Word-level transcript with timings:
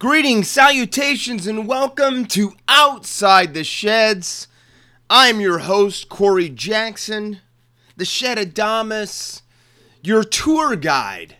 Greetings, 0.00 0.48
salutations, 0.48 1.48
and 1.48 1.66
welcome 1.66 2.24
to 2.26 2.52
Outside 2.68 3.52
the 3.52 3.64
Sheds. 3.64 4.46
I'm 5.10 5.40
your 5.40 5.58
host, 5.58 6.08
Corey 6.08 6.48
Jackson, 6.48 7.40
the 7.96 8.04
Shed 8.04 8.38
Adamus, 8.38 9.42
your 10.00 10.22
tour 10.22 10.76
guide 10.76 11.38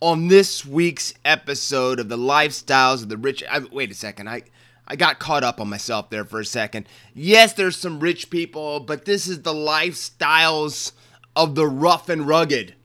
on 0.00 0.28
this 0.28 0.64
week's 0.64 1.14
episode 1.24 1.98
of 1.98 2.08
the 2.08 2.16
Lifestyles 2.16 3.02
of 3.02 3.08
the 3.08 3.16
Rich. 3.16 3.42
I, 3.50 3.58
wait 3.72 3.90
a 3.90 3.94
second, 3.94 4.28
I, 4.28 4.42
I 4.86 4.94
got 4.94 5.18
caught 5.18 5.42
up 5.42 5.60
on 5.60 5.68
myself 5.68 6.10
there 6.10 6.24
for 6.24 6.38
a 6.38 6.44
second. 6.44 6.86
Yes, 7.12 7.54
there's 7.54 7.76
some 7.76 7.98
rich 7.98 8.30
people, 8.30 8.78
but 8.78 9.04
this 9.04 9.26
is 9.26 9.42
the 9.42 9.52
lifestyles 9.52 10.92
of 11.34 11.56
the 11.56 11.66
rough 11.66 12.08
and 12.08 12.28
rugged. 12.28 12.76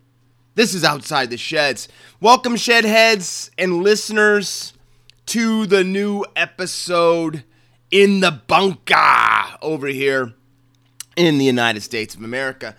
This 0.56 0.74
is 0.74 0.84
Outside 0.84 1.30
the 1.30 1.38
Sheds. 1.38 1.88
Welcome, 2.20 2.56
Shedheads 2.56 3.52
and 3.56 3.84
listeners 3.84 4.74
to 5.30 5.68
the 5.68 5.84
new 5.84 6.26
episode 6.36 7.44
in 7.92 8.20
the 8.20 8.32
bunker 8.32 8.96
over 9.62 9.86
here 9.86 10.34
in 11.16 11.38
the 11.38 11.46
United 11.46 11.82
States 11.82 12.16
of 12.16 12.24
America. 12.24 12.76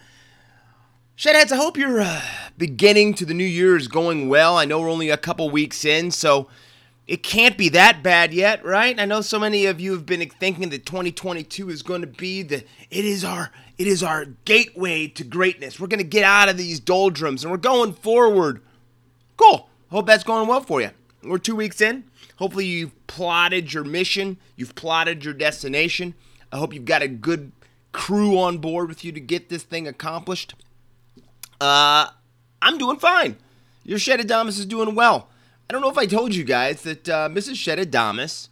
Shedheads, 1.17 1.53
I 1.53 1.57
hope 1.57 1.77
your 1.77 2.01
uh, 2.01 2.21
beginning 2.59 3.15
to 3.15 3.25
the 3.25 3.35
new 3.35 3.45
year 3.45 3.77
is 3.77 3.87
going 3.87 4.29
well. 4.29 4.59
I 4.59 4.65
know 4.65 4.81
we're 4.81 4.91
only 4.91 5.11
a 5.11 5.17
couple 5.17 5.49
weeks 5.49 5.85
in, 5.85 6.11
so 6.11 6.49
it 7.07 7.23
can't 7.23 7.57
be 7.57 7.69
that 7.69 8.03
bad 8.03 8.35
yet, 8.35 8.65
right? 8.65 8.99
I 8.99 9.05
know 9.05 9.21
so 9.21 9.39
many 9.39 9.67
of 9.67 9.81
you 9.81 9.93
have 9.93 10.05
been 10.05 10.29
thinking 10.29 10.71
that 10.71 10.85
2022 10.85 11.71
is 11.71 11.83
going 11.85 12.01
to 12.01 12.09
be 12.09 12.43
the 12.43 12.65
it 12.91 13.05
is 13.05 13.23
our 13.23 13.53
it 13.79 13.87
is 13.87 14.03
our 14.03 14.25
gateway 14.45 15.07
to 15.07 15.23
greatness. 15.23 15.79
We're 15.79 15.87
going 15.87 15.99
to 15.99 16.05
get 16.05 16.25
out 16.25 16.49
of 16.49 16.57
these 16.57 16.81
doldrums 16.81 17.45
and 17.45 17.53
we're 17.53 17.59
going 17.59 17.93
forward. 17.93 18.61
Cool. 19.37 19.69
Hope 19.93 20.09
that's 20.09 20.25
going 20.25 20.49
well 20.49 20.63
for 20.63 20.81
you. 20.81 20.91
We're 21.23 21.39
2 21.39 21.55
weeks 21.55 21.81
in. 21.81 22.10
Hopefully, 22.41 22.65
you've 22.65 23.07
plotted 23.07 23.73
your 23.73 23.85
mission, 23.85 24.39
you've 24.57 24.75
plotted 24.75 25.25
your 25.25 25.35
destination. 25.35 26.15
I 26.51 26.57
hope 26.57 26.73
you've 26.73 26.87
got 26.87 27.03
a 27.03 27.09
good 27.09 27.53
crew 27.93 28.39
on 28.39 28.59
board 28.59 28.89
with 28.89 29.05
you 29.05 29.13
to 29.13 29.21
get 29.21 29.51
this 29.51 29.63
thing 29.63 29.87
accomplished. 29.87 30.55
Uh, 31.61 32.09
I'm 32.63 32.79
doing 32.79 32.99
fine. 32.99 33.37
Your 33.85 33.99
Shed 33.99 34.21
Adamus 34.21 34.59
is 34.59 34.65
doing 34.65 34.95
well. 34.95 35.29
I 35.69 35.73
don't 35.75 35.83
know 35.83 35.91
if 35.91 35.99
I 35.99 36.07
told 36.07 36.35
you 36.35 36.43
guys 36.43 36.81
that 36.83 37.09
uh, 37.09 37.29
Mrs. 37.29 37.57
Shed 37.57 37.79
Adamus 37.79 38.49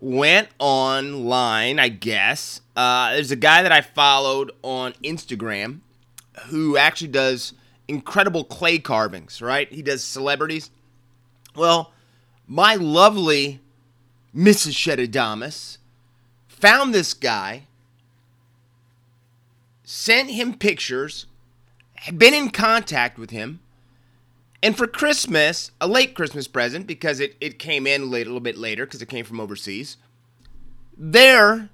went 0.00 0.48
online, 0.58 1.78
I 1.78 1.88
guess. 1.90 2.62
Uh, 2.74 3.12
there's 3.12 3.30
a 3.30 3.36
guy 3.36 3.62
that 3.62 3.72
I 3.72 3.82
followed 3.82 4.52
on 4.62 4.94
Instagram 5.04 5.80
who 6.46 6.78
actually 6.78 7.08
does 7.08 7.52
incredible 7.88 8.44
clay 8.44 8.78
carvings, 8.78 9.42
right? 9.42 9.70
He 9.70 9.82
does 9.82 10.02
celebrities. 10.02 10.70
Well, 11.54 11.92
my 12.48 12.74
lovely 12.74 13.60
Mrs. 14.34 14.72
Shedadamus 14.72 15.76
found 16.48 16.94
this 16.94 17.12
guy, 17.12 17.66
sent 19.84 20.30
him 20.30 20.54
pictures, 20.54 21.26
had 21.94 22.18
been 22.18 22.34
in 22.34 22.50
contact 22.50 23.18
with 23.18 23.30
him, 23.30 23.60
and 24.62 24.76
for 24.76 24.86
Christmas, 24.86 25.70
a 25.80 25.86
late 25.86 26.14
Christmas 26.14 26.48
present, 26.48 26.86
because 26.86 27.20
it, 27.20 27.36
it 27.40 27.58
came 27.58 27.86
in 27.86 28.10
late, 28.10 28.26
a 28.26 28.30
little 28.30 28.40
bit 28.40 28.58
later, 28.58 28.86
because 28.86 29.02
it 29.02 29.08
came 29.08 29.24
from 29.24 29.40
overseas, 29.40 29.98
there, 30.96 31.68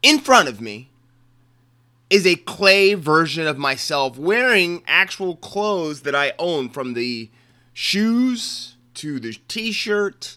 in 0.00 0.20
front 0.20 0.48
of 0.48 0.60
me, 0.60 0.90
is 2.08 2.26
a 2.26 2.36
clay 2.36 2.94
version 2.94 3.46
of 3.46 3.58
myself 3.58 4.16
wearing 4.16 4.82
actual 4.86 5.36
clothes 5.36 6.02
that 6.02 6.14
I 6.14 6.32
own 6.38 6.70
from 6.70 6.94
the 6.94 7.30
shoes 7.74 8.75
to 8.96 9.18
the 9.20 9.34
t-shirt 9.48 10.36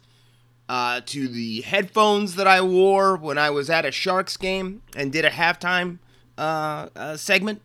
uh, 0.68 1.02
to 1.08 1.28
the 1.28 1.62
headphones 1.62 2.36
that 2.36 2.48
I 2.48 2.62
wore 2.62 3.16
when 3.18 3.38
I 3.38 3.50
was 3.50 3.70
at 3.70 3.86
a 3.86 3.92
Sharks 3.92 4.38
game 4.38 4.84
and 4.96 5.12
did 5.12 5.26
a 5.26 5.32
halftime 5.32 5.98
uh, 6.38 6.90
uh, 6.96 7.18
segment. 7.18 7.62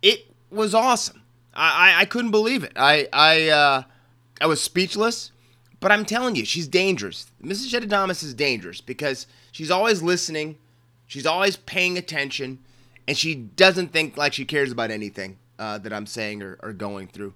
It 0.00 0.26
was 0.50 0.74
awesome. 0.74 1.22
I, 1.52 1.92
I, 1.92 2.00
I 2.02 2.04
couldn't 2.04 2.30
believe 2.30 2.62
it. 2.62 2.72
I 2.76 3.08
I 3.12 3.48
uh, 3.48 3.82
I 4.40 4.46
was 4.46 4.60
speechless. 4.60 5.32
But 5.80 5.90
I'm 5.90 6.04
telling 6.04 6.36
you, 6.36 6.44
she's 6.44 6.68
dangerous. 6.68 7.26
Mrs. 7.42 7.72
Shedadamus 7.72 8.22
is 8.22 8.34
dangerous 8.34 8.82
because 8.82 9.26
she's 9.50 9.70
always 9.70 10.02
listening, 10.02 10.58
she's 11.06 11.24
always 11.26 11.56
paying 11.56 11.96
attention, 11.96 12.58
and 13.08 13.16
she 13.16 13.34
doesn't 13.34 13.90
think 13.90 14.18
like 14.18 14.34
she 14.34 14.44
cares 14.44 14.70
about 14.70 14.90
anything 14.90 15.38
uh, 15.58 15.78
that 15.78 15.92
I'm 15.92 16.04
saying 16.06 16.42
or, 16.42 16.58
or 16.62 16.74
going 16.74 17.08
through. 17.08 17.32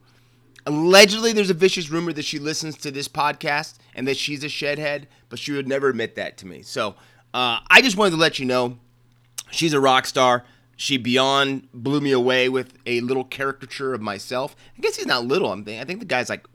Allegedly, 0.67 1.33
there's 1.33 1.51
a 1.51 1.55
vicious 1.55 1.91
rumor 1.91 2.13
that 2.13 2.25
she 2.25 2.39
listens 2.39 2.77
to 2.79 2.91
this 2.91 3.09
podcast 3.09 3.77
and 3.95 4.09
that 4.09 4.17
she's 4.17 4.43
a 4.43 4.49
shedhead, 4.49 5.05
but 5.29 5.39
she 5.39 5.53
would 5.53 5.69
never 5.69 5.89
admit 5.89 6.15
that 6.15 6.39
to 6.39 6.47
me. 6.47 6.63
So 6.63 6.95
uh, 7.35 7.61
I 7.69 7.83
just 7.83 7.97
wanted 7.97 8.13
to 8.13 8.17
let 8.17 8.39
you 8.39 8.47
know 8.47 8.79
she's 9.51 9.75
a 9.75 9.81
rock 9.81 10.07
star. 10.07 10.45
She 10.77 10.97
beyond 10.97 11.69
blew 11.73 12.01
me 12.01 12.13
away 12.13 12.49
with 12.49 12.73
a 12.87 13.01
little 13.01 13.25
caricature 13.25 13.95
of 13.95 14.01
myself. 14.01 14.57
I 14.77 14.81
guess 14.81 14.97
he's 14.97 15.07
not 15.07 15.25
little. 15.25 15.53
I'm 15.53 15.65
I 15.69 15.85
think 15.85 16.01
the 16.01 16.07
guy's 16.07 16.29
like 16.31 16.47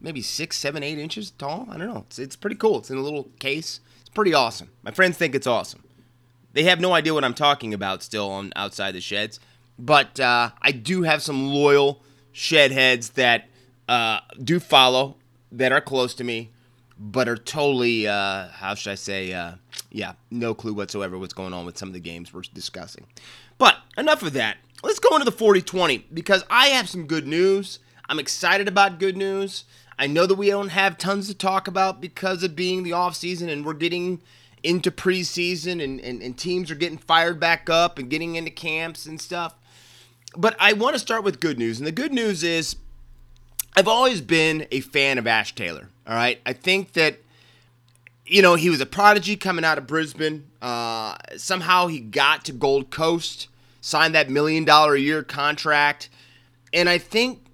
maybe 0.00 0.22
six, 0.22 0.58
seven, 0.58 0.82
eight 0.82 0.98
inches 0.98 1.30
tall. 1.30 1.66
I 1.70 1.78
don't 1.78 1.88
know. 1.88 2.04
It's, 2.08 2.18
it's 2.18 2.36
pretty 2.36 2.56
cool. 2.56 2.78
It's 2.78 2.90
in 2.90 2.98
a 2.98 3.02
little 3.02 3.30
case. 3.38 3.80
It's 4.00 4.10
pretty 4.10 4.34
awesome. 4.34 4.70
My 4.82 4.90
friends 4.90 5.16
think 5.16 5.34
it's 5.34 5.46
awesome. 5.46 5.84
They 6.52 6.64
have 6.64 6.80
no 6.80 6.92
idea 6.94 7.14
what 7.14 7.24
I'm 7.24 7.34
talking 7.34 7.72
about 7.72 8.02
still 8.02 8.28
on 8.28 8.52
outside 8.56 8.92
the 8.92 9.00
sheds, 9.00 9.38
but 9.78 10.18
uh, 10.18 10.50
I 10.60 10.72
do 10.72 11.02
have 11.02 11.22
some 11.22 11.46
loyal 11.46 12.02
shed 12.32 12.72
heads 12.72 13.10
that 13.10 13.48
uh, 13.88 14.20
do 14.42 14.60
follow, 14.60 15.16
that 15.52 15.72
are 15.72 15.80
close 15.80 16.14
to 16.14 16.24
me, 16.24 16.50
but 16.98 17.28
are 17.28 17.36
totally, 17.36 18.06
uh, 18.06 18.48
how 18.48 18.74
should 18.74 18.92
I 18.92 18.94
say, 18.94 19.32
uh, 19.32 19.54
yeah, 19.90 20.12
no 20.30 20.54
clue 20.54 20.74
whatsoever 20.74 21.18
what's 21.18 21.32
going 21.32 21.52
on 21.52 21.66
with 21.66 21.78
some 21.78 21.88
of 21.88 21.94
the 21.94 22.00
games 22.00 22.32
we're 22.32 22.42
discussing. 22.54 23.06
But 23.58 23.76
enough 23.96 24.22
of 24.22 24.32
that. 24.34 24.58
Let's 24.82 24.98
go 24.98 25.14
into 25.14 25.24
the 25.24 25.32
40 25.32 25.60
20 25.62 26.06
because 26.12 26.44
I 26.48 26.68
have 26.68 26.88
some 26.88 27.06
good 27.06 27.26
news. 27.26 27.80
I'm 28.08 28.18
excited 28.18 28.68
about 28.68 28.98
good 28.98 29.16
news. 29.16 29.64
I 29.98 30.06
know 30.06 30.24
that 30.26 30.36
we 30.36 30.48
don't 30.48 30.70
have 30.70 30.96
tons 30.96 31.28
to 31.28 31.34
talk 31.34 31.68
about 31.68 32.00
because 32.00 32.42
of 32.42 32.56
being 32.56 32.82
the 32.82 32.94
off 32.94 33.14
season 33.14 33.50
and 33.50 33.64
we're 33.64 33.74
getting 33.74 34.22
into 34.62 34.90
preseason 34.90 35.82
and, 35.82 36.00
and, 36.00 36.22
and 36.22 36.38
teams 36.38 36.70
are 36.70 36.74
getting 36.74 36.98
fired 36.98 37.38
back 37.38 37.68
up 37.68 37.98
and 37.98 38.08
getting 38.08 38.36
into 38.36 38.50
camps 38.50 39.06
and 39.06 39.20
stuff. 39.20 39.54
But 40.36 40.56
I 40.58 40.72
want 40.72 40.94
to 40.94 40.98
start 41.00 41.24
with 41.24 41.40
good 41.40 41.58
news. 41.58 41.78
And 41.78 41.86
the 41.86 41.92
good 41.92 42.12
news 42.12 42.42
is 42.44 42.76
I've 43.76 43.88
always 43.88 44.20
been 44.20 44.66
a 44.70 44.80
fan 44.80 45.18
of 45.18 45.26
Ash 45.26 45.54
Taylor. 45.54 45.88
All 46.06 46.14
right. 46.14 46.40
I 46.44 46.52
think 46.52 46.92
that, 46.92 47.18
you 48.26 48.42
know, 48.42 48.54
he 48.54 48.70
was 48.70 48.80
a 48.80 48.86
prodigy 48.86 49.36
coming 49.36 49.64
out 49.64 49.78
of 49.78 49.86
Brisbane. 49.86 50.46
Uh, 50.60 51.16
somehow 51.36 51.86
he 51.86 52.00
got 52.00 52.44
to 52.44 52.52
Gold 52.52 52.90
Coast, 52.90 53.48
signed 53.80 54.14
that 54.14 54.30
million 54.30 54.64
dollar 54.64 54.94
a 54.94 55.00
year 55.00 55.22
contract. 55.22 56.08
And 56.72 56.88
I 56.88 56.98
think 56.98 57.44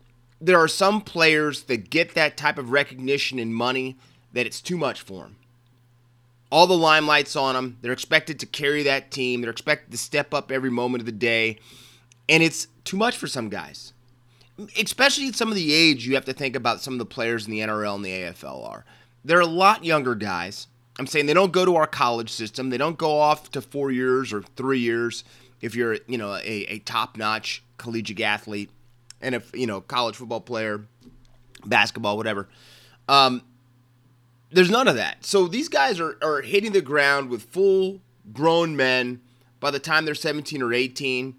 there 0.40 0.58
are 0.58 0.68
some 0.68 1.00
players 1.00 1.64
that 1.64 1.90
get 1.90 2.14
that 2.14 2.36
type 2.36 2.58
of 2.58 2.70
recognition 2.70 3.38
and 3.38 3.54
money 3.54 3.96
that 4.32 4.46
it's 4.46 4.60
too 4.60 4.76
much 4.76 5.00
for 5.00 5.22
them. 5.22 5.36
All 6.50 6.66
the 6.66 6.74
limelight's 6.74 7.36
on 7.36 7.54
them. 7.54 7.78
They're 7.80 7.92
expected 7.92 8.38
to 8.40 8.46
carry 8.46 8.82
that 8.84 9.10
team. 9.10 9.40
They're 9.40 9.50
expected 9.50 9.90
to 9.92 9.98
step 9.98 10.32
up 10.32 10.52
every 10.52 10.70
moment 10.70 11.02
of 11.02 11.06
the 11.06 11.12
day. 11.12 11.58
And 12.28 12.42
it's 12.42 12.68
too 12.84 12.96
much 12.96 13.16
for 13.16 13.26
some 13.26 13.48
guys. 13.48 13.92
Especially 14.78 15.28
at 15.28 15.34
some 15.34 15.48
of 15.48 15.54
the 15.54 15.72
age 15.72 16.06
you 16.06 16.14
have 16.14 16.24
to 16.24 16.32
think 16.32 16.56
about 16.56 16.80
some 16.80 16.94
of 16.94 16.98
the 16.98 17.06
players 17.06 17.46
in 17.46 17.52
the 17.52 17.60
NRL 17.60 17.96
and 17.96 18.04
the 18.04 18.10
AFL 18.10 18.68
are. 18.68 18.84
They're 19.24 19.40
a 19.40 19.46
lot 19.46 19.84
younger 19.84 20.14
guys. 20.14 20.66
I'm 20.98 21.06
saying 21.06 21.26
they 21.26 21.34
don't 21.34 21.52
go 21.52 21.64
to 21.64 21.76
our 21.76 21.86
college 21.86 22.30
system. 22.30 22.70
They 22.70 22.78
don't 22.78 22.96
go 22.96 23.18
off 23.18 23.50
to 23.50 23.60
four 23.60 23.90
years 23.90 24.32
or 24.32 24.42
three 24.56 24.78
years 24.78 25.24
if 25.60 25.74
you're, 25.74 25.98
you 26.06 26.16
know, 26.16 26.34
a, 26.34 26.64
a 26.68 26.78
top-notch 26.80 27.62
collegiate 27.76 28.20
athlete 28.20 28.70
and 29.20 29.34
if 29.34 29.50
you 29.54 29.66
know 29.66 29.80
college 29.80 30.16
football 30.16 30.40
player, 30.40 30.86
basketball, 31.64 32.16
whatever. 32.16 32.48
Um, 33.08 33.42
there's 34.50 34.70
none 34.70 34.88
of 34.88 34.96
that. 34.96 35.24
So 35.24 35.46
these 35.46 35.68
guys 35.68 36.00
are 36.00 36.16
are 36.22 36.42
hitting 36.42 36.72
the 36.72 36.80
ground 36.80 37.30
with 37.30 37.42
full 37.42 38.00
grown 38.32 38.76
men 38.76 39.20
by 39.60 39.70
the 39.70 39.78
time 39.78 40.04
they're 40.04 40.14
17 40.14 40.62
or 40.62 40.72
18, 40.72 41.34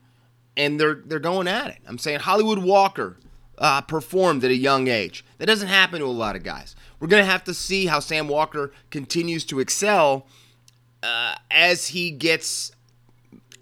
and 0.57 0.79
they're 0.79 1.01
they're 1.05 1.19
going 1.19 1.47
at 1.47 1.67
it. 1.67 1.77
I'm 1.87 1.97
saying 1.97 2.19
Hollywood 2.19 2.59
Walker 2.59 3.17
uh, 3.57 3.81
performed 3.81 4.43
at 4.43 4.51
a 4.51 4.55
young 4.55 4.87
age. 4.87 5.23
That 5.37 5.45
doesn't 5.45 5.69
happen 5.69 5.99
to 5.99 6.05
a 6.05 6.07
lot 6.07 6.35
of 6.35 6.43
guys. 6.43 6.75
We're 6.99 7.07
gonna 7.07 7.23
have 7.23 7.45
to 7.45 7.53
see 7.53 7.85
how 7.85 7.99
Sam 7.99 8.27
Walker 8.27 8.73
continues 8.89 9.45
to 9.45 9.59
excel 9.59 10.27
uh, 11.01 11.35
as 11.49 11.87
he 11.87 12.11
gets, 12.11 12.73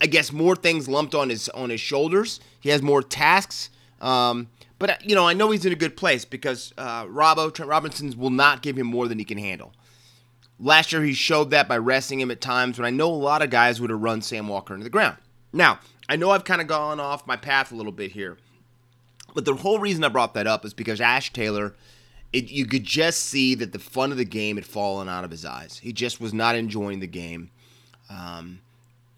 I 0.01 0.07
guess, 0.07 0.31
more 0.31 0.55
things 0.55 0.87
lumped 0.87 1.13
on 1.13 1.29
his 1.29 1.49
on 1.49 1.69
his 1.69 1.81
shoulders. 1.81 2.39
He 2.59 2.69
has 2.69 2.81
more 2.81 3.03
tasks 3.03 3.69
um, 4.01 4.49
but 4.77 4.89
uh, 4.89 4.95
you 5.01 5.15
know, 5.15 5.27
I 5.27 5.33
know 5.33 5.51
he's 5.51 5.65
in 5.65 5.71
a 5.71 5.77
good 5.77 5.97
place 5.97 6.25
because 6.25 6.73
uh, 6.77 7.05
Robbo 7.05 7.53
Trent 7.53 7.69
Robinson's 7.69 8.15
will 8.15 8.29
not 8.29 8.61
give 8.61 8.77
him 8.77 8.87
more 8.87 9.07
than 9.07 9.19
he 9.19 9.25
can 9.25 9.37
handle. 9.37 9.73
Last 10.59 10.91
year, 10.91 11.03
he 11.03 11.13
showed 11.13 11.49
that 11.51 11.67
by 11.67 11.77
resting 11.77 12.19
him 12.19 12.31
at 12.31 12.39
times 12.39 12.77
when 12.77 12.85
I 12.85 12.89
know 12.89 13.11
a 13.11 13.13
lot 13.13 13.41
of 13.41 13.49
guys 13.49 13.81
would 13.81 13.89
have 13.89 14.01
run 14.01 14.21
Sam 14.21 14.47
Walker 14.47 14.73
into 14.73 14.85
the 14.85 14.89
ground. 14.89 15.17
Now, 15.51 15.79
I 16.07 16.15
know 16.15 16.31
I've 16.31 16.43
kind 16.43 16.61
of 16.61 16.67
gone 16.67 16.99
off 16.99 17.27
my 17.27 17.35
path 17.35 17.71
a 17.71 17.75
little 17.75 17.91
bit 17.91 18.11
here, 18.11 18.37
but 19.33 19.45
the 19.45 19.55
whole 19.55 19.79
reason 19.79 20.03
I 20.03 20.09
brought 20.09 20.33
that 20.35 20.47
up 20.47 20.65
is 20.65 20.73
because 20.73 21.01
Ash 21.01 21.33
Taylor 21.33 21.75
it, 22.35 22.51
you 22.51 22.65
could 22.65 22.83
just 22.83 23.21
see 23.21 23.55
that 23.55 23.71
the 23.71 23.79
fun 23.79 24.11
of 24.11 24.17
the 24.17 24.25
game 24.25 24.57
had 24.57 24.65
fallen 24.65 25.07
out 25.07 25.23
of 25.23 25.31
his 25.31 25.45
eyes. 25.45 25.77
He 25.77 25.93
just 25.93 26.19
was 26.19 26.33
not 26.33 26.55
enjoying 26.55 26.99
the 26.99 27.07
game. 27.07 27.49
Um, 28.09 28.59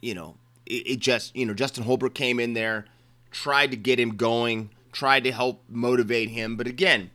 you 0.01 0.13
know, 0.13 0.36
it, 0.68 0.88
it, 0.88 1.00
just 1.00 1.36
you 1.36 1.45
know 1.45 1.56
Justin 1.56 1.84
Holbrook 1.84 2.13
came 2.13 2.39
in 2.39 2.54
there, 2.54 2.86
tried 3.31 3.72
to 3.72 3.78
get 3.78 4.00
him 4.00 4.18
going, 4.18 4.69
tried 4.92 5.24
to 5.24 5.31
help 5.31 5.63
motivate 5.68 6.30
him, 6.30 6.57
but 6.57 6.68
again, 6.68 7.10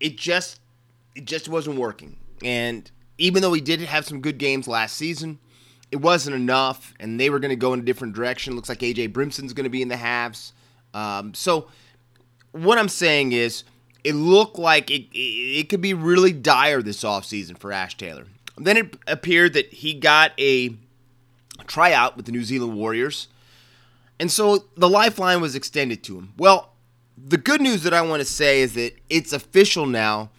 it 0.00 0.18
just 0.18 0.60
it 1.14 1.26
just 1.26 1.48
wasn't 1.48 1.78
working. 1.78 2.16
And 2.42 2.90
even 3.16 3.40
though 3.40 3.52
he 3.52 3.60
did 3.60 3.80
have 3.80 4.06
some 4.06 4.20
good 4.20 4.38
games 4.38 4.66
last 4.66 4.96
season, 4.96 5.38
it 5.92 5.96
wasn't 5.96 6.36
enough, 6.36 6.94
and 7.00 7.18
they 7.18 7.30
were 7.30 7.40
going 7.40 7.50
to 7.50 7.56
go 7.56 7.72
in 7.72 7.80
a 7.80 7.82
different 7.82 8.14
direction. 8.14 8.54
Looks 8.54 8.68
like 8.68 8.78
AJ 8.78 9.12
Brimson's 9.12 9.52
going 9.52 9.64
to 9.64 9.70
be 9.70 9.82
in 9.82 9.88
the 9.88 9.96
halves. 9.96 10.52
Um, 10.94 11.34
so, 11.34 11.68
what 12.52 12.78
I'm 12.78 12.88
saying 12.88 13.32
is, 13.32 13.64
it 14.04 14.14
looked 14.14 14.58
like 14.58 14.90
it, 14.90 15.06
it, 15.12 15.60
it 15.60 15.68
could 15.68 15.80
be 15.80 15.94
really 15.94 16.32
dire 16.32 16.80
this 16.80 17.02
offseason 17.02 17.58
for 17.58 17.72
Ash 17.72 17.96
Taylor. 17.96 18.26
Then 18.56 18.76
it 18.76 18.96
appeared 19.06 19.52
that 19.54 19.72
he 19.72 19.94
got 19.94 20.32
a 20.38 20.74
tryout 21.66 22.16
with 22.16 22.26
the 22.26 22.32
New 22.32 22.44
Zealand 22.44 22.76
Warriors, 22.76 23.28
and 24.18 24.30
so 24.30 24.64
the 24.76 24.88
lifeline 24.88 25.40
was 25.40 25.54
extended 25.54 26.04
to 26.04 26.18
him. 26.18 26.34
Well, 26.36 26.72
the 27.16 27.36
good 27.36 27.60
news 27.60 27.82
that 27.82 27.94
I 27.94 28.02
want 28.02 28.20
to 28.20 28.26
say 28.26 28.60
is 28.60 28.74
that 28.74 28.94
it's 29.08 29.32
official 29.32 29.86
now. 29.86 30.30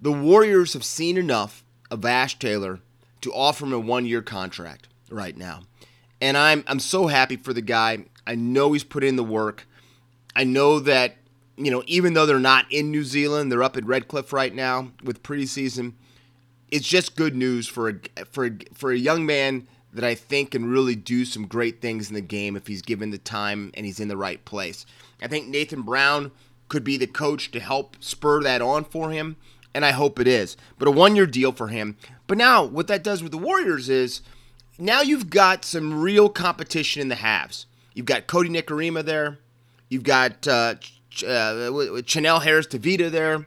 The 0.00 0.12
Warriors 0.12 0.74
have 0.74 0.84
seen 0.84 1.16
enough 1.16 1.64
of 1.90 2.04
Ash 2.04 2.38
Taylor 2.38 2.80
to 3.22 3.32
offer 3.32 3.64
him 3.64 3.72
a 3.72 3.78
one 3.78 4.06
year 4.06 4.22
contract 4.22 4.88
right 5.10 5.36
now. 5.36 5.62
And 6.20 6.36
I'm 6.36 6.64
I'm 6.66 6.80
so 6.80 7.06
happy 7.06 7.36
for 7.36 7.52
the 7.52 7.62
guy. 7.62 8.04
I 8.26 8.34
know 8.34 8.72
he's 8.72 8.84
put 8.84 9.04
in 9.04 9.16
the 9.16 9.24
work. 9.24 9.66
I 10.34 10.44
know 10.44 10.78
that, 10.80 11.16
you 11.56 11.70
know, 11.70 11.82
even 11.86 12.14
though 12.14 12.26
they're 12.26 12.38
not 12.38 12.70
in 12.70 12.90
New 12.90 13.04
Zealand, 13.04 13.50
they're 13.50 13.62
up 13.62 13.76
at 13.76 13.86
Redcliffe 13.86 14.32
right 14.32 14.54
now 14.54 14.92
with 15.02 15.22
preseason. 15.22 15.94
It's 16.70 16.86
just 16.86 17.16
good 17.16 17.34
news 17.34 17.66
for 17.66 17.88
a 17.88 18.24
for 18.24 18.46
a, 18.46 18.50
for 18.74 18.92
a 18.92 18.98
young 18.98 19.24
man 19.24 19.66
that 19.92 20.04
I 20.04 20.14
think 20.14 20.50
can 20.50 20.70
really 20.70 20.94
do 20.94 21.24
some 21.24 21.46
great 21.46 21.80
things 21.80 22.08
in 22.08 22.14
the 22.14 22.20
game 22.20 22.56
if 22.56 22.66
he's 22.66 22.82
given 22.82 23.10
the 23.10 23.18
time 23.18 23.70
and 23.74 23.86
he's 23.86 24.00
in 24.00 24.08
the 24.08 24.16
right 24.16 24.44
place. 24.44 24.84
I 25.22 25.28
think 25.28 25.48
Nathan 25.48 25.82
Brown 25.82 26.30
could 26.68 26.84
be 26.84 26.96
the 26.96 27.06
coach 27.06 27.50
to 27.52 27.60
help 27.60 27.96
spur 28.00 28.42
that 28.42 28.60
on 28.60 28.84
for 28.84 29.10
him, 29.10 29.36
and 29.74 29.84
I 29.84 29.92
hope 29.92 30.20
it 30.20 30.28
is. 30.28 30.56
But 30.78 30.88
a 30.88 30.90
one 30.90 31.16
year 31.16 31.26
deal 31.26 31.52
for 31.52 31.68
him. 31.68 31.96
But 32.26 32.38
now, 32.38 32.64
what 32.64 32.86
that 32.88 33.02
does 33.02 33.22
with 33.22 33.32
the 33.32 33.38
Warriors 33.38 33.88
is 33.88 34.20
now 34.78 35.02
you've 35.02 35.30
got 35.30 35.64
some 35.64 36.00
real 36.00 36.28
competition 36.28 37.02
in 37.02 37.08
the 37.08 37.16
halves. 37.16 37.66
You've 37.94 38.06
got 38.06 38.26
Cody 38.26 38.48
Nikorima 38.48 39.04
there. 39.04 39.38
You've 39.88 40.04
got 40.04 40.46
uh, 40.46 40.76
Ch- 41.10 41.24
uh, 41.24 42.02
Chanel 42.06 42.40
Harris 42.40 42.66
Tavita 42.66 43.10
there. 43.10 43.46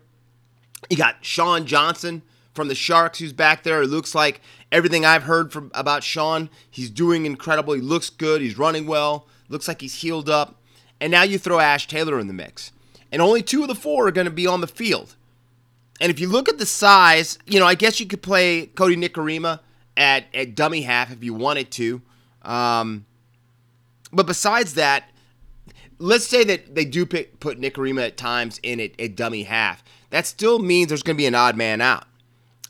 You 0.89 0.97
got 0.97 1.23
Sean 1.23 1.65
Johnson 1.65 2.21
from 2.53 2.67
the 2.67 2.75
Sharks 2.75 3.19
who's 3.19 3.33
back 3.33 3.63
there. 3.63 3.81
It 3.81 3.87
looks 3.87 4.13
like 4.13 4.41
everything 4.71 5.05
I've 5.05 5.23
heard 5.23 5.53
from 5.53 5.71
about 5.73 6.03
Sean, 6.03 6.49
he's 6.69 6.89
doing 6.89 7.25
incredible. 7.25 7.73
He 7.73 7.81
looks 7.81 8.09
good. 8.09 8.41
He's 8.41 8.57
running 8.57 8.87
well. 8.87 9.27
Looks 9.47 9.67
like 9.67 9.81
he's 9.81 10.01
healed 10.01 10.29
up. 10.29 10.61
And 10.99 11.11
now 11.11 11.23
you 11.23 11.37
throw 11.37 11.59
Ash 11.59 11.87
Taylor 11.87 12.19
in 12.19 12.27
the 12.27 12.33
mix. 12.33 12.71
And 13.11 13.21
only 13.21 13.41
two 13.41 13.61
of 13.61 13.67
the 13.67 13.75
four 13.75 14.07
are 14.07 14.11
going 14.11 14.25
to 14.25 14.31
be 14.31 14.47
on 14.47 14.61
the 14.61 14.67
field. 14.67 15.15
And 15.99 16.09
if 16.09 16.19
you 16.19 16.27
look 16.27 16.49
at 16.49 16.57
the 16.57 16.65
size, 16.65 17.37
you 17.45 17.59
know, 17.59 17.67
I 17.67 17.75
guess 17.75 17.99
you 17.99 18.05
could 18.05 18.21
play 18.21 18.67
Cody 18.67 18.95
Nikorima 18.95 19.59
at, 19.97 20.25
at 20.33 20.55
dummy 20.55 20.81
half 20.81 21.11
if 21.11 21.23
you 21.23 21.33
wanted 21.33 21.71
to. 21.71 22.01
Um, 22.41 23.05
but 24.11 24.25
besides 24.25 24.73
that, 24.75 25.09
let's 25.99 26.27
say 26.27 26.43
that 26.43 26.75
they 26.75 26.85
do 26.85 27.05
pick, 27.05 27.39
put 27.39 27.59
Nikorima 27.59 28.07
at 28.07 28.17
times 28.17 28.59
in 28.63 28.79
at, 28.79 28.99
at 28.99 29.15
dummy 29.15 29.43
half. 29.43 29.83
That 30.09 30.25
still 30.25 30.59
means 30.59 30.89
there's 30.89 31.03
going 31.03 31.15
to 31.15 31.21
be 31.21 31.27
an 31.27 31.35
odd 31.35 31.55
man 31.55 31.79
out. 31.81 32.05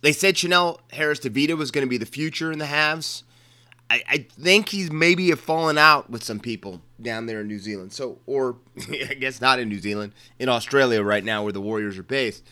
They 0.01 0.11
said 0.11 0.37
Chanel 0.37 0.81
Harris 0.91 1.19
Tavita 1.19 1.57
was 1.57 1.71
going 1.71 1.85
to 1.85 1.89
be 1.89 1.97
the 1.97 2.05
future 2.05 2.51
in 2.51 2.59
the 2.59 2.65
halves. 2.65 3.23
I, 3.89 4.03
I 4.09 4.17
think 4.29 4.69
he's 4.69 4.91
maybe 4.91 5.29
have 5.29 5.39
fallen 5.39 5.77
out 5.77 6.09
with 6.09 6.23
some 6.23 6.39
people 6.39 6.81
down 7.01 7.25
there 7.25 7.41
in 7.41 7.47
New 7.47 7.59
Zealand. 7.59 7.93
So, 7.93 8.19
or 8.25 8.55
I 9.09 9.15
guess 9.15 9.41
not 9.41 9.59
in 9.59 9.69
New 9.69 9.79
Zealand, 9.79 10.13
in 10.39 10.49
Australia 10.49 11.03
right 11.03 11.23
now 11.23 11.43
where 11.43 11.51
the 11.51 11.61
Warriors 11.61 11.97
are 11.97 12.03
based. 12.03 12.43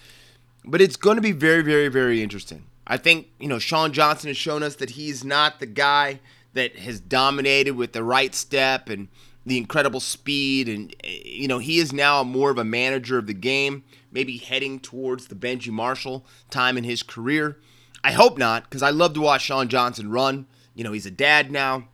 But 0.65 0.81
it's 0.81 0.95
going 0.95 1.15
to 1.15 1.21
be 1.21 1.31
very, 1.31 1.63
very, 1.63 1.87
very 1.87 2.21
interesting. 2.21 2.65
I 2.89 2.97
think, 2.97 3.27
you 3.39 3.47
know, 3.47 3.59
Sean 3.59 3.93
Johnson 3.93 4.29
has 4.29 4.37
shown 4.37 4.63
us 4.63 4.75
that 4.77 4.89
he's 4.91 5.23
not 5.23 5.59
the 5.59 5.67
guy 5.67 6.19
that 6.53 6.75
has 6.77 6.99
dominated 6.99 7.75
with 7.75 7.93
the 7.93 8.03
right 8.03 8.33
step 8.33 8.89
and 8.89 9.07
the 9.45 9.57
incredible 9.57 9.99
speed. 9.99 10.67
And, 10.67 10.95
you 11.05 11.47
know, 11.47 11.59
he 11.59 11.77
is 11.77 11.93
now 11.93 12.23
more 12.23 12.49
of 12.49 12.57
a 12.57 12.63
manager 12.63 13.19
of 13.19 13.27
the 13.27 13.33
game, 13.33 13.83
maybe 14.11 14.37
heading 14.37 14.79
towards 14.79 15.27
the 15.27 15.35
Benji 15.35 15.69
Marshall 15.69 16.25
time 16.49 16.77
in 16.77 16.83
his 16.83 17.03
career. 17.03 17.59
I 18.03 18.11
hope 18.13 18.39
not, 18.39 18.63
because 18.63 18.81
I 18.81 18.89
love 18.89 19.13
to 19.13 19.21
watch 19.21 19.43
Sean 19.43 19.67
Johnson 19.67 20.09
run. 20.09 20.47
You 20.73 20.83
know, 20.83 20.91
he's 20.91 21.05
a 21.05 21.11
dad 21.11 21.51
now. 21.51 21.87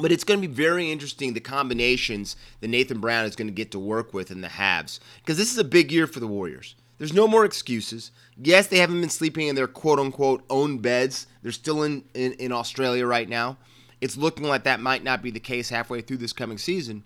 But 0.00 0.12
it's 0.12 0.24
going 0.24 0.40
to 0.40 0.48
be 0.48 0.54
very 0.54 0.90
interesting 0.90 1.32
the 1.32 1.40
combinations 1.40 2.36
that 2.60 2.68
Nathan 2.68 3.00
Brown 3.00 3.24
is 3.24 3.36
going 3.36 3.48
to 3.48 3.54
get 3.54 3.70
to 3.72 3.78
work 3.78 4.14
with 4.14 4.30
in 4.30 4.40
the 4.40 4.48
halves. 4.48 5.00
Because 5.18 5.36
this 5.36 5.52
is 5.52 5.58
a 5.58 5.64
big 5.64 5.90
year 5.90 6.06
for 6.06 6.20
the 6.20 6.26
Warriors. 6.26 6.74
There's 6.98 7.12
no 7.12 7.28
more 7.28 7.44
excuses. 7.44 8.10
Yes, 8.36 8.68
they 8.68 8.78
haven't 8.78 9.00
been 9.00 9.10
sleeping 9.10 9.48
in 9.48 9.54
their 9.54 9.66
quote 9.66 9.98
unquote 9.98 10.44
own 10.48 10.78
beds. 10.78 11.26
They're 11.42 11.52
still 11.52 11.82
in, 11.82 12.04
in, 12.14 12.32
in 12.34 12.52
Australia 12.52 13.06
right 13.06 13.28
now. 13.28 13.58
It's 14.00 14.16
looking 14.16 14.46
like 14.46 14.64
that 14.64 14.80
might 14.80 15.04
not 15.04 15.22
be 15.22 15.30
the 15.30 15.40
case 15.40 15.68
halfway 15.68 16.00
through 16.00 16.18
this 16.18 16.32
coming 16.32 16.58
season. 16.58 17.04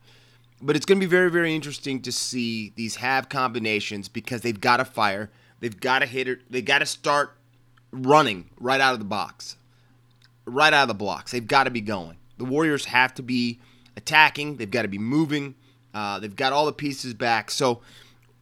But 0.63 0.77
it's 0.77 0.85
going 0.85 1.01
to 1.01 1.07
be 1.07 1.11
very, 1.11 1.31
very 1.31 1.55
interesting 1.55 2.03
to 2.03 2.13
see 2.13 2.73
these 2.77 2.97
have 2.97 3.29
combinations 3.29 4.09
because 4.09 4.43
they've 4.43 4.61
got 4.61 4.77
to 4.77 4.85
fire. 4.85 5.31
They've 5.61 5.79
got 5.79 6.01
to 6.01 6.07
hit 6.07 6.29
it. 6.29 6.41
They've 6.51 6.65
got 6.65 6.81
to 6.81 6.87
start 6.87 7.37
running 7.93 8.51
right 8.59 8.81
out 8.81 8.93
of 8.93 8.99
the 8.99 9.07
box, 9.07 9.57
right 10.45 10.73
out 10.73 10.83
of 10.83 10.89
the 10.89 10.95
blocks. 10.95 11.33
They've 11.33 11.47
got 11.47 11.65
to 11.65 11.71
be 11.71 11.81
going. 11.81 12.19
The 12.39 12.45
Warriors 12.45 12.87
have 12.87 13.15
to 13.15 13.23
be 13.23 13.61
attacking. 13.97 14.57
They've 14.57 14.71
got 14.71 14.83
to 14.83 14.89
be 14.89 14.99
moving. 14.99 15.55
Uh, 15.93 16.19
they've 16.19 16.37
got 16.37 16.53
all 16.53 16.67
the 16.67 16.73
pieces 16.73 17.15
back. 17.15 17.51
So 17.51 17.81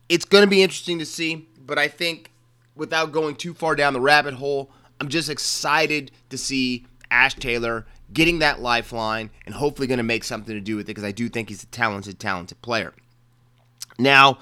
it's 0.08 0.24
going 0.24 0.42
to 0.42 0.50
be 0.50 0.62
interesting 0.62 0.98
to 0.98 1.06
see. 1.06 1.48
But 1.64 1.78
I 1.78 1.88
think 1.88 2.30
without 2.74 3.12
going 3.12 3.36
too 3.36 3.54
far 3.54 3.76
down 3.76 3.92
the 3.92 4.00
rabbit 4.00 4.34
hole, 4.34 4.70
I'm 5.00 5.08
just 5.08 5.28
excited 5.28 6.10
to 6.30 6.38
see 6.38 6.86
Ash 7.10 7.34
Taylor 7.34 7.86
getting 8.12 8.38
that 8.38 8.60
lifeline 8.60 9.30
and 9.44 9.54
hopefully 9.54 9.86
going 9.86 9.98
to 9.98 10.04
make 10.04 10.24
something 10.24 10.54
to 10.54 10.60
do 10.60 10.76
with 10.76 10.86
it 10.86 10.94
because 10.94 11.04
I 11.04 11.12
do 11.12 11.28
think 11.28 11.48
he's 11.48 11.62
a 11.62 11.66
talented, 11.66 12.18
talented 12.18 12.60
player. 12.62 12.94
Now, 13.98 14.38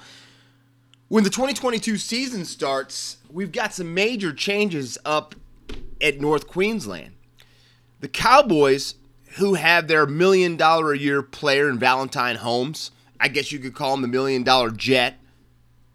when 1.09 1.23
the 1.23 1.29
2022 1.29 1.97
season 1.97 2.45
starts, 2.45 3.17
we've 3.31 3.51
got 3.51 3.73
some 3.73 3.93
major 3.93 4.33
changes 4.33 4.97
up 5.05 5.35
at 6.01 6.21
North 6.21 6.47
Queensland. 6.47 7.13
The 7.99 8.07
Cowboys, 8.07 8.95
who 9.37 9.55
have 9.55 9.87
their 9.87 10.05
million 10.05 10.57
dollar 10.57 10.93
a 10.93 10.97
year 10.97 11.21
player 11.21 11.69
in 11.69 11.79
Valentine 11.79 12.35
Holmes, 12.35 12.91
I 13.19 13.27
guess 13.29 13.51
you 13.51 13.59
could 13.59 13.73
call 13.73 13.93
him 13.93 14.01
the 14.01 14.07
million 14.07 14.43
dollar 14.43 14.69
jet. 14.69 15.15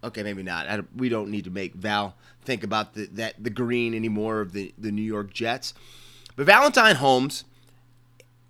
Okay, 0.05 0.23
maybe 0.23 0.43
not. 0.43 0.85
we 0.97 1.09
don't 1.09 1.31
need 1.31 1.45
to 1.45 1.51
make 1.51 1.75
Val 1.75 2.17
think 2.45 2.65
about 2.65 2.95
the, 2.95 3.07
that 3.13 3.35
the 3.43 3.51
green 3.51 3.95
anymore 3.95 4.41
of 4.41 4.53
the, 4.53 4.75
the 4.77 4.91
New 4.91 5.03
York 5.03 5.33
Jets. 5.33 5.75
But 6.35 6.47
Valentine 6.47 6.97
Holmes, 6.97 7.45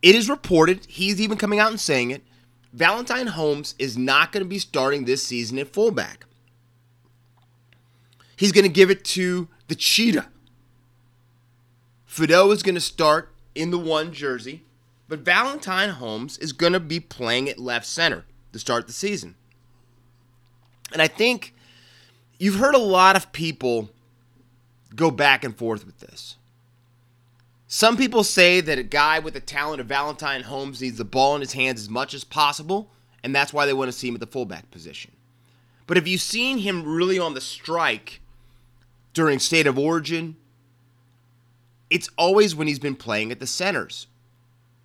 it 0.01 0.15
is 0.15 0.31
reported, 0.31 0.87
he's 0.87 1.21
even 1.21 1.37
coming 1.37 1.59
out 1.59 1.71
and 1.71 1.81
saying 1.81 2.11
it, 2.11 2.23
Valentine 2.73 3.27
Holmes 3.27 3.75
is 3.79 3.99
not 3.99 4.33
going 4.33 4.43
to 4.43 4.49
be 4.49 4.59
starting 4.59 5.05
this 5.05 5.23
season 5.23 5.59
at 5.59 5.69
fullback. 5.69 6.25
He's 8.37 8.53
going 8.53 8.65
to 8.65 8.71
give 8.71 8.91
it 8.91 9.05
to 9.07 9.49
the 9.69 9.75
Cheetah. 9.75 10.29
Fidow 12.09 12.53
is 12.53 12.63
going 12.63 12.75
to 12.75 12.81
start 12.81 13.33
in 13.55 13.71
the 13.71 13.79
one 13.79 14.13
jersey, 14.13 14.65
but 15.09 15.21
Valentine 15.21 15.91
Holmes 15.91 16.39
is 16.39 16.53
going 16.53 16.73
to 16.73 16.81
be 16.81 16.99
playing 16.99 17.49
at 17.49 17.59
left 17.59 17.87
center 17.87 18.25
to 18.53 18.59
start 18.59 18.87
the 18.87 18.93
season. 18.93 19.35
And 20.93 21.01
I 21.01 21.09
think 21.09 21.55
you've 22.39 22.57
heard 22.57 22.75
a 22.75 22.79
lot 22.79 23.17
of 23.17 23.33
people 23.33 23.91
go 24.95 25.11
back 25.11 25.45
and 25.45 25.57
forth 25.57 25.87
with 25.87 26.01
this. 26.01 26.37
Some 27.67 27.97
people 27.97 28.23
say 28.23 28.61
that 28.61 28.79
a 28.79 28.83
guy 28.83 29.19
with 29.19 29.33
the 29.33 29.41
talent 29.41 29.81
of 29.81 29.87
Valentine 29.87 30.43
Holmes 30.43 30.83
needs 30.83 30.99
the 30.99 31.05
ball 31.05 31.35
in 31.35 31.41
his 31.41 31.55
hands 31.55 31.81
as 31.81 31.89
much 31.89 32.13
as 32.13 32.23
possible, 32.23 32.91
and 33.23 33.35
that's 33.35 33.53
why 33.53 33.65
they 33.65 33.73
want 33.73 33.89
to 33.89 33.97
see 33.97 34.09
him 34.09 34.15
at 34.15 34.21
the 34.21 34.27
fullback 34.27 34.71
position. 34.71 35.13
But 35.87 35.97
have 35.97 36.07
you 36.07 36.19
seen 36.19 36.59
him 36.59 36.85
really 36.85 37.19
on 37.19 37.33
the 37.33 37.41
strike 37.41 38.21
during 39.15 39.39
State 39.39 39.67
of 39.67 39.79
Origin? 39.79 40.37
It's 41.89 42.11
always 42.19 42.55
when 42.55 42.69
he's 42.69 42.79
been 42.79 42.95
playing 42.95 43.33
at 43.33 43.41
the 43.41 43.47
centers 43.47 44.07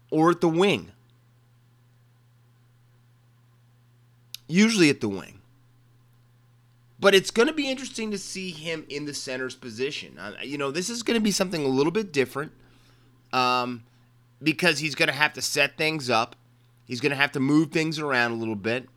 or 0.09 0.31
at 0.31 0.41
the 0.41 0.49
wing. 0.49 0.91
Usually 4.47 4.89
at 4.89 5.01
the 5.01 5.09
wing. 5.09 5.36
But 6.99 7.13
it's 7.13 7.29
going 7.29 7.47
to 7.47 7.53
be 7.53 7.69
interesting 7.69 8.09
to 8.11 8.17
see 8.17 8.49
him 8.51 8.85
in 8.89 9.05
the 9.05 9.13
center's 9.13 9.55
position. 9.55 10.17
Uh, 10.17 10.33
you 10.41 10.57
know, 10.57 10.71
this 10.71 10.89
is 10.89 11.03
going 11.03 11.19
to 11.19 11.23
be 11.23 11.31
something 11.31 11.63
a 11.63 11.67
little 11.67 11.91
bit 11.91 12.11
different 12.11 12.51
um, 13.31 13.83
because 14.41 14.79
he's 14.79 14.95
going 14.95 15.07
to 15.07 15.13
have 15.15 15.33
to 15.33 15.41
set 15.41 15.77
things 15.77 16.09
up. 16.09 16.35
He's 16.85 16.99
going 16.99 17.11
to 17.11 17.15
have 17.17 17.31
to 17.33 17.39
move 17.39 17.71
things 17.71 17.99
around 17.99 18.31
a 18.31 18.35
little 18.35 18.55
bit. 18.55 18.87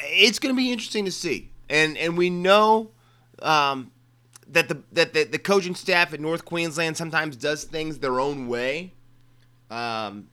It's 0.00 0.38
going 0.38 0.54
to 0.54 0.56
be 0.56 0.72
interesting 0.72 1.04
to 1.04 1.12
see. 1.12 1.50
and 1.70 1.96
and 1.96 2.18
we 2.18 2.28
know 2.28 2.90
um, 3.40 3.92
that 4.48 4.68
the 4.68 4.82
that 4.92 5.14
the, 5.14 5.24
the 5.24 5.38
coaching 5.38 5.74
staff 5.74 6.12
at 6.12 6.20
North 6.20 6.44
Queensland 6.44 6.96
sometimes 6.96 7.36
does 7.36 7.64
things 7.64 7.98
their 7.98 8.20
own 8.20 8.48
way, 8.48 8.92
um, 9.70 10.28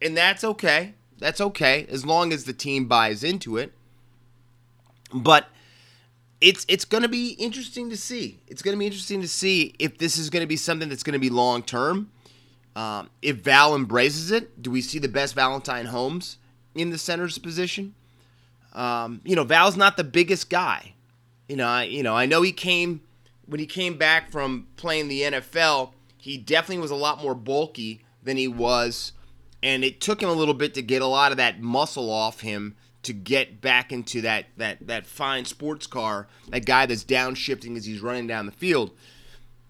and 0.00 0.16
that's 0.16 0.44
okay. 0.44 0.94
That's 1.18 1.40
okay 1.40 1.86
as 1.88 2.06
long 2.06 2.32
as 2.32 2.44
the 2.44 2.52
team 2.52 2.86
buys 2.86 3.22
into 3.22 3.56
it. 3.56 3.72
But 5.12 5.48
it's 6.42 6.66
it's 6.68 6.84
going 6.84 7.02
to 7.02 7.08
be 7.08 7.30
interesting 7.30 7.88
to 7.90 7.96
see. 7.96 8.40
It's 8.48 8.62
going 8.62 8.74
to 8.74 8.78
be 8.78 8.86
interesting 8.86 9.22
to 9.22 9.28
see 9.28 9.74
if 9.78 9.96
this 9.98 10.18
is 10.18 10.28
going 10.28 10.42
to 10.42 10.46
be 10.46 10.56
something 10.56 10.88
that's 10.88 11.04
going 11.04 11.14
to 11.14 11.20
be 11.20 11.30
long 11.30 11.62
term. 11.62 12.10
Um, 12.74 13.10
if 13.22 13.36
Val 13.36 13.74
embraces 13.74 14.30
it, 14.30 14.60
do 14.60 14.70
we 14.70 14.80
see 14.80 14.98
the 14.98 15.08
best 15.08 15.34
Valentine 15.34 15.86
Holmes 15.86 16.38
in 16.74 16.90
the 16.90 16.98
center's 16.98 17.38
position? 17.38 17.94
Um, 18.72 19.20
you 19.24 19.36
know, 19.36 19.44
Val's 19.44 19.76
not 19.76 19.96
the 19.96 20.04
biggest 20.04 20.50
guy. 20.50 20.94
You 21.48 21.56
know, 21.56 21.68
I 21.68 21.84
you 21.84 22.02
know 22.02 22.16
I 22.16 22.26
know 22.26 22.42
he 22.42 22.52
came 22.52 23.02
when 23.46 23.60
he 23.60 23.66
came 23.66 23.96
back 23.96 24.30
from 24.30 24.66
playing 24.76 25.08
the 25.08 25.22
NFL. 25.22 25.92
He 26.18 26.38
definitely 26.38 26.82
was 26.82 26.90
a 26.90 26.96
lot 26.96 27.22
more 27.22 27.34
bulky 27.34 28.04
than 28.22 28.36
he 28.36 28.48
was, 28.48 29.12
and 29.62 29.84
it 29.84 30.00
took 30.00 30.20
him 30.20 30.28
a 30.28 30.34
little 30.34 30.54
bit 30.54 30.74
to 30.74 30.82
get 30.82 31.02
a 31.02 31.06
lot 31.06 31.30
of 31.30 31.36
that 31.36 31.60
muscle 31.60 32.10
off 32.10 32.40
him 32.40 32.74
to 33.02 33.12
get 33.12 33.60
back 33.60 33.92
into 33.92 34.20
that 34.22 34.46
that 34.56 34.86
that 34.86 35.06
fine 35.06 35.44
sports 35.44 35.86
car, 35.86 36.28
that 36.48 36.64
guy 36.66 36.86
that's 36.86 37.04
downshifting 37.04 37.76
as 37.76 37.84
he's 37.84 38.00
running 38.00 38.26
down 38.26 38.46
the 38.46 38.52
field. 38.52 38.92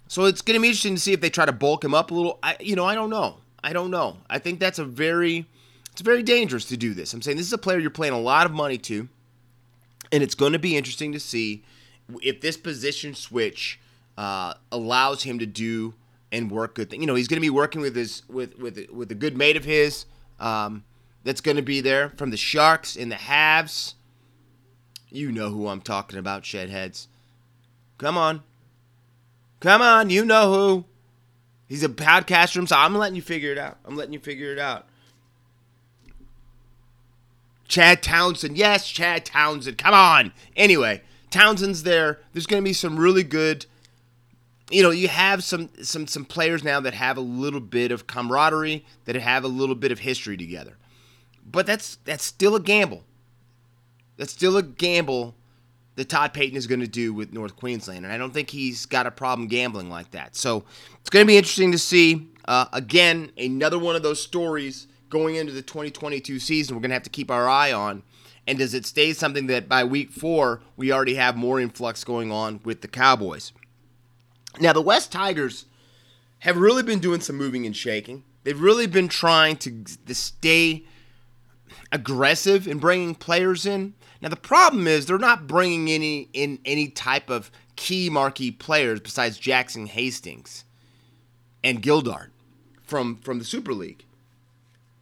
So 0.08 0.26
it's 0.26 0.42
going 0.42 0.58
to 0.58 0.60
be 0.60 0.68
interesting 0.68 0.94
to 0.94 1.00
see 1.00 1.14
if 1.14 1.22
they 1.22 1.30
try 1.30 1.46
to 1.46 1.52
bulk 1.52 1.82
him 1.82 1.94
up 1.94 2.10
a 2.10 2.14
little. 2.14 2.38
I, 2.42 2.56
you 2.60 2.76
know, 2.76 2.84
I 2.84 2.94
don't 2.94 3.08
know. 3.08 3.38
I 3.64 3.72
don't 3.72 3.90
know. 3.90 4.18
I 4.28 4.38
think 4.38 4.60
that's 4.60 4.78
a 4.78 4.84
very, 4.84 5.46
it's 5.90 6.02
very 6.02 6.22
dangerous 6.22 6.66
to 6.66 6.76
do 6.76 6.92
this. 6.92 7.14
I'm 7.14 7.22
saying 7.22 7.38
this 7.38 7.46
is 7.46 7.52
a 7.52 7.58
player 7.58 7.78
you're 7.78 7.90
playing 7.90 8.12
a 8.12 8.20
lot 8.20 8.44
of 8.44 8.52
money 8.52 8.76
to, 8.78 9.08
and 10.10 10.22
it's 10.22 10.34
going 10.34 10.52
to 10.52 10.58
be 10.58 10.76
interesting 10.76 11.12
to 11.12 11.20
see 11.20 11.64
if 12.22 12.42
this 12.42 12.58
position 12.58 13.14
switch 13.14 13.80
uh, 14.18 14.54
allows 14.70 15.22
him 15.22 15.38
to 15.38 15.46
do 15.46 15.94
and 16.30 16.50
work 16.50 16.74
good 16.74 16.90
things. 16.90 17.00
You 17.00 17.06
know, 17.06 17.14
he's 17.14 17.28
going 17.28 17.38
to 17.38 17.42
be 17.42 17.50
working 17.50 17.80
with 17.80 17.96
his 17.96 18.22
with 18.28 18.58
with 18.58 18.90
with 18.90 19.10
a 19.10 19.14
good 19.14 19.36
mate 19.36 19.56
of 19.56 19.64
his 19.64 20.06
um, 20.40 20.84
that's 21.24 21.40
going 21.40 21.56
to 21.56 21.62
be 21.62 21.80
there 21.80 22.10
from 22.10 22.30
the 22.30 22.36
Sharks 22.36 22.96
and 22.96 23.10
the 23.10 23.16
Habs. 23.16 23.94
You 25.10 25.30
know 25.30 25.50
who 25.50 25.68
I'm 25.68 25.80
talking 25.80 26.18
about, 26.18 26.42
Shedheads. 26.42 27.06
Come 27.98 28.16
on. 28.16 28.42
Come 29.60 29.82
on, 29.82 30.10
you 30.10 30.24
know 30.24 30.52
who. 30.52 30.84
He's 31.68 31.84
a 31.84 31.88
podcaster 31.88 32.66
so 32.66 32.76
I'm 32.76 32.94
letting 32.96 33.16
you 33.16 33.22
figure 33.22 33.52
it 33.52 33.58
out. 33.58 33.78
I'm 33.84 33.96
letting 33.96 34.12
you 34.12 34.18
figure 34.20 34.52
it 34.52 34.58
out. 34.58 34.86
Chad 37.68 38.02
Townsend. 38.02 38.58
Yes, 38.58 38.86
Chad 38.88 39.24
Townsend. 39.24 39.78
Come 39.78 39.94
on. 39.94 40.32
Anyway, 40.56 41.02
Townsend's 41.30 41.84
there. 41.84 42.18
There's 42.32 42.46
going 42.46 42.62
to 42.62 42.68
be 42.68 42.74
some 42.74 42.98
really 42.98 43.22
good 43.22 43.64
you 44.72 44.82
know, 44.82 44.90
you 44.90 45.08
have 45.08 45.44
some 45.44 45.68
some 45.82 46.06
some 46.06 46.24
players 46.24 46.64
now 46.64 46.80
that 46.80 46.94
have 46.94 47.16
a 47.16 47.20
little 47.20 47.60
bit 47.60 47.92
of 47.92 48.06
camaraderie, 48.06 48.84
that 49.04 49.14
have 49.14 49.44
a 49.44 49.48
little 49.48 49.74
bit 49.74 49.92
of 49.92 50.00
history 50.00 50.36
together. 50.36 50.76
But 51.44 51.66
that's 51.66 51.96
that's 52.04 52.24
still 52.24 52.56
a 52.56 52.60
gamble. 52.60 53.04
That's 54.16 54.32
still 54.32 54.56
a 54.56 54.62
gamble 54.62 55.34
that 55.96 56.08
Todd 56.08 56.32
Payten 56.32 56.54
is 56.54 56.66
going 56.66 56.80
to 56.80 56.86
do 56.86 57.12
with 57.12 57.32
North 57.32 57.56
Queensland, 57.56 58.04
and 58.04 58.12
I 58.12 58.16
don't 58.16 58.32
think 58.32 58.50
he's 58.50 58.86
got 58.86 59.06
a 59.06 59.10
problem 59.10 59.48
gambling 59.48 59.90
like 59.90 60.10
that. 60.12 60.36
So 60.36 60.64
it's 61.00 61.10
going 61.10 61.24
to 61.24 61.28
be 61.28 61.36
interesting 61.36 61.72
to 61.72 61.78
see. 61.78 62.28
Uh, 62.46 62.66
again, 62.72 63.30
another 63.36 63.78
one 63.78 63.94
of 63.94 64.02
those 64.02 64.20
stories 64.20 64.88
going 65.10 65.36
into 65.36 65.52
the 65.52 65.62
2022 65.62 66.38
season. 66.38 66.74
We're 66.74 66.80
going 66.80 66.90
to 66.90 66.94
have 66.94 67.02
to 67.02 67.10
keep 67.10 67.30
our 67.30 67.48
eye 67.48 67.72
on. 67.72 68.02
And 68.46 68.58
does 68.58 68.74
it 68.74 68.86
stay 68.86 69.12
something 69.12 69.46
that 69.46 69.68
by 69.68 69.84
week 69.84 70.10
four 70.10 70.62
we 70.76 70.90
already 70.90 71.14
have 71.14 71.36
more 71.36 71.60
influx 71.60 72.02
going 72.02 72.32
on 72.32 72.60
with 72.64 72.80
the 72.80 72.88
Cowboys? 72.88 73.52
Now, 74.58 74.72
the 74.72 74.80
West 74.80 75.12
Tigers 75.12 75.66
have 76.40 76.56
really 76.56 76.82
been 76.82 76.98
doing 76.98 77.20
some 77.20 77.36
moving 77.36 77.66
and 77.66 77.76
shaking. 77.76 78.24
They've 78.42 78.60
really 78.60 78.86
been 78.86 79.08
trying 79.08 79.56
to, 79.58 79.84
to 79.84 80.14
stay 80.14 80.84
aggressive 81.92 82.66
in 82.66 82.78
bringing 82.78 83.14
players 83.14 83.66
in. 83.66 83.94
Now, 84.20 84.30
the 84.30 84.36
problem 84.36 84.86
is 84.86 85.06
they're 85.06 85.18
not 85.18 85.46
bringing 85.46 85.88
any 85.90 86.28
in 86.32 86.58
any 86.64 86.88
type 86.88 87.30
of 87.30 87.50
key 87.76 88.08
marquee 88.08 88.50
players 88.50 89.00
besides 89.00 89.38
Jackson 89.38 89.86
Hastings 89.86 90.64
and 91.62 91.82
Gildart 91.82 92.30
from 92.82 93.16
from 93.16 93.38
the 93.38 93.44
Super 93.44 93.72
League. 93.72 94.04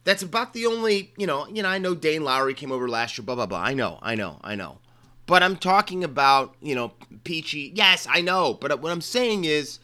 That's 0.03 0.23
about 0.23 0.53
the 0.53 0.65
only, 0.65 1.13
you 1.15 1.27
know, 1.27 1.47
you 1.47 1.61
know, 1.61 1.69
I 1.69 1.77
know 1.77 1.95
Daine 1.95 2.23
Laurie 2.23 2.55
came 2.55 2.71
over 2.71 2.89
last 2.89 3.17
year, 3.17 3.25
blah 3.25 3.35
blah 3.35 3.45
blah. 3.45 3.61
I 3.61 3.73
know, 3.73 3.99
I 4.01 4.15
know, 4.15 4.39
I 4.43 4.55
know. 4.55 4.79
But 5.27 5.43
I'm 5.43 5.55
talking 5.55 6.03
about, 6.03 6.55
you 6.61 6.75
know, 6.75 6.93
Peachy. 7.23 7.71
Yes, 7.75 8.07
I 8.09 8.21
know. 8.21 8.53
But 8.53 8.81
what 8.81 8.91
I'm 8.91 9.01
saying 9.01 9.45
is, 9.45 9.79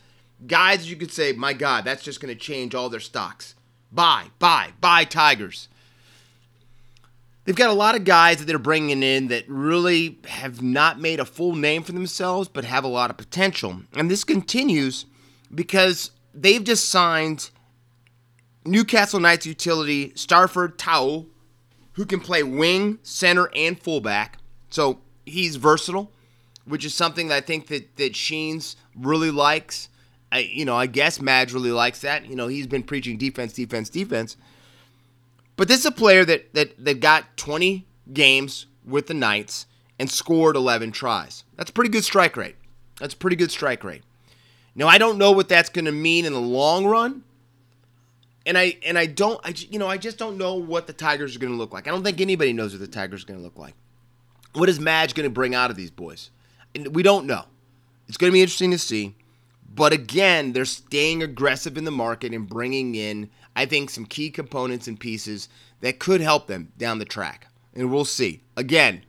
guys, 0.45 0.89
you 0.89 0.97
could 0.97 1.11
say, 1.11 1.31
my 1.31 1.53
God, 1.53 1.85
that's 1.85 2.03
just 2.03 2.19
going 2.19 2.33
to 2.33 2.39
change 2.39 2.75
all 2.75 2.89
their 2.89 2.99
stocks. 2.99 3.55
Buy, 3.91 4.25
buy, 4.39 4.71
buy 4.81 5.05
Tigers. 5.05 5.69
They've 7.47 7.55
got 7.55 7.69
a 7.69 7.73
lot 7.73 7.95
of 7.95 8.03
guys 8.03 8.39
that 8.39 8.45
they're 8.45 8.59
bringing 8.59 9.01
in 9.01 9.29
that 9.29 9.45
really 9.47 10.19
have 10.27 10.61
not 10.61 10.99
made 10.99 11.21
a 11.21 11.25
full 11.25 11.55
name 11.55 11.81
for 11.81 11.93
themselves, 11.93 12.49
but 12.49 12.65
have 12.65 12.83
a 12.83 12.89
lot 12.89 13.09
of 13.09 13.15
potential. 13.15 13.83
And 13.93 14.11
this 14.11 14.25
continues 14.25 15.05
because 15.55 16.11
they've 16.33 16.61
just 16.61 16.89
signed 16.89 17.49
Newcastle 18.65 19.21
Knights 19.21 19.45
utility 19.45 20.09
Starford 20.09 20.77
To'o, 20.77 21.27
who 21.93 22.05
can 22.05 22.19
play 22.19 22.43
wing, 22.43 22.99
center, 23.01 23.49
and 23.55 23.81
fullback. 23.81 24.39
So 24.69 24.99
he's 25.25 25.55
versatile, 25.55 26.11
which 26.65 26.83
is 26.83 26.93
something 26.93 27.29
that 27.29 27.35
I 27.35 27.39
think 27.39 27.67
that 27.67 27.95
that 27.95 28.13
Sheens 28.13 28.75
really 28.93 29.31
likes. 29.31 29.87
I, 30.33 30.39
you 30.39 30.65
know, 30.65 30.75
I 30.75 30.85
guess 30.85 31.21
Madge 31.21 31.53
really 31.53 31.71
likes 31.71 32.01
that. 32.01 32.25
You 32.25 32.35
know, 32.35 32.47
he's 32.47 32.67
been 32.67 32.83
preaching 32.83 33.17
defense, 33.17 33.53
defense, 33.53 33.87
defense. 33.87 34.35
But 35.57 35.67
this 35.67 35.81
is 35.81 35.85
a 35.85 35.91
player 35.91 36.23
that 36.23 36.53
that 36.53 36.83
that 36.83 37.01
got 37.01 37.35
20 37.35 37.85
games 38.13 38.67
with 38.85 39.07
the 39.07 39.13
Knights 39.13 39.65
and 39.99 40.09
scored 40.09 40.55
11 40.55 40.91
tries. 40.91 41.43
That's 41.57 41.71
a 41.71 41.73
pretty 41.73 41.89
good 41.89 42.05
strike 42.05 42.37
rate. 42.37 42.55
That's 42.99 43.13
a 43.13 43.17
pretty 43.17 43.35
good 43.35 43.51
strike 43.51 43.83
rate. 43.83 44.03
Now 44.75 44.87
I 44.87 44.97
don't 44.97 45.17
know 45.17 45.31
what 45.31 45.49
that's 45.49 45.69
going 45.69 45.85
to 45.85 45.91
mean 45.91 46.23
in 46.23 46.31
the 46.31 46.39
long 46.39 46.85
run. 46.85 47.23
And 48.45 48.57
I 48.57 48.77
and 48.85 48.97
I 48.97 49.07
don't 49.07 49.41
I 49.43 49.53
you 49.57 49.79
know 49.79 49.87
I 49.87 49.97
just 49.97 50.17
don't 50.17 50.37
know 50.37 50.55
what 50.55 50.87
the 50.87 50.93
Tigers 50.93 51.35
are 51.35 51.39
going 51.39 51.51
to 51.51 51.57
look 51.57 51.73
like. 51.73 51.87
I 51.87 51.91
don't 51.91 52.03
think 52.03 52.21
anybody 52.21 52.53
knows 52.53 52.71
what 52.71 52.79
the 52.79 52.87
Tigers 52.87 53.23
are 53.23 53.27
going 53.27 53.39
to 53.39 53.43
look 53.43 53.57
like. 53.57 53.73
What 54.53 54.69
is 54.69 54.79
Madge 54.79 55.13
going 55.13 55.25
to 55.25 55.33
bring 55.33 55.53
out 55.53 55.69
of 55.69 55.75
these 55.75 55.91
boys? 55.91 56.29
And 56.73 56.95
we 56.95 57.03
don't 57.03 57.25
know. 57.25 57.45
It's 58.07 58.17
going 58.17 58.31
to 58.31 58.33
be 58.33 58.41
interesting 58.41 58.71
to 58.71 58.77
see. 58.77 59.15
But 59.69 59.93
again, 59.93 60.53
they're 60.53 60.65
staying 60.65 61.21
aggressive 61.21 61.77
in 61.77 61.83
the 61.83 61.91
market 61.91 62.33
and 62.33 62.47
bringing 62.47 62.95
in, 62.95 63.29
I 63.57 63.65
think, 63.65 63.89
some 63.89 64.05
key 64.05 64.29
components 64.29 64.87
and 64.87 64.99
pieces 64.99 65.49
that 65.81 65.99
could 65.99 66.21
help 66.21 66.47
them 66.47 66.71
down 66.77 66.99
the 66.99 67.05
track. 67.05 67.47
And 67.73 67.91
we'll 67.91 68.05
see. 68.05 68.43
Again, 68.55 69.03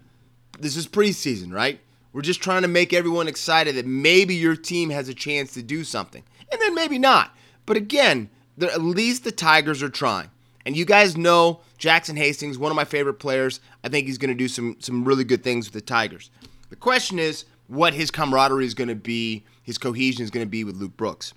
this 0.59 0.77
is 0.77 0.89
preseason, 0.89 1.53
right? 1.53 1.81
We're 2.13 2.23
just 2.23 2.43
trying 2.43 2.63
to 2.63 2.69
make 2.69 2.93
everyone 2.93 3.29
excited 3.29 3.77
that 3.77 3.87
maybe 3.87 4.35
your 4.35 4.57
team 4.57 4.91
has 4.91 5.09
a 5.09 5.15
chance 5.15 5.53
to 5.55 5.63
do 5.63 5.85
something. 5.85 6.25
And 6.51 6.61
then 6.61 6.75
maybe 6.75 6.99
not. 6.99 7.37
But 7.67 7.77
again, 7.77 8.31
at 8.61 8.81
least 8.81 9.25
the 9.25 9.33
Tigers 9.33 9.83
are 9.83 9.91
trying. 9.91 10.31
And 10.65 10.77
you 10.77 10.85
guys 10.85 11.17
know 11.17 11.61
Jackson 11.77 12.17
Hastings, 12.17 12.59
one 12.59 12.73
of 12.73 12.77
my 12.77 12.85
favorite 12.85 13.21
players. 13.21 13.61
I 13.85 13.89
think 13.89 14.07
he's 14.07 14.19
going 14.19 14.31
to 14.31 14.35
do 14.35 14.49
some 14.49 14.77
some 14.81 15.05
really 15.05 15.25
good 15.25 15.45
things 15.45 15.67
with 15.67 15.75
the 15.75 15.81
Tigers. 15.81 16.31
The 16.71 16.77
question 16.77 17.19
is 17.19 17.45
what 17.69 17.95
his 17.95 18.11
camaraderie 18.11 18.67
is 18.67 18.75
going 18.75 18.89
to 18.89 18.95
be, 18.95 19.45
his 19.63 19.79
cohesion 19.79 20.25
is 20.25 20.31
going 20.31 20.45
to 20.45 20.51
be 20.51 20.65
with 20.65 20.77
Luke 20.77 20.97
Brooks. 20.97 21.35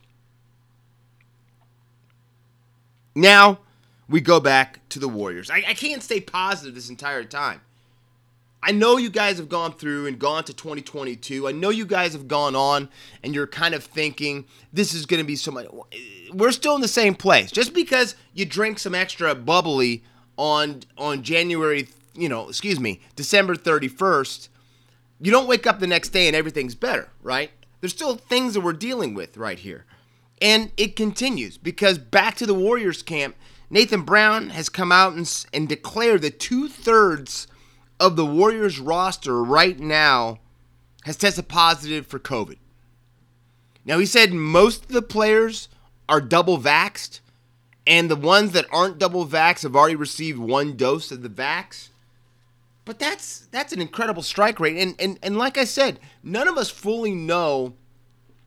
Now 3.15 3.59
we 4.09 4.21
go 4.21 4.39
back 4.39 4.87
to 4.89 4.99
the 4.99 5.07
Warriors. 5.07 5.49
I, 5.49 5.63
I 5.67 5.73
can't 5.73 6.03
stay 6.03 6.19
positive 6.19 6.75
this 6.75 6.89
entire 6.89 7.23
time. 7.23 7.61
I 8.63 8.71
know 8.71 8.97
you 8.97 9.09
guys 9.09 9.37
have 9.37 9.49
gone 9.49 9.73
through 9.73 10.05
and 10.05 10.19
gone 10.19 10.43
to 10.43 10.53
2022. 10.53 11.47
I 11.47 11.51
know 11.51 11.69
you 11.69 11.85
guys 11.85 12.13
have 12.13 12.27
gone 12.27 12.55
on 12.55 12.89
and 13.23 13.33
you're 13.33 13.47
kind 13.47 13.73
of 13.73 13.83
thinking 13.83 14.45
this 14.71 14.93
is 14.93 15.07
going 15.07 15.19
to 15.21 15.25
be 15.25 15.35
so 15.35 15.51
much. 15.51 15.65
We're 16.31 16.51
still 16.51 16.75
in 16.75 16.81
the 16.81 16.87
same 16.87 17.15
place. 17.15 17.51
Just 17.51 17.73
because 17.73 18.15
you 18.33 18.45
drink 18.45 18.77
some 18.77 18.93
extra 18.93 19.33
bubbly 19.33 20.03
on 20.37 20.83
on 20.97 21.23
January, 21.23 21.87
you 22.13 22.29
know, 22.29 22.49
excuse 22.49 22.79
me, 22.79 23.01
December 23.15 23.55
31st, 23.55 24.49
you 25.19 25.31
don't 25.31 25.47
wake 25.47 25.65
up 25.65 25.79
the 25.79 25.87
next 25.87 26.09
day 26.09 26.27
and 26.27 26.35
everything's 26.35 26.75
better, 26.75 27.09
right? 27.23 27.49
There's 27.79 27.93
still 27.93 28.15
things 28.15 28.53
that 28.53 28.61
we're 28.61 28.73
dealing 28.73 29.15
with 29.15 29.37
right 29.37 29.57
here. 29.57 29.85
And 30.41 30.71
it 30.75 30.95
continues 30.95 31.57
because 31.57 31.99
back 31.99 32.35
to 32.37 32.47
the 32.47 32.55
Warriors 32.55 33.03
camp, 33.03 33.35
Nathan 33.69 34.01
Brown 34.01 34.49
has 34.49 34.67
come 34.67 34.91
out 34.91 35.13
and, 35.13 35.45
and 35.53 35.69
declared 35.69 36.23
that 36.23 36.39
two 36.39 36.67
thirds 36.67 37.47
of 37.99 38.15
the 38.15 38.25
Warriors 38.25 38.79
roster 38.79 39.43
right 39.43 39.79
now 39.79 40.39
has 41.05 41.15
tested 41.15 41.47
positive 41.47 42.07
for 42.07 42.19
COVID. 42.19 42.57
Now, 43.85 43.99
he 43.99 44.05
said 44.05 44.33
most 44.33 44.85
of 44.85 44.91
the 44.91 45.01
players 45.01 45.69
are 46.09 46.19
double 46.19 46.57
vaxxed, 46.57 47.19
and 47.87 48.09
the 48.09 48.15
ones 48.15 48.51
that 48.51 48.65
aren't 48.71 48.99
double 48.99 49.25
vaxxed 49.25 49.63
have 49.63 49.75
already 49.75 49.95
received 49.95 50.39
one 50.39 50.75
dose 50.75 51.11
of 51.11 51.23
the 51.23 51.29
vax. 51.29 51.89
But 52.83 52.99
that's 52.99 53.47
that's 53.51 53.73
an 53.73 53.81
incredible 53.81 54.23
strike 54.23 54.59
rate, 54.59 54.77
and 54.77 54.95
and 54.99 55.17
and 55.23 55.37
like 55.37 55.57
I 55.57 55.65
said, 55.65 55.99
none 56.23 56.47
of 56.47 56.57
us 56.57 56.69
fully 56.69 57.13
know 57.13 57.75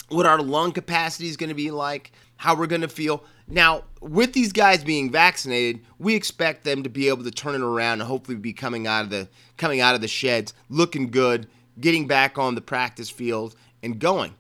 what 0.09 0.27
our 0.27 0.41
lung 0.41 0.73
capacity 0.73 1.29
is 1.29 1.37
going 1.37 1.49
to 1.49 1.55
be 1.55 1.71
like, 1.71 2.13
how 2.37 2.57
we're 2.57 2.67
going 2.67 2.81
to 2.83 2.89
feel. 2.89 3.25
Now, 3.49 3.85
with 4.01 4.33
these 4.33 4.53
guys 4.53 4.85
being 4.85 5.11
vaccinated, 5.11 5.85
we 5.99 6.15
expect 6.15 6.65
them 6.65 6.83
to 6.83 6.89
be 6.89 7.09
able 7.09 7.25
to 7.25 7.31
turn 7.31 7.55
it 7.55 7.61
around 7.61 8.01
and 8.01 8.09
hopefully 8.09 8.37
be 8.37 8.53
coming 8.53 8.87
out 8.87 9.05
of 9.05 9.11
the 9.11 9.29
coming 9.57 9.81
out 9.81 9.95
of 9.95 10.01
the 10.01 10.09
sheds 10.09 10.53
looking 10.69 11.11
good, 11.11 11.47
getting 11.81 12.07
back 12.07 12.39
on 12.39 12.55
the 12.55 12.61
practice 12.61 13.11
field 13.11 13.55
and 13.83 13.99
going. 13.99 14.35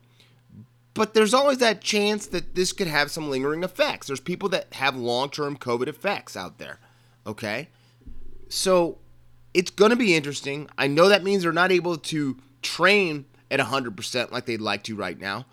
But 0.94 1.12
there's 1.12 1.34
always 1.34 1.58
that 1.58 1.80
chance 1.80 2.26
that 2.26 2.54
this 2.54 2.72
could 2.72 2.86
have 2.86 3.10
some 3.10 3.28
lingering 3.28 3.64
effects. 3.64 4.06
There's 4.06 4.20
people 4.20 4.48
that 4.50 4.72
have 4.74 4.96
long-term 4.96 5.56
COVID 5.56 5.88
effects 5.88 6.36
out 6.36 6.58
there. 6.58 6.78
Okay? 7.26 7.68
So, 8.48 8.98
it's 9.54 9.72
going 9.72 9.90
to 9.90 9.96
be 9.96 10.14
interesting. 10.14 10.68
I 10.78 10.86
know 10.86 11.08
that 11.08 11.24
means 11.24 11.42
they're 11.42 11.52
not 11.52 11.72
able 11.72 11.96
to 11.96 12.36
train 12.62 13.24
at 13.54 13.66
100% 13.66 14.30
like 14.30 14.46
they'd 14.46 14.60
like 14.60 14.82
to 14.84 14.96
right 14.96 15.18
now. 15.18 15.46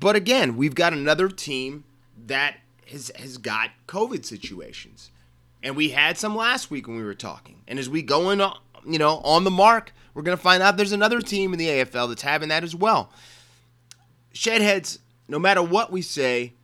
But 0.00 0.16
again, 0.16 0.56
we've 0.56 0.74
got 0.74 0.92
another 0.92 1.28
team 1.28 1.84
that 2.26 2.56
has, 2.90 3.10
has 3.16 3.38
got 3.38 3.70
COVID 3.88 4.24
situations. 4.24 5.10
And 5.62 5.76
we 5.76 5.90
had 5.90 6.18
some 6.18 6.36
last 6.36 6.70
week 6.70 6.88
when 6.88 6.96
we 6.96 7.04
were 7.04 7.14
talking. 7.14 7.62
And 7.68 7.78
as 7.78 7.88
we 7.88 8.02
go 8.02 8.30
in, 8.30 8.40
uh, 8.40 8.54
you 8.84 8.98
know, 8.98 9.18
on 9.18 9.44
the 9.44 9.50
mark, 9.50 9.92
we're 10.12 10.22
going 10.22 10.36
to 10.36 10.42
find 10.42 10.62
out 10.62 10.76
there's 10.76 10.92
another 10.92 11.20
team 11.20 11.52
in 11.52 11.58
the 11.58 11.68
AFL 11.68 12.08
that's 12.08 12.22
having 12.22 12.48
that 12.48 12.64
as 12.64 12.74
well. 12.74 13.12
Shedheads, 14.34 14.98
no 15.28 15.38
matter 15.38 15.62
what 15.62 15.92
we 15.92 16.02
say, 16.02 16.54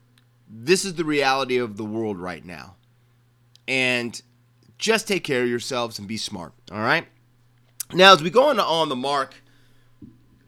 this 0.51 0.85
is 0.85 0.95
the 0.95 1.05
reality 1.05 1.59
of 1.59 1.77
the 1.77 1.85
world 1.85 2.19
right 2.19 2.45
now. 2.45 2.75
And 3.67 4.21
just 4.79 5.07
take 5.07 5.25
care 5.25 5.43
of 5.43 5.49
yourselves 5.49 5.99
and 5.99 6.09
be 6.09 6.17
smart, 6.17 6.53
all 6.73 6.81
right? 6.81 7.07
Now, 7.93 8.13
as 8.13 8.23
we 8.23 8.31
go 8.31 8.49
on, 8.49 8.59
on 8.59 8.89
the 8.89 8.97
mark, 8.97 9.43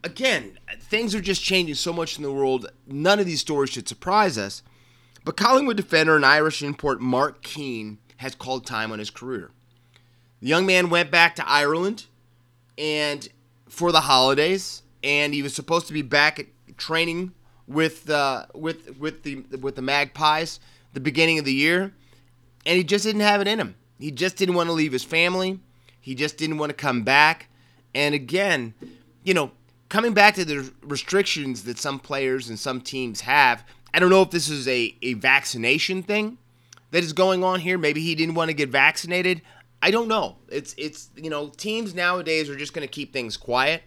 again, 0.03 0.57
things 0.79 1.13
are 1.15 1.21
just 1.21 1.43
changing 1.43 1.75
so 1.75 1.93
much 1.93 2.17
in 2.17 2.23
the 2.23 2.31
world. 2.31 2.71
None 2.87 3.19
of 3.19 3.25
these 3.25 3.41
stories 3.41 3.69
should 3.69 3.87
surprise 3.87 4.37
us. 4.37 4.63
But 5.23 5.37
Collingwood 5.37 5.77
defender 5.77 6.15
and 6.15 6.25
Irish 6.25 6.63
import 6.63 6.99
Mark 6.99 7.43
Keane 7.43 7.99
has 8.17 8.35
called 8.35 8.65
time 8.65 8.91
on 8.91 8.99
his 8.99 9.09
career. 9.09 9.51
The 10.41 10.47
young 10.47 10.65
man 10.65 10.89
went 10.89 11.11
back 11.11 11.35
to 11.35 11.47
Ireland 11.47 12.05
and 12.77 13.27
for 13.69 13.91
the 13.91 14.01
holidays, 14.01 14.81
and 15.03 15.33
he 15.33 15.43
was 15.43 15.53
supposed 15.53 15.87
to 15.87 15.93
be 15.93 16.01
back 16.01 16.39
at 16.39 16.47
training 16.77 17.33
with 17.67 18.09
uh, 18.09 18.47
with 18.55 18.97
with 18.97 19.23
the 19.23 19.43
with 19.59 19.75
the 19.75 19.81
Magpies 19.81 20.59
the 20.93 20.99
beginning 20.99 21.39
of 21.39 21.45
the 21.45 21.53
year, 21.53 21.93
and 22.65 22.77
he 22.77 22.83
just 22.83 23.05
didn't 23.05 23.21
have 23.21 23.41
it 23.41 23.47
in 23.47 23.59
him. 23.59 23.75
He 23.99 24.11
just 24.11 24.35
didn't 24.37 24.55
want 24.55 24.67
to 24.67 24.73
leave 24.73 24.91
his 24.91 25.03
family. 25.03 25.59
He 25.99 26.15
just 26.15 26.37
didn't 26.37 26.57
want 26.57 26.71
to 26.71 26.75
come 26.75 27.03
back. 27.03 27.47
And 27.93 28.15
again, 28.15 28.73
you 29.23 29.33
know, 29.33 29.51
coming 29.91 30.13
back 30.13 30.35
to 30.35 30.45
the 30.45 30.71
restrictions 30.83 31.65
that 31.65 31.77
some 31.77 31.99
players 31.99 32.47
and 32.47 32.57
some 32.57 32.79
teams 32.79 33.21
have, 33.21 33.63
I 33.93 33.99
don't 33.99 34.09
know 34.09 34.21
if 34.21 34.31
this 34.31 34.49
is 34.49 34.65
a, 34.67 34.95
a 35.01 35.13
vaccination 35.15 36.01
thing 36.01 36.37
that 36.91 37.03
is 37.03 37.11
going 37.11 37.43
on 37.43 37.59
here. 37.59 37.77
Maybe 37.77 38.01
he 38.01 38.15
didn't 38.15 38.35
want 38.35 38.49
to 38.49 38.53
get 38.53 38.69
vaccinated. 38.69 39.41
I 39.81 39.91
don't 39.91 40.07
know. 40.07 40.37
It's 40.47 40.73
it's 40.77 41.09
you 41.15 41.29
know, 41.29 41.49
teams 41.49 41.93
nowadays 41.93 42.49
are 42.49 42.55
just 42.55 42.73
going 42.73 42.87
to 42.87 42.91
keep 42.91 43.11
things 43.11 43.35
quiet. 43.35 43.83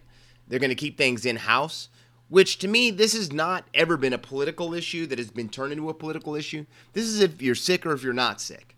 They're 0.47 0.59
going 0.59 0.69
to 0.69 0.75
keep 0.75 0.95
things 0.95 1.25
in 1.25 1.37
house, 1.37 1.89
which 2.29 2.59
to 2.59 2.67
me 2.67 2.91
this 2.91 3.13
has 3.13 3.33
not 3.33 3.65
ever 3.73 3.97
been 3.97 4.13
a 4.13 4.19
political 4.19 4.75
issue 4.75 5.07
that 5.07 5.17
has 5.17 5.31
been 5.31 5.49
turned 5.49 5.73
into 5.73 5.89
a 5.89 5.93
political 5.95 6.35
issue. 6.35 6.67
This 6.93 7.05
is 7.05 7.19
if 7.19 7.41
you're 7.41 7.55
sick 7.55 7.83
or 7.83 7.93
if 7.93 8.03
you're 8.03 8.13
not 8.13 8.39
sick. 8.39 8.75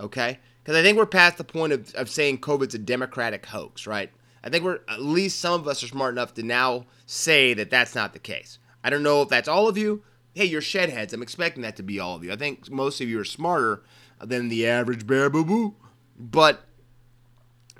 Okay? 0.00 0.38
Because 0.64 0.76
I 0.76 0.82
think 0.82 0.96
we're 0.96 1.06
past 1.06 1.36
the 1.36 1.44
point 1.44 1.74
of, 1.74 1.94
of 1.96 2.08
saying 2.08 2.38
COVID's 2.38 2.74
a 2.74 2.78
democratic 2.78 3.44
hoax, 3.44 3.86
right? 3.86 4.10
I 4.44 4.48
think 4.48 4.64
we're 4.64 4.80
at 4.88 5.00
least 5.00 5.40
some 5.40 5.60
of 5.60 5.68
us 5.68 5.82
are 5.82 5.88
smart 5.88 6.14
enough 6.14 6.34
to 6.34 6.42
now 6.42 6.86
say 7.06 7.54
that 7.54 7.70
that's 7.70 7.94
not 7.94 8.12
the 8.12 8.18
case. 8.18 8.58
I 8.82 8.90
don't 8.90 9.02
know 9.02 9.22
if 9.22 9.28
that's 9.28 9.48
all 9.48 9.68
of 9.68 9.78
you. 9.78 10.02
Hey, 10.34 10.46
you're 10.46 10.60
shed 10.60 10.88
heads. 10.88 11.12
I'm 11.12 11.22
expecting 11.22 11.62
that 11.62 11.76
to 11.76 11.82
be 11.82 12.00
all 12.00 12.16
of 12.16 12.24
you. 12.24 12.32
I 12.32 12.36
think 12.36 12.70
most 12.70 13.00
of 13.00 13.08
you 13.08 13.20
are 13.20 13.24
smarter 13.24 13.82
than 14.20 14.48
the 14.48 14.66
average 14.66 15.06
bear 15.06 15.28
boo 15.30 15.44
boo. 15.44 15.74
But 16.18 16.64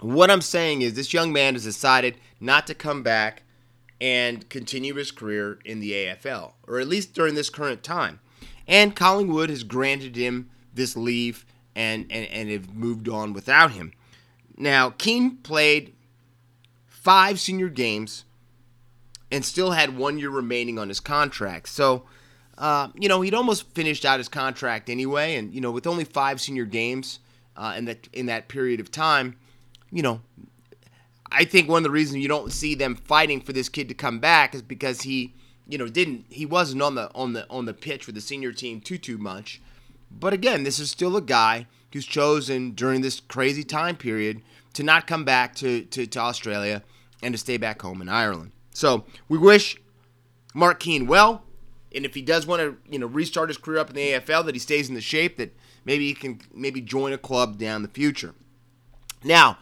what 0.00 0.30
I'm 0.30 0.42
saying 0.42 0.82
is, 0.82 0.94
this 0.94 1.12
young 1.12 1.32
man 1.32 1.54
has 1.54 1.64
decided 1.64 2.18
not 2.40 2.66
to 2.66 2.74
come 2.74 3.02
back 3.02 3.42
and 4.00 4.48
continue 4.50 4.94
his 4.94 5.12
career 5.12 5.58
in 5.64 5.80
the 5.80 5.92
AFL, 5.92 6.54
or 6.66 6.80
at 6.80 6.88
least 6.88 7.14
during 7.14 7.34
this 7.34 7.50
current 7.50 7.82
time. 7.82 8.20
And 8.66 8.96
Collingwood 8.96 9.48
has 9.48 9.62
granted 9.62 10.16
him 10.16 10.50
this 10.74 10.96
leave 10.96 11.46
and, 11.76 12.06
and, 12.10 12.26
and 12.26 12.50
have 12.50 12.74
moved 12.74 13.08
on 13.08 13.32
without 13.32 13.72
him. 13.72 13.92
Now, 14.56 14.90
Keane 14.90 15.36
played 15.38 15.94
five 17.02 17.40
senior 17.40 17.68
games 17.68 18.24
and 19.30 19.44
still 19.44 19.72
had 19.72 19.96
one 19.96 20.18
year 20.18 20.30
remaining 20.30 20.78
on 20.78 20.88
his 20.88 21.00
contract. 21.00 21.68
So, 21.68 22.04
uh, 22.58 22.88
you 22.94 23.08
know, 23.08 23.20
he'd 23.22 23.34
almost 23.34 23.68
finished 23.74 24.04
out 24.04 24.18
his 24.18 24.28
contract 24.28 24.88
anyway. 24.88 25.36
And, 25.36 25.52
you 25.52 25.60
know, 25.60 25.70
with 25.70 25.86
only 25.86 26.04
five 26.04 26.40
senior 26.40 26.64
games 26.64 27.18
uh, 27.56 27.74
in, 27.76 27.86
that, 27.86 28.08
in 28.12 28.26
that 28.26 28.48
period 28.48 28.78
of 28.78 28.90
time, 28.90 29.36
you 29.90 30.02
know, 30.02 30.20
I 31.30 31.44
think 31.44 31.68
one 31.68 31.78
of 31.78 31.84
the 31.84 31.90
reasons 31.90 32.22
you 32.22 32.28
don't 32.28 32.52
see 32.52 32.74
them 32.74 32.94
fighting 32.94 33.40
for 33.40 33.52
this 33.52 33.68
kid 33.68 33.88
to 33.88 33.94
come 33.94 34.20
back 34.20 34.54
is 34.54 34.62
because 34.62 35.02
he, 35.02 35.34
you 35.66 35.78
know, 35.78 35.88
didn't 35.88 36.26
he 36.28 36.44
wasn't 36.44 36.82
on 36.82 36.94
the 36.94 37.10
on 37.14 37.32
the 37.32 37.48
on 37.48 37.64
the 37.64 37.72
pitch 37.72 38.04
with 38.04 38.14
the 38.14 38.20
senior 38.20 38.52
team 38.52 38.80
too 38.80 38.98
too 38.98 39.16
much. 39.16 39.60
But 40.10 40.34
again, 40.34 40.64
this 40.64 40.78
is 40.78 40.90
still 40.90 41.16
a 41.16 41.22
guy 41.22 41.66
who's 41.92 42.04
chosen 42.04 42.72
during 42.72 43.00
this 43.00 43.20
crazy 43.20 43.64
time 43.64 43.96
period 43.96 44.42
to 44.74 44.82
not 44.82 45.06
come 45.06 45.24
back 45.24 45.54
to, 45.56 45.82
to, 45.86 46.06
to 46.06 46.18
Australia 46.18 46.82
and 47.22 47.32
to 47.34 47.38
stay 47.38 47.56
back 47.56 47.82
home 47.82 48.02
in 48.02 48.08
Ireland. 48.08 48.52
So 48.72 49.04
we 49.28 49.38
wish 49.38 49.76
Mark 50.54 50.80
Keane 50.80 51.06
well. 51.06 51.44
And 51.94 52.06
if 52.06 52.14
he 52.14 52.22
does 52.22 52.46
want 52.46 52.62
to, 52.62 52.76
you 52.90 52.98
know, 52.98 53.06
restart 53.06 53.50
his 53.50 53.58
career 53.58 53.78
up 53.78 53.90
in 53.90 53.96
the 53.96 54.12
AFL, 54.12 54.46
that 54.46 54.54
he 54.54 54.58
stays 54.58 54.88
in 54.88 54.94
the 54.94 55.00
shape 55.00 55.36
that 55.36 55.54
maybe 55.84 56.06
he 56.06 56.14
can 56.14 56.40
maybe 56.54 56.80
join 56.80 57.12
a 57.12 57.18
club 57.18 57.58
down 57.58 57.82
the 57.82 57.88
future. 57.88 58.34
Now, 59.22 59.58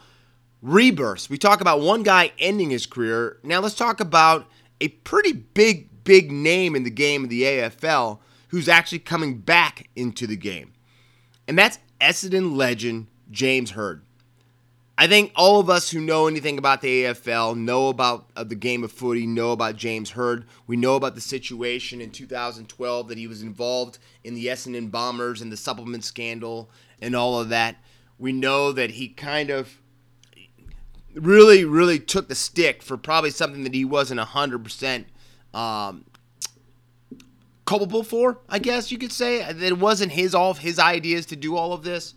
rebirths. 0.62 1.28
We 1.28 1.38
talk 1.38 1.60
about 1.60 1.80
one 1.80 2.02
guy 2.02 2.32
ending 2.38 2.70
his 2.70 2.86
career. 2.86 3.38
Now 3.42 3.60
let's 3.60 3.74
talk 3.74 4.00
about 4.00 4.46
a 4.80 4.88
pretty 4.88 5.32
big, 5.32 6.04
big 6.04 6.30
name 6.30 6.76
in 6.76 6.84
the 6.84 6.90
game 6.90 7.24
of 7.24 7.30
the 7.30 7.42
AFL 7.42 8.20
who's 8.48 8.68
actually 8.68 8.98
coming 9.00 9.38
back 9.38 9.88
into 9.94 10.26
the 10.26 10.36
game. 10.36 10.72
And 11.46 11.58
that's 11.58 11.78
Essendon 12.00 12.56
legend 12.56 13.06
James 13.30 13.72
Hird. 13.72 14.02
I 15.00 15.06
think 15.06 15.32
all 15.34 15.60
of 15.60 15.70
us 15.70 15.88
who 15.88 15.98
know 15.98 16.26
anything 16.26 16.58
about 16.58 16.82
the 16.82 17.04
AFL 17.04 17.56
know 17.56 17.88
about 17.88 18.28
uh, 18.36 18.44
the 18.44 18.54
game 18.54 18.84
of 18.84 18.92
footy, 18.92 19.26
know 19.26 19.52
about 19.52 19.76
James 19.76 20.10
Hird. 20.10 20.44
We 20.66 20.76
know 20.76 20.94
about 20.94 21.14
the 21.14 21.22
situation 21.22 22.02
in 22.02 22.10
2012 22.10 23.08
that 23.08 23.16
he 23.16 23.26
was 23.26 23.40
involved 23.40 23.98
in 24.22 24.34
the 24.34 24.48
Essendon 24.48 24.90
Bombers 24.90 25.40
and 25.40 25.50
the 25.50 25.56
supplement 25.56 26.04
scandal 26.04 26.68
and 27.00 27.16
all 27.16 27.40
of 27.40 27.48
that. 27.48 27.76
We 28.18 28.34
know 28.34 28.72
that 28.72 28.90
he 28.90 29.08
kind 29.08 29.48
of 29.48 29.80
really, 31.14 31.64
really 31.64 31.98
took 31.98 32.28
the 32.28 32.34
stick 32.34 32.82
for 32.82 32.98
probably 32.98 33.30
something 33.30 33.64
that 33.64 33.72
he 33.72 33.86
wasn't 33.86 34.20
100% 34.20 35.06
um, 35.54 36.04
culpable 37.64 38.02
for, 38.02 38.40
I 38.50 38.58
guess 38.58 38.92
you 38.92 38.98
could 38.98 39.12
say. 39.12 39.40
It 39.40 39.78
wasn't 39.78 40.12
his 40.12 40.34
all 40.34 40.52
his 40.52 40.78
ideas 40.78 41.24
to 41.26 41.36
do 41.36 41.56
all 41.56 41.72
of 41.72 41.84
this, 41.84 42.12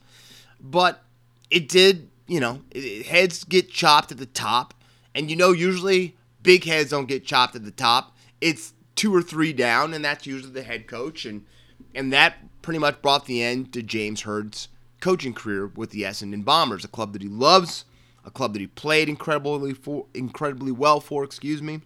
but 0.59 1.01
it 1.49 1.69
did. 1.69 2.09
You 2.27 2.39
know, 2.39 2.61
heads 3.05 3.43
get 3.43 3.69
chopped 3.69 4.11
at 4.11 4.17
the 4.17 4.25
top, 4.25 4.73
and 5.13 5.29
you 5.29 5.35
know 5.35 5.51
usually 5.51 6.15
big 6.41 6.63
heads 6.63 6.91
don't 6.91 7.07
get 7.07 7.25
chopped 7.25 7.55
at 7.55 7.65
the 7.65 7.71
top. 7.71 8.15
It's 8.39 8.73
two 8.95 9.13
or 9.13 9.21
three 9.21 9.53
down, 9.53 9.93
and 9.93 10.03
that's 10.03 10.25
usually 10.25 10.53
the 10.53 10.63
head 10.63 10.87
coach, 10.87 11.25
and 11.25 11.45
and 11.93 12.13
that 12.13 12.37
pretty 12.61 12.79
much 12.79 13.01
brought 13.01 13.25
the 13.25 13.43
end 13.43 13.73
to 13.73 13.83
James 13.83 14.21
Hird's 14.21 14.69
coaching 15.01 15.33
career 15.33 15.67
with 15.67 15.91
the 15.91 16.03
Essendon 16.03 16.45
Bombers, 16.45 16.85
a 16.85 16.87
club 16.87 17.11
that 17.13 17.21
he 17.21 17.27
loves, 17.27 17.85
a 18.25 18.31
club 18.31 18.53
that 18.53 18.59
he 18.59 18.67
played 18.67 19.09
incredibly 19.09 19.73
for, 19.73 20.05
incredibly 20.13 20.71
well 20.71 20.99
for, 20.99 21.23
excuse 21.23 21.61
me. 21.61 21.81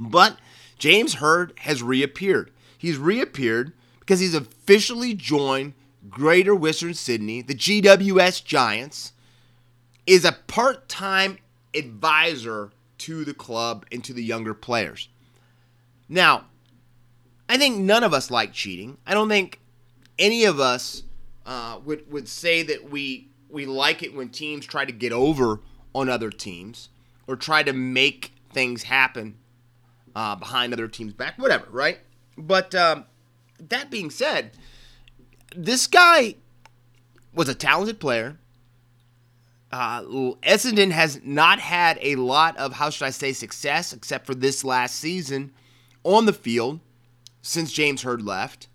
But 0.00 0.38
James 0.78 1.14
Hird 1.14 1.52
has 1.60 1.82
reappeared. 1.82 2.50
He's 2.76 2.98
reappeared 2.98 3.72
because 4.00 4.18
he's 4.18 4.34
officially 4.34 5.14
joined 5.14 5.74
Greater 6.08 6.54
Western 6.54 6.94
Sydney, 6.94 7.42
the 7.42 7.54
GWS 7.54 8.44
Giants, 8.44 9.12
is 10.10 10.24
a 10.24 10.32
part-time 10.32 11.38
advisor 11.72 12.72
to 12.98 13.24
the 13.24 13.32
club 13.32 13.86
and 13.92 14.02
to 14.02 14.12
the 14.12 14.24
younger 14.24 14.54
players. 14.54 15.08
Now, 16.08 16.46
I 17.48 17.56
think 17.56 17.78
none 17.78 18.02
of 18.02 18.12
us 18.12 18.28
like 18.28 18.52
cheating. 18.52 18.98
I 19.06 19.14
don't 19.14 19.28
think 19.28 19.60
any 20.18 20.46
of 20.46 20.58
us 20.58 21.04
uh, 21.46 21.78
would 21.84 22.10
would 22.10 22.26
say 22.26 22.64
that 22.64 22.90
we 22.90 23.28
we 23.48 23.66
like 23.66 24.02
it 24.02 24.12
when 24.12 24.30
teams 24.30 24.66
try 24.66 24.84
to 24.84 24.90
get 24.90 25.12
over 25.12 25.60
on 25.94 26.08
other 26.08 26.30
teams 26.30 26.88
or 27.28 27.36
try 27.36 27.62
to 27.62 27.72
make 27.72 28.32
things 28.52 28.82
happen 28.82 29.36
uh, 30.16 30.34
behind 30.34 30.72
other 30.72 30.88
teams' 30.88 31.12
back, 31.12 31.38
whatever, 31.38 31.66
right? 31.70 32.00
But 32.36 32.74
um, 32.74 33.04
that 33.60 33.92
being 33.92 34.10
said, 34.10 34.50
this 35.54 35.86
guy 35.86 36.34
was 37.32 37.48
a 37.48 37.54
talented 37.54 38.00
player. 38.00 38.38
Uh, 39.72 40.02
Essendon 40.42 40.90
has 40.90 41.20
not 41.22 41.60
had 41.60 41.98
a 42.02 42.16
lot 42.16 42.56
of, 42.56 42.72
how 42.72 42.90
should 42.90 43.06
I 43.06 43.10
say, 43.10 43.32
success, 43.32 43.92
except 43.92 44.26
for 44.26 44.34
this 44.34 44.64
last 44.64 44.96
season 44.96 45.52
on 46.02 46.26
the 46.26 46.32
field 46.32 46.80
since 47.42 47.72
James 47.72 48.02
Hird 48.02 48.22
left. 48.22 48.68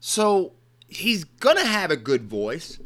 So 0.00 0.52
he's 0.88 1.24
going 1.24 1.56
to 1.56 1.64
have 1.64 1.90
a 1.90 1.96
good 1.96 2.24
voice. 2.24 2.78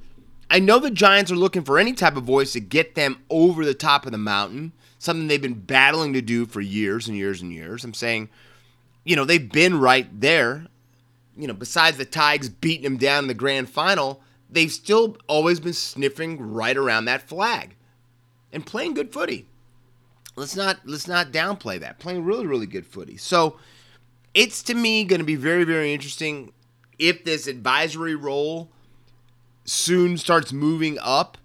I 0.50 0.61
know 0.61 0.78
the 0.78 0.90
Giants 0.90 1.31
are 1.33 1.37
looking 1.37 1.64
for 1.64 1.78
any 1.78 1.92
type 1.92 2.16
of 2.16 2.22
voice 2.22 2.52
to 2.52 2.61
get 2.61 2.94
them 2.94 3.18
over 3.28 3.64
the 3.64 3.74
top 3.74 4.07
of 4.07 4.12
the 4.12 4.18
mountain, 4.18 4.72
something 4.98 5.26
they've 5.26 5.42
been 5.42 5.61
battling 5.61 6.12
to 6.12 6.22
do 6.22 6.46
for 6.46 6.61
years 6.61 7.09
and 7.09 7.16
years 7.16 7.42
and 7.42 7.52
years. 7.52 7.85
I'm 7.85 7.94
saying, 7.94 8.31
you 9.04 9.16
know, 9.16 9.24
they've 9.24 9.50
been 9.50 9.81
right 9.81 10.09
there. 10.20 10.66
You 11.37 11.48
know, 11.48 11.54
besides 11.54 11.98
the 11.98 12.04
Tigers 12.04 12.48
beating 12.48 12.85
them 12.85 12.96
down 12.96 13.24
in 13.24 13.28
the 13.28 13.35
grand 13.35 13.68
final, 13.68 14.22
they've 14.51 14.73
still 14.73 15.17
always 15.27 15.61
been 15.61 15.73
sniffing 15.73 16.41
right 16.41 16.77
around 16.77 17.05
that 17.07 17.29
flag 17.29 17.77
and 18.53 18.65
playing 18.67 18.95
good 18.95 19.13
footy. 19.13 19.47
Let's 20.37 20.57
not 20.57 20.81
let's 20.85 21.09
not 21.09 21.33
downplay 21.33 21.81
that. 21.81 21.99
Playing 21.99 22.25
really 22.25 22.47
really 22.47 22.67
good 22.67 22.87
footy. 22.87 23.17
So 23.17 23.59
it's 24.35 24.63
to 24.65 24.75
me 24.75 25.05
going 25.05 25.21
to 25.21 25.27
be 25.27 25.37
very 25.37 25.65
very 25.65 25.93
interesting 25.93 26.53
if 26.99 27.25
this 27.25 27.47
advisory 27.47 28.15
role 28.15 28.71
soon 29.65 30.17
starts 30.17 30.53
moving 30.53 30.99
up 31.01 31.39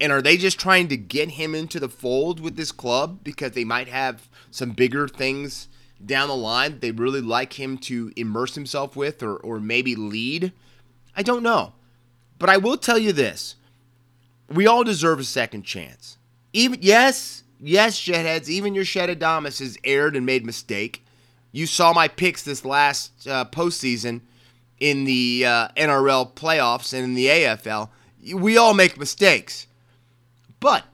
and 0.00 0.12
are 0.12 0.20
they 0.20 0.36
just 0.36 0.58
trying 0.58 0.88
to 0.88 0.96
get 0.96 1.30
him 1.30 1.54
into 1.54 1.80
the 1.80 1.88
fold 1.88 2.40
with 2.40 2.56
this 2.56 2.72
club 2.72 3.20
because 3.22 3.52
they 3.52 3.64
might 3.64 3.88
have 3.88 4.28
some 4.50 4.70
bigger 4.70 5.08
things 5.08 5.68
down 6.04 6.28
the 6.28 6.36
line 6.36 6.80
they 6.80 6.90
really 6.90 7.20
like 7.20 7.54
him 7.54 7.78
to 7.78 8.12
immerse 8.16 8.54
himself 8.54 8.96
with 8.96 9.22
or, 9.22 9.36
or 9.36 9.60
maybe 9.60 9.94
lead? 9.94 10.52
I 11.16 11.22
don't 11.22 11.42
know. 11.42 11.72
But 12.38 12.50
I 12.50 12.56
will 12.56 12.76
tell 12.76 12.98
you 12.98 13.12
this 13.12 13.56
we 14.52 14.66
all 14.66 14.84
deserve 14.84 15.20
a 15.20 15.24
second 15.24 15.62
chance. 15.62 16.18
Even 16.52 16.78
yes, 16.82 17.42
yes, 17.60 17.98
Shedheads, 17.98 18.48
even 18.48 18.74
your 18.74 18.84
Shed 18.84 19.08
Adamus 19.08 19.58
has 19.60 19.78
erred 19.84 20.16
and 20.16 20.26
made 20.26 20.44
mistake. 20.44 21.04
You 21.52 21.66
saw 21.66 21.92
my 21.92 22.08
picks 22.08 22.42
this 22.42 22.64
last 22.64 23.26
uh, 23.28 23.44
postseason 23.46 24.22
in 24.80 25.04
the 25.04 25.44
uh, 25.46 25.68
NRL 25.76 26.32
playoffs 26.34 26.92
and 26.92 27.04
in 27.04 27.14
the 27.14 27.26
AFL. 27.26 27.90
We 28.34 28.56
all 28.56 28.74
make 28.74 28.98
mistakes. 28.98 29.66
But 30.60 30.84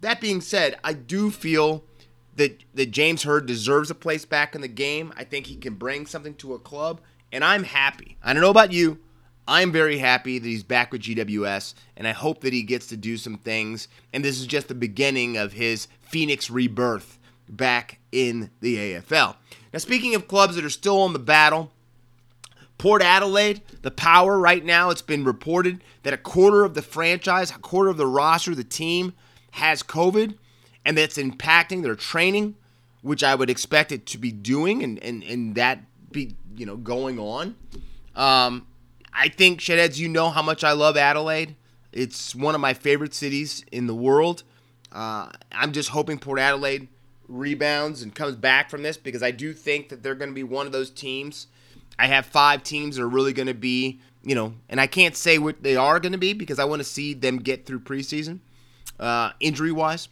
that 0.00 0.20
being 0.20 0.40
said, 0.40 0.78
I 0.82 0.92
do 0.92 1.30
feel 1.30 1.84
that 2.36 2.62
that 2.74 2.90
James 2.90 3.24
Hird 3.24 3.46
deserves 3.46 3.90
a 3.90 3.94
place 3.94 4.24
back 4.24 4.54
in 4.54 4.60
the 4.60 4.68
game. 4.68 5.12
I 5.16 5.24
think 5.24 5.46
he 5.46 5.56
can 5.56 5.74
bring 5.74 6.06
something 6.06 6.34
to 6.36 6.54
a 6.54 6.58
club, 6.58 7.00
and 7.32 7.44
I'm 7.44 7.64
happy. 7.64 8.16
I 8.22 8.32
don't 8.32 8.42
know 8.42 8.50
about 8.50 8.72
you. 8.72 8.98
I'm 9.48 9.72
very 9.72 9.96
happy 9.96 10.38
that 10.38 10.46
he's 10.46 10.62
back 10.62 10.92
with 10.92 11.00
GWS, 11.00 11.72
and 11.96 12.06
I 12.06 12.12
hope 12.12 12.42
that 12.42 12.52
he 12.52 12.62
gets 12.62 12.86
to 12.88 12.98
do 12.98 13.16
some 13.16 13.38
things. 13.38 13.88
And 14.12 14.22
this 14.22 14.38
is 14.38 14.46
just 14.46 14.68
the 14.68 14.74
beginning 14.74 15.38
of 15.38 15.54
his 15.54 15.88
Phoenix 16.02 16.50
rebirth 16.50 17.18
back 17.48 17.98
in 18.12 18.50
the 18.60 18.76
AFL. 18.76 19.36
Now, 19.72 19.78
speaking 19.78 20.14
of 20.14 20.28
clubs 20.28 20.54
that 20.56 20.66
are 20.66 20.70
still 20.70 21.00
on 21.00 21.14
the 21.14 21.18
battle, 21.18 21.72
Port 22.76 23.00
Adelaide, 23.00 23.62
the 23.80 23.90
power 23.90 24.38
right 24.38 24.62
now, 24.62 24.90
it's 24.90 25.00
been 25.00 25.24
reported 25.24 25.82
that 26.02 26.12
a 26.12 26.18
quarter 26.18 26.62
of 26.62 26.74
the 26.74 26.82
franchise, 26.82 27.50
a 27.50 27.58
quarter 27.58 27.88
of 27.88 27.96
the 27.96 28.06
roster, 28.06 28.54
the 28.54 28.62
team 28.62 29.14
has 29.52 29.82
COVID, 29.82 30.36
and 30.84 30.96
that's 30.96 31.16
impacting 31.16 31.82
their 31.82 31.96
training, 31.96 32.54
which 33.00 33.24
I 33.24 33.34
would 33.34 33.48
expect 33.48 33.92
it 33.92 34.04
to 34.06 34.18
be 34.18 34.30
doing, 34.30 34.84
and, 34.84 35.02
and, 35.02 35.22
and 35.22 35.54
that 35.54 35.80
be, 36.12 36.36
you 36.54 36.66
know, 36.66 36.76
going 36.76 37.18
on. 37.18 37.56
Um, 38.14 38.66
I 39.12 39.28
think, 39.28 39.60
Shedheads, 39.60 39.98
you 39.98 40.08
know 40.08 40.30
how 40.30 40.42
much 40.42 40.64
I 40.64 40.72
love 40.72 40.96
Adelaide. 40.96 41.56
It's 41.92 42.34
one 42.34 42.54
of 42.54 42.60
my 42.60 42.74
favorite 42.74 43.14
cities 43.14 43.64
in 43.72 43.86
the 43.86 43.94
world. 43.94 44.42
Uh, 44.92 45.30
I'm 45.52 45.72
just 45.72 45.90
hoping 45.90 46.18
Port 46.18 46.38
Adelaide 46.38 46.88
rebounds 47.28 48.02
and 48.02 48.14
comes 48.14 48.36
back 48.36 48.70
from 48.70 48.82
this 48.82 48.96
because 48.96 49.22
I 49.22 49.30
do 49.30 49.52
think 49.52 49.88
that 49.90 50.02
they're 50.02 50.14
going 50.14 50.30
to 50.30 50.34
be 50.34 50.42
one 50.42 50.66
of 50.66 50.72
those 50.72 50.90
teams. 50.90 51.46
I 51.98 52.06
have 52.06 52.26
five 52.26 52.62
teams 52.62 52.96
that 52.96 53.02
are 53.02 53.08
really 53.08 53.32
going 53.32 53.48
to 53.48 53.54
be, 53.54 54.00
you 54.22 54.34
know, 54.34 54.54
and 54.68 54.80
I 54.80 54.86
can't 54.86 55.16
say 55.16 55.38
what 55.38 55.62
they 55.62 55.76
are 55.76 56.00
going 56.00 56.12
to 56.12 56.18
be 56.18 56.32
because 56.32 56.58
I 56.58 56.64
want 56.64 56.80
to 56.80 56.84
see 56.84 57.14
them 57.14 57.38
get 57.38 57.66
through 57.66 57.80
preseason, 57.80 58.40
uh, 58.98 59.32
injury 59.40 59.72
wise. 59.72 60.08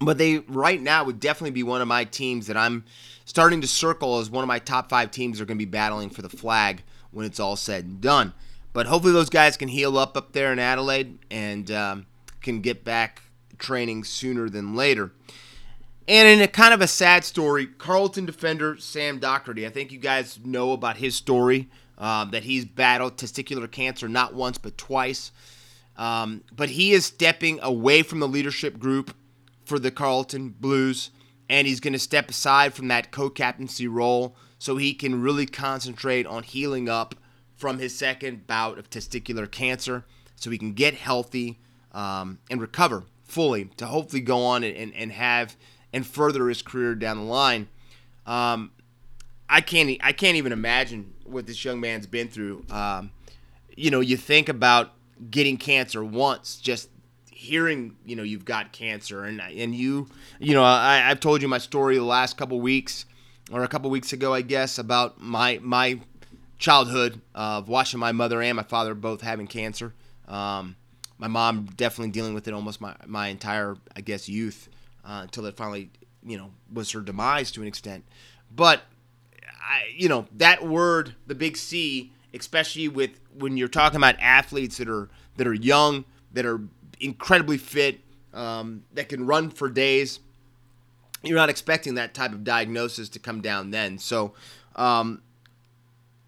But 0.00 0.18
they 0.18 0.38
right 0.38 0.80
now 0.80 1.04
would 1.04 1.20
definitely 1.20 1.52
be 1.52 1.62
one 1.62 1.80
of 1.80 1.88
my 1.88 2.04
teams 2.04 2.46
that 2.48 2.56
I'm 2.56 2.84
starting 3.24 3.60
to 3.60 3.68
circle 3.68 4.18
as 4.18 4.28
one 4.28 4.42
of 4.42 4.48
my 4.48 4.58
top 4.58 4.90
five 4.90 5.10
teams 5.10 5.38
that 5.38 5.44
are 5.44 5.46
going 5.46 5.58
to 5.58 5.64
be 5.64 5.70
battling 5.70 6.10
for 6.10 6.22
the 6.22 6.28
flag 6.28 6.82
when 7.14 7.24
it's 7.26 7.40
all 7.40 7.56
said 7.56 7.84
and 7.84 8.00
done. 8.00 8.34
But 8.72 8.86
hopefully 8.86 9.12
those 9.12 9.30
guys 9.30 9.56
can 9.56 9.68
heal 9.68 9.96
up 9.96 10.16
up 10.16 10.32
there 10.32 10.52
in 10.52 10.58
Adelaide 10.58 11.18
and 11.30 11.70
um, 11.70 12.06
can 12.42 12.60
get 12.60 12.84
back 12.84 13.22
training 13.58 14.04
sooner 14.04 14.48
than 14.48 14.74
later. 14.74 15.12
And 16.06 16.28
in 16.28 16.42
a 16.42 16.48
kind 16.48 16.74
of 16.74 16.82
a 16.82 16.86
sad 16.86 17.24
story, 17.24 17.66
Carlton 17.66 18.26
defender 18.26 18.76
Sam 18.76 19.20
Docherty. 19.20 19.64
I 19.64 19.70
think 19.70 19.90
you 19.90 19.98
guys 19.98 20.38
know 20.44 20.72
about 20.72 20.98
his 20.98 21.14
story 21.14 21.70
um, 21.96 22.30
that 22.32 22.44
he's 22.44 22.64
battled 22.64 23.16
testicular 23.16 23.70
cancer 23.70 24.08
not 24.08 24.34
once 24.34 24.58
but 24.58 24.76
twice. 24.76 25.32
Um, 25.96 26.42
but 26.54 26.70
he 26.70 26.92
is 26.92 27.06
stepping 27.06 27.60
away 27.62 28.02
from 28.02 28.20
the 28.20 28.28
leadership 28.28 28.78
group 28.78 29.14
for 29.64 29.78
the 29.78 29.90
Carlton 29.90 30.50
Blues, 30.50 31.10
and 31.48 31.66
he's 31.66 31.80
going 31.80 31.92
to 31.92 31.98
step 31.98 32.28
aside 32.28 32.74
from 32.74 32.88
that 32.88 33.12
co 33.12 33.30
captaincy 33.30 33.86
role 33.86 34.36
so 34.64 34.78
he 34.78 34.94
can 34.94 35.20
really 35.20 35.44
concentrate 35.44 36.26
on 36.26 36.42
healing 36.42 36.88
up 36.88 37.14
from 37.54 37.78
his 37.78 37.94
second 37.94 38.46
bout 38.46 38.78
of 38.78 38.88
testicular 38.88 39.50
cancer 39.50 40.06
so 40.36 40.48
he 40.48 40.56
can 40.56 40.72
get 40.72 40.94
healthy 40.94 41.58
um, 41.92 42.38
and 42.48 42.62
recover 42.62 43.04
fully 43.24 43.66
to 43.76 43.84
hopefully 43.84 44.22
go 44.22 44.42
on 44.42 44.64
and, 44.64 44.94
and 44.94 45.12
have 45.12 45.54
and 45.92 46.06
further 46.06 46.48
his 46.48 46.62
career 46.62 46.94
down 46.94 47.18
the 47.18 47.24
line. 47.24 47.68
Um, 48.24 48.70
I 49.50 49.60
can't 49.60 49.98
I 50.02 50.12
can't 50.12 50.38
even 50.38 50.50
imagine 50.50 51.12
what 51.24 51.46
this 51.46 51.62
young 51.62 51.78
man's 51.78 52.06
been 52.06 52.28
through. 52.28 52.64
Um, 52.70 53.10
you 53.76 53.90
know, 53.90 54.00
you 54.00 54.16
think 54.16 54.48
about 54.48 54.94
getting 55.30 55.58
cancer 55.58 56.02
once, 56.02 56.56
just 56.56 56.88
hearing 57.30 57.96
you 58.06 58.16
know 58.16 58.22
you've 58.22 58.46
got 58.46 58.72
cancer, 58.72 59.24
and 59.24 59.42
and 59.42 59.74
you 59.74 60.08
you 60.40 60.54
know 60.54 60.64
I, 60.64 61.10
I've 61.10 61.20
told 61.20 61.42
you 61.42 61.48
my 61.48 61.58
story 61.58 61.98
the 61.98 62.02
last 62.02 62.38
couple 62.38 62.58
weeks 62.62 63.04
or 63.50 63.62
a 63.62 63.68
couple 63.68 63.90
weeks 63.90 64.12
ago, 64.12 64.32
I 64.32 64.42
guess, 64.42 64.78
about 64.78 65.20
my 65.20 65.58
my 65.62 66.00
childhood 66.58 67.20
of 67.34 67.68
watching 67.68 68.00
my 68.00 68.12
mother 68.12 68.40
and 68.40 68.56
my 68.56 68.62
father 68.62 68.94
both 68.94 69.20
having 69.20 69.46
cancer. 69.46 69.94
Um, 70.26 70.76
my 71.18 71.28
mom 71.28 71.66
definitely 71.76 72.10
dealing 72.10 72.34
with 72.34 72.48
it 72.48 72.54
almost 72.54 72.80
my, 72.80 72.94
my 73.06 73.28
entire, 73.28 73.76
I 73.94 74.00
guess, 74.00 74.28
youth 74.28 74.68
uh, 75.04 75.20
until 75.22 75.46
it 75.46 75.56
finally, 75.56 75.90
you 76.24 76.36
know, 76.36 76.50
was 76.72 76.90
her 76.92 77.00
demise 77.00 77.50
to 77.52 77.62
an 77.62 77.68
extent. 77.68 78.04
But, 78.54 78.82
I, 79.42 79.92
you 79.96 80.08
know, 80.08 80.26
that 80.36 80.66
word, 80.66 81.14
the 81.26 81.34
big 81.34 81.56
C, 81.56 82.12
especially 82.32 82.88
with 82.88 83.20
when 83.36 83.56
you're 83.56 83.68
talking 83.68 83.96
about 83.96 84.16
athletes 84.20 84.78
that 84.78 84.88
are 84.88 85.08
that 85.36 85.46
are 85.46 85.54
young, 85.54 86.04
that 86.32 86.46
are 86.46 86.60
incredibly 87.00 87.58
fit, 87.58 88.00
um, 88.32 88.84
that 88.92 89.08
can 89.08 89.26
run 89.26 89.50
for 89.50 89.68
days 89.68 90.20
you're 91.26 91.36
not 91.36 91.48
expecting 91.48 91.94
that 91.94 92.14
type 92.14 92.32
of 92.32 92.44
diagnosis 92.44 93.08
to 93.10 93.18
come 93.18 93.40
down 93.40 93.70
then. 93.70 93.98
So 93.98 94.34
um, 94.76 95.22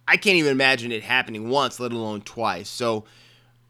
I 0.07 0.17
can't 0.17 0.37
even 0.37 0.53
imagine 0.53 0.93
it 0.93 1.03
happening 1.03 1.49
once, 1.49 1.81
let 1.81 1.93
alone 1.93 2.23
twice. 2.23 2.69
So 2.69 3.05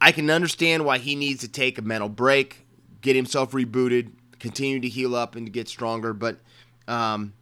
I 0.00 0.12
can 0.12 0.30
understand 0.30 0.84
why 0.84 0.98
he 0.98 1.14
needs 1.14 1.40
to 1.40 1.48
take 1.48 1.78
a 1.78 1.82
mental 1.82 2.08
break, 2.08 2.66
get 3.00 3.16
himself 3.16 3.52
rebooted, 3.52 4.10
continue 4.38 4.80
to 4.80 4.88
heal 4.88 5.14
up 5.14 5.34
and 5.34 5.46
to 5.46 5.50
get 5.50 5.68
stronger. 5.68 6.12
But 6.12 6.38
um, 6.86 7.32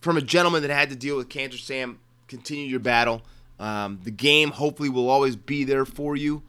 from 0.00 0.16
a 0.16 0.22
gentleman 0.22 0.62
that 0.62 0.70
had 0.70 0.90
to 0.90 0.96
deal 0.96 1.16
with 1.16 1.28
cancer, 1.28 1.58
Sam, 1.58 1.98
continue 2.28 2.66
your 2.66 2.80
battle. 2.80 3.22
Um, 3.60 4.00
the 4.02 4.10
game 4.10 4.50
hopefully 4.50 4.88
will 4.88 5.08
always 5.08 5.36
be 5.36 5.64
there 5.64 5.84
for 5.84 6.16
you, 6.16 6.42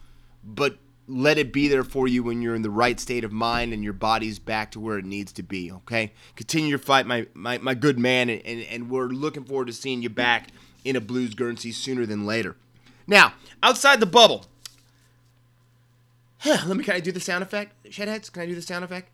but 0.44 0.78
let 1.14 1.38
it 1.38 1.54
be 1.54 1.68
there 1.68 1.84
for 1.84 2.08
you 2.08 2.24
when 2.24 2.42
you're 2.42 2.56
in 2.56 2.64
the 2.64 2.70
right 2.70 3.00
state 3.00 3.24
of 3.24 3.32
mind 3.32 3.72
and 3.72 3.84
your 3.84 3.94
body's 3.94 4.40
back 4.40 4.72
to 4.72 4.80
where 4.80 4.98
it 4.98 5.06
needs 5.06 5.32
to 5.34 5.44
be. 5.44 5.72
Okay, 5.72 6.12
continue 6.36 6.70
your 6.70 6.80
fight, 6.80 7.06
my 7.06 7.28
my, 7.34 7.58
my 7.60 7.74
good 7.74 8.00
man, 8.00 8.30
and, 8.30 8.42
and, 8.46 8.64
and 8.64 8.90
we're 8.90 9.08
looking 9.08 9.44
forward 9.44 9.68
to 9.68 9.74
seeing 9.74 10.02
you 10.02 10.10
back 10.10 10.50
in 10.84 10.96
a 10.96 11.02
Blues 11.02 11.36
Guernsey 11.36 11.72
sooner 11.72 12.06
than 12.06 12.26
later. 12.26 12.56
Now, 13.06 13.34
outside 13.62 14.00
the 14.00 14.06
bubble, 14.06 14.46
let 16.46 16.68
me. 16.68 16.84
Can 16.84 16.96
I 16.96 17.00
do 17.00 17.12
the 17.12 17.20
sound 17.20 17.44
effect, 17.44 17.84
Shedheads? 17.86 18.32
Can 18.32 18.44
I 18.44 18.46
do 18.48 18.56
the 18.56 18.62
sound 18.62 18.84
effect? 18.84 19.10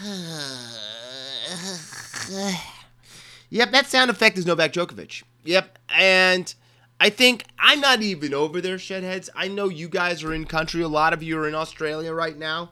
yep, 3.50 3.72
that 3.72 3.86
sound 3.86 4.10
effect 4.10 4.38
is 4.38 4.46
Novak 4.46 4.72
Djokovic. 4.72 5.22
Yep, 5.44 5.78
and 5.88 6.54
I 7.02 7.10
think 7.10 7.44
I'm 7.58 7.80
not 7.80 8.00
even 8.02 8.32
over 8.32 8.60
there, 8.60 8.76
shedheads. 8.76 9.28
I 9.34 9.48
know 9.48 9.68
you 9.68 9.88
guys 9.88 10.22
are 10.22 10.32
in 10.32 10.44
country. 10.44 10.82
A 10.82 10.88
lot 10.88 11.12
of 11.12 11.22
you 11.22 11.36
are 11.38 11.48
in 11.48 11.54
Australia 11.54 12.12
right 12.12 12.38
now, 12.38 12.70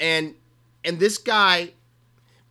and 0.00 0.34
and 0.84 0.98
this 0.98 1.16
guy 1.16 1.74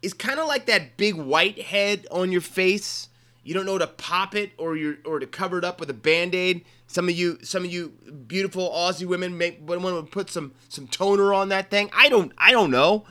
is 0.01 0.13
kind 0.13 0.39
of 0.39 0.47
like 0.47 0.65
that 0.67 0.95
big 0.97 1.15
white 1.15 1.61
head 1.61 2.07
on 2.11 2.31
your 2.31 2.41
face 2.41 3.09
you 3.43 3.53
don't 3.53 3.65
know 3.65 3.77
to 3.77 3.87
pop 3.87 4.35
it 4.35 4.51
or 4.57 4.75
you 4.75 4.97
or 5.05 5.19
to 5.19 5.25
cover 5.25 5.57
it 5.57 5.63
up 5.63 5.79
with 5.79 5.89
a 5.89 5.95
band-aid. 5.95 6.63
Some 6.87 7.09
of 7.09 7.15
you 7.15 7.39
some 7.41 7.63
of 7.65 7.71
you 7.71 7.89
beautiful 8.27 8.69
Aussie 8.69 9.07
women 9.07 9.37
make 9.37 9.59
want 9.61 9.83
to 9.83 10.11
put 10.11 10.29
some 10.29 10.53
some 10.69 10.87
toner 10.87 11.33
on 11.33 11.49
that 11.49 11.69
thing. 11.69 11.89
I 11.93 12.09
don't 12.09 12.31
I 12.37 12.51
don't 12.51 12.69
know. 12.69 13.05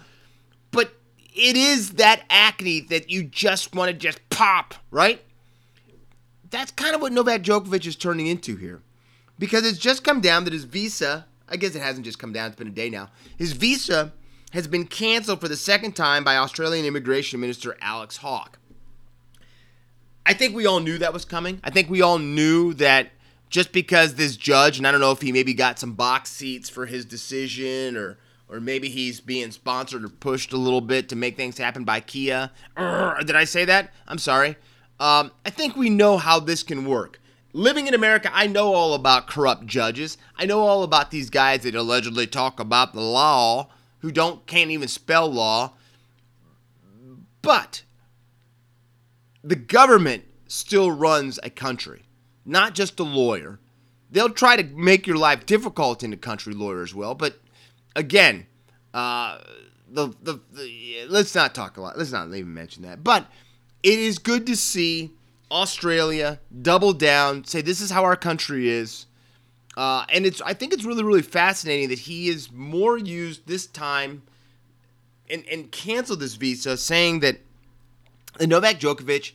But 0.70 0.92
it 1.34 1.56
is 1.56 1.92
that 1.92 2.22
acne 2.30 2.80
that 2.80 3.10
you 3.10 3.24
just 3.24 3.74
want 3.74 3.90
to 3.90 3.96
just 3.96 4.28
pop, 4.30 4.74
right? 4.90 5.20
That's 6.50 6.72
kind 6.72 6.94
of 6.94 7.00
what 7.00 7.12
Novak 7.12 7.42
Djokovic 7.42 7.86
is 7.86 7.96
turning 7.96 8.26
into 8.26 8.56
here. 8.56 8.82
Because 9.38 9.64
it's 9.64 9.78
just 9.78 10.04
come 10.04 10.20
down 10.20 10.44
that 10.44 10.52
his 10.52 10.64
visa, 10.64 11.26
I 11.48 11.56
guess 11.56 11.74
it 11.74 11.82
hasn't 11.82 12.04
just 12.04 12.18
come 12.18 12.32
down, 12.32 12.48
it's 12.48 12.56
been 12.56 12.68
a 12.68 12.72
day 12.72 12.90
now. 12.90 13.10
His 13.38 13.52
visa 13.52 14.12
has 14.52 14.66
been 14.66 14.86
canceled 14.86 15.40
for 15.40 15.48
the 15.48 15.56
second 15.56 15.94
time 15.94 16.24
by 16.24 16.36
Australian 16.36 16.84
Immigration 16.84 17.40
Minister 17.40 17.76
Alex 17.80 18.18
Hawke. 18.18 18.58
I 20.26 20.34
think 20.34 20.54
we 20.54 20.66
all 20.66 20.80
knew 20.80 20.98
that 20.98 21.12
was 21.12 21.24
coming. 21.24 21.60
I 21.64 21.70
think 21.70 21.88
we 21.88 22.02
all 22.02 22.18
knew 22.18 22.74
that 22.74 23.10
just 23.48 23.72
because 23.72 24.14
this 24.14 24.36
judge, 24.36 24.78
and 24.78 24.86
I 24.86 24.92
don't 24.92 25.00
know 25.00 25.12
if 25.12 25.22
he 25.22 25.32
maybe 25.32 25.54
got 25.54 25.78
some 25.78 25.94
box 25.94 26.30
seats 26.30 26.68
for 26.68 26.86
his 26.86 27.04
decision 27.04 27.96
or 27.96 28.18
or 28.50 28.58
maybe 28.58 28.88
he's 28.88 29.20
being 29.20 29.52
sponsored 29.52 30.04
or 30.04 30.08
pushed 30.08 30.52
a 30.52 30.56
little 30.56 30.80
bit 30.80 31.08
to 31.08 31.16
make 31.16 31.36
things 31.36 31.56
happen 31.56 31.84
by 31.84 32.00
Kia. 32.00 32.50
Urgh, 32.76 33.24
did 33.24 33.36
I 33.36 33.44
say 33.44 33.64
that? 33.64 33.92
I'm 34.08 34.18
sorry. 34.18 34.56
Um, 35.00 35.32
I 35.46 35.50
think 35.50 35.76
we 35.76 35.88
know 35.88 36.18
how 36.18 36.38
this 36.38 36.62
can 36.62 36.84
work. 36.84 37.20
Living 37.52 37.88
in 37.88 37.94
America, 37.94 38.30
I 38.32 38.46
know 38.46 38.74
all 38.74 38.94
about 38.94 39.26
corrupt 39.26 39.66
judges. 39.66 40.18
I 40.36 40.44
know 40.44 40.60
all 40.60 40.82
about 40.84 41.10
these 41.10 41.30
guys 41.30 41.62
that 41.62 41.74
allegedly 41.74 42.26
talk 42.26 42.60
about 42.60 42.92
the 42.92 43.00
law 43.00 43.70
who 44.00 44.12
don't 44.12 44.46
can't 44.46 44.70
even 44.70 44.88
spell 44.88 45.26
law. 45.32 45.72
But 47.42 47.82
the 49.42 49.56
government 49.56 50.24
still 50.46 50.92
runs 50.92 51.40
a 51.42 51.50
country, 51.50 52.02
not 52.44 52.74
just 52.74 53.00
a 53.00 53.04
lawyer. 53.04 53.58
They'll 54.10 54.30
try 54.30 54.56
to 54.56 54.62
make 54.62 55.06
your 55.06 55.16
life 55.16 55.46
difficult 55.46 56.02
in 56.02 56.10
the 56.10 56.16
country, 56.16 56.52
lawyer 56.52 56.82
as 56.82 56.94
well. 56.94 57.14
But 57.14 57.40
again, 57.96 58.46
uh, 58.92 59.38
the, 59.88 60.08
the, 60.22 60.40
the 60.52 61.06
let's 61.08 61.34
not 61.34 61.54
talk 61.54 61.78
a 61.78 61.80
lot. 61.80 61.96
Let's 61.96 62.12
not 62.12 62.28
even 62.28 62.52
mention 62.52 62.82
that. 62.82 63.02
But 63.02 63.26
it 63.82 63.98
is 63.98 64.18
good 64.18 64.46
to 64.46 64.56
see 64.56 65.12
Australia 65.50 66.38
double 66.62 66.92
down, 66.92 67.44
say 67.44 67.60
this 67.60 67.80
is 67.80 67.90
how 67.90 68.04
our 68.04 68.16
country 68.16 68.68
is. 68.68 69.06
Uh, 69.76 70.04
and 70.12 70.26
it's 70.26 70.42
I 70.42 70.52
think 70.54 70.72
it's 70.72 70.84
really 70.84 71.04
really 71.04 71.22
fascinating 71.22 71.88
that 71.88 72.00
he 72.00 72.28
is 72.28 72.50
more 72.52 72.98
used 72.98 73.46
this 73.46 73.66
time 73.66 74.22
and 75.28 75.44
and 75.50 75.70
canceled 75.70 76.20
this 76.20 76.34
visa, 76.34 76.76
saying 76.76 77.20
that 77.20 77.38
Novak 78.40 78.80
Djokovic 78.80 79.32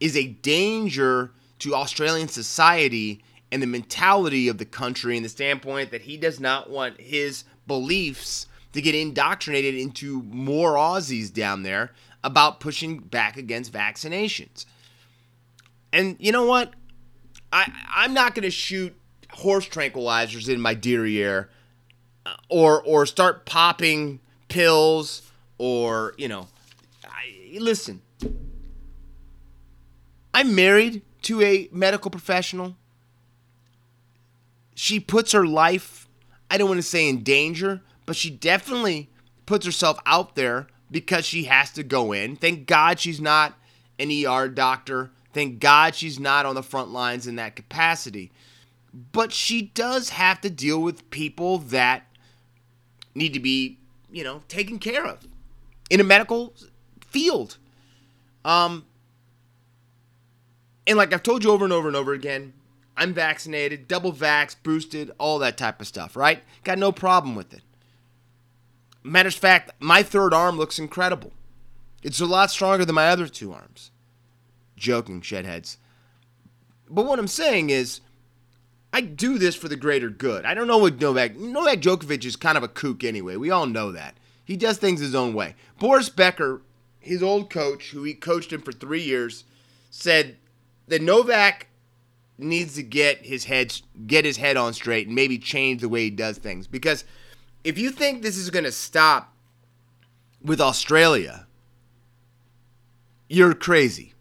is 0.00 0.16
a 0.16 0.26
danger 0.26 1.32
to 1.60 1.74
Australian 1.74 2.28
society 2.28 3.22
and 3.50 3.62
the 3.62 3.66
mentality 3.66 4.48
of 4.48 4.58
the 4.58 4.64
country 4.64 5.16
and 5.16 5.24
the 5.24 5.30
standpoint 5.30 5.90
that 5.90 6.02
he 6.02 6.16
does 6.16 6.38
not 6.38 6.70
want 6.70 7.00
his 7.00 7.44
beliefs 7.66 8.46
to 8.72 8.82
get 8.82 8.94
indoctrinated 8.94 9.74
into 9.74 10.22
more 10.24 10.74
Aussies 10.74 11.32
down 11.32 11.62
there 11.62 11.92
about 12.24 12.60
pushing 12.60 12.98
back 12.98 13.36
against 13.36 13.72
vaccinations. 13.72 14.66
And 15.92 16.16
you 16.18 16.32
know 16.32 16.44
what? 16.44 16.74
I 17.52 17.70
I'm 17.88 18.14
not 18.14 18.34
going 18.34 18.42
to 18.42 18.50
shoot 18.50 18.94
horse 19.30 19.68
tranquilizers 19.68 20.48
in 20.48 20.60
my 20.60 20.74
derriere 20.74 21.48
uh, 22.26 22.34
or 22.48 22.82
or 22.82 23.06
start 23.06 23.46
popping 23.46 24.20
pills 24.48 25.22
or, 25.58 26.14
you 26.16 26.28
know, 26.28 26.48
I, 27.04 27.58
listen, 27.58 28.00
I'm 30.32 30.54
married 30.54 31.02
to 31.22 31.42
a 31.42 31.68
medical 31.72 32.10
professional. 32.10 32.76
She 34.74 35.00
puts 35.00 35.32
her 35.32 35.44
life, 35.44 36.08
I 36.50 36.56
don't 36.56 36.68
want 36.68 36.78
to 36.78 36.86
say 36.86 37.08
in 37.08 37.24
danger, 37.24 37.82
but 38.06 38.14
she 38.14 38.30
definitely 38.30 39.10
puts 39.46 39.66
herself 39.66 39.98
out 40.06 40.36
there 40.36 40.68
because 40.90 41.24
she 41.24 41.44
has 41.44 41.70
to 41.72 41.82
go 41.82 42.12
in. 42.12 42.36
Thank 42.36 42.66
God 42.66 43.00
she's 43.00 43.20
not 43.20 43.54
an 43.98 44.10
ER 44.10 44.48
doctor. 44.48 45.10
Thank 45.32 45.60
God 45.60 45.94
she's 45.94 46.18
not 46.18 46.46
on 46.46 46.54
the 46.54 46.62
front 46.62 46.90
lines 46.90 47.26
in 47.26 47.36
that 47.36 47.56
capacity. 47.56 48.32
But 49.12 49.32
she 49.32 49.62
does 49.62 50.10
have 50.10 50.40
to 50.40 50.50
deal 50.50 50.80
with 50.80 51.10
people 51.10 51.58
that 51.58 52.04
need 53.14 53.34
to 53.34 53.40
be, 53.40 53.78
you 54.10 54.24
know, 54.24 54.42
taken 54.48 54.78
care 54.78 55.04
of 55.04 55.26
in 55.90 56.00
a 56.00 56.04
medical 56.04 56.54
field. 57.00 57.58
Um, 58.44 58.86
and 60.86 60.96
like 60.96 61.12
I've 61.12 61.22
told 61.22 61.44
you 61.44 61.50
over 61.50 61.64
and 61.64 61.72
over 61.72 61.88
and 61.88 61.96
over 61.96 62.14
again, 62.14 62.54
I'm 62.96 63.14
vaccinated, 63.14 63.86
double 63.86 64.12
vax, 64.12 64.56
boosted, 64.60 65.12
all 65.18 65.38
that 65.40 65.56
type 65.56 65.80
of 65.80 65.86
stuff, 65.86 66.16
right? 66.16 66.42
Got 66.64 66.78
no 66.78 66.90
problem 66.90 67.36
with 67.36 67.52
it. 67.52 67.62
Matters 69.08 69.34
of 69.34 69.40
fact, 69.40 69.70
my 69.80 70.02
third 70.02 70.34
arm 70.34 70.56
looks 70.56 70.78
incredible. 70.78 71.32
It's 72.02 72.20
a 72.20 72.26
lot 72.26 72.50
stronger 72.50 72.84
than 72.84 72.94
my 72.94 73.08
other 73.08 73.26
two 73.26 73.52
arms. 73.52 73.90
Joking, 74.76 75.20
shedheads. 75.20 75.78
But 76.88 77.06
what 77.06 77.18
I'm 77.18 77.28
saying 77.28 77.70
is, 77.70 78.00
I 78.92 79.00
do 79.00 79.38
this 79.38 79.54
for 79.54 79.68
the 79.68 79.76
greater 79.76 80.08
good. 80.08 80.44
I 80.44 80.54
don't 80.54 80.66
know 80.66 80.78
what 80.78 81.00
Novak. 81.00 81.36
Novak 81.36 81.80
Djokovic 81.80 82.24
is 82.24 82.36
kind 82.36 82.56
of 82.56 82.64
a 82.64 82.68
kook 82.68 83.04
anyway. 83.04 83.36
We 83.36 83.50
all 83.50 83.66
know 83.66 83.92
that. 83.92 84.16
He 84.44 84.56
does 84.56 84.78
things 84.78 85.00
his 85.00 85.14
own 85.14 85.34
way. 85.34 85.56
Boris 85.78 86.08
Becker, 86.08 86.62
his 86.98 87.22
old 87.22 87.50
coach, 87.50 87.90
who 87.90 88.02
he 88.04 88.14
coached 88.14 88.52
him 88.52 88.62
for 88.62 88.72
three 88.72 89.02
years, 89.02 89.44
said 89.90 90.36
that 90.86 91.02
Novak 91.02 91.68
needs 92.38 92.76
to 92.76 92.82
get 92.82 93.26
his 93.26 93.44
head 93.44 93.74
get 94.06 94.24
his 94.24 94.36
head 94.36 94.56
on 94.56 94.72
straight 94.72 95.06
and 95.06 95.16
maybe 95.16 95.38
change 95.38 95.80
the 95.80 95.88
way 95.88 96.04
he 96.04 96.10
does 96.10 96.38
things 96.38 96.68
because 96.68 97.04
if 97.64 97.78
you 97.78 97.90
think 97.90 98.22
this 98.22 98.36
is 98.36 98.50
going 98.50 98.64
to 98.64 98.72
stop 98.72 99.34
with 100.42 100.60
Australia 100.60 101.46
you're 103.28 103.54
crazy. 103.54 104.14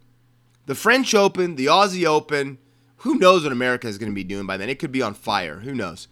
The 0.65 0.75
French 0.75 1.15
Open, 1.15 1.55
the 1.55 1.67
Aussie 1.67 2.05
Open, 2.05 2.57
who 2.97 3.17
knows 3.17 3.43
what 3.43 3.53
America 3.53 3.87
is 3.87 3.97
going 3.97 4.11
to 4.11 4.15
be 4.15 4.23
doing 4.23 4.45
by 4.45 4.57
then? 4.57 4.69
It 4.69 4.79
could 4.79 4.91
be 4.91 5.01
on 5.01 5.13
fire, 5.13 5.61
who 5.61 5.73
knows. 5.73 6.07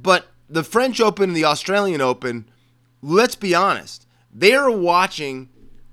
But 0.00 0.26
the 0.48 0.62
French 0.62 1.00
Open 1.00 1.30
and 1.30 1.36
the 1.36 1.44
Australian 1.44 2.00
Open, 2.00 2.48
let's 3.02 3.34
be 3.34 3.54
honest, 3.54 4.06
they 4.32 4.54
are 4.54 4.70
watching, 4.70 5.48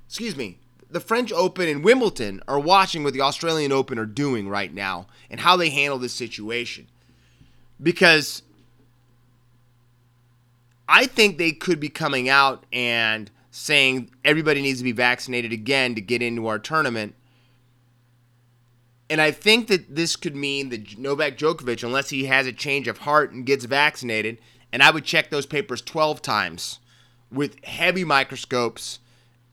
excuse 0.08 0.36
me, 0.36 0.60
the 0.90 1.00
French 1.00 1.32
Open 1.32 1.68
and 1.68 1.84
Wimbledon 1.84 2.40
are 2.48 2.60
watching 2.60 3.04
what 3.04 3.14
the 3.14 3.22
Australian 3.22 3.72
Open 3.72 3.98
are 3.98 4.06
doing 4.06 4.48
right 4.48 4.72
now 4.72 5.08
and 5.32 5.40
how 5.40 5.58
they 5.58 5.72
handle 5.72 5.98
this 5.98 6.14
situation. 6.14 6.88
Because 7.82 8.44
I 10.94 11.08
think 11.08 11.40
they 11.40 11.54
could 11.54 11.80
be 11.80 11.90
coming 11.90 12.30
out 12.30 12.68
and 12.72 13.32
saying 13.50 14.12
everybody 14.24 14.62
needs 14.62 14.78
to 14.78 14.84
be 14.84 14.92
vaccinated 14.92 15.52
again 15.52 15.96
to 15.96 16.02
get 16.02 16.22
into 16.22 16.46
our 16.46 16.60
tournament. 16.60 17.16
And 19.10 19.20
I 19.20 19.32
think 19.32 19.70
that 19.70 19.96
this 19.96 20.16
could 20.16 20.36
mean 20.36 20.70
that 20.70 21.00
Novak 21.00 21.36
Djokovic, 21.36 21.84
unless 21.84 22.12
he 22.12 22.26
has 22.26 22.46
a 22.46 22.54
change 22.54 22.88
of 22.88 23.00
heart 23.00 23.32
and 23.32 23.44
gets 23.44 23.66
vaccinated, 23.66 24.38
and 24.72 24.84
I 24.84 24.92
would 24.92 25.04
check 25.04 25.32
those 25.32 25.48
papers 25.48 25.82
12 25.82 26.22
times 26.22 26.78
with 27.32 27.64
heavy 27.66 28.04
microscopes 28.04 29.00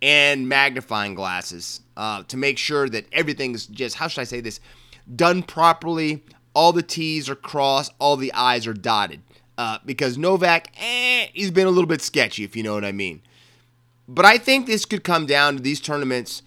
and 0.02 0.46
magnifying 0.46 1.14
glasses 1.14 1.80
uh, 1.96 2.22
to 2.24 2.36
make 2.36 2.58
sure 2.58 2.86
that 2.90 3.06
everything's 3.12 3.64
just, 3.64 3.96
how 3.96 4.08
should 4.08 4.20
I 4.20 4.24
say 4.24 4.42
this, 4.42 4.60
done 5.16 5.42
properly. 5.42 6.22
All 6.52 6.72
the 6.72 6.82
T's 6.82 7.30
are 7.30 7.34
crossed, 7.34 7.94
all 7.98 8.18
the 8.18 8.30
I's 8.34 8.66
are 8.66 8.74
dotted. 8.74 9.22
Uh, 9.60 9.78
because 9.84 10.16
Novak, 10.16 10.72
eh, 10.80 11.26
he's 11.34 11.50
been 11.50 11.66
a 11.66 11.70
little 11.70 11.86
bit 11.86 12.00
sketchy, 12.00 12.44
if 12.44 12.56
you 12.56 12.62
know 12.62 12.72
what 12.72 12.82
I 12.82 12.92
mean. 12.92 13.20
But 14.08 14.24
I 14.24 14.38
think 14.38 14.66
this 14.66 14.86
could 14.86 15.04
come 15.04 15.26
down 15.26 15.56
to 15.56 15.62
these 15.62 15.82
tournaments 15.82 16.40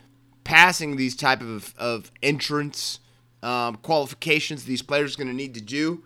passing 0.44 0.96
these 0.96 1.16
type 1.16 1.40
of, 1.40 1.76
of 1.78 2.12
entrance 2.24 3.02
um, 3.44 3.76
qualifications 3.76 4.64
these 4.64 4.82
players 4.82 5.14
are 5.14 5.18
going 5.20 5.28
to 5.28 5.36
need 5.36 5.54
to 5.54 5.62
do. 5.62 6.02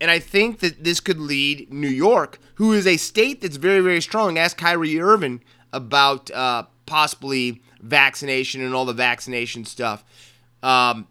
And 0.00 0.12
I 0.12 0.20
think 0.20 0.60
that 0.60 0.84
this 0.84 1.00
could 1.00 1.18
lead 1.18 1.72
New 1.72 1.88
York, 1.88 2.38
who 2.54 2.72
is 2.72 2.86
a 2.86 2.98
state 2.98 3.40
that's 3.40 3.56
very, 3.56 3.80
very 3.80 4.00
strong. 4.00 4.38
Ask 4.38 4.56
Kyrie 4.56 5.00
Irving 5.00 5.42
about 5.72 6.30
uh, 6.30 6.66
possibly 6.86 7.62
vaccination 7.80 8.62
and 8.64 8.76
all 8.76 8.84
the 8.84 8.92
vaccination 8.92 9.64
stuff. 9.64 10.04
Um, 10.62 11.08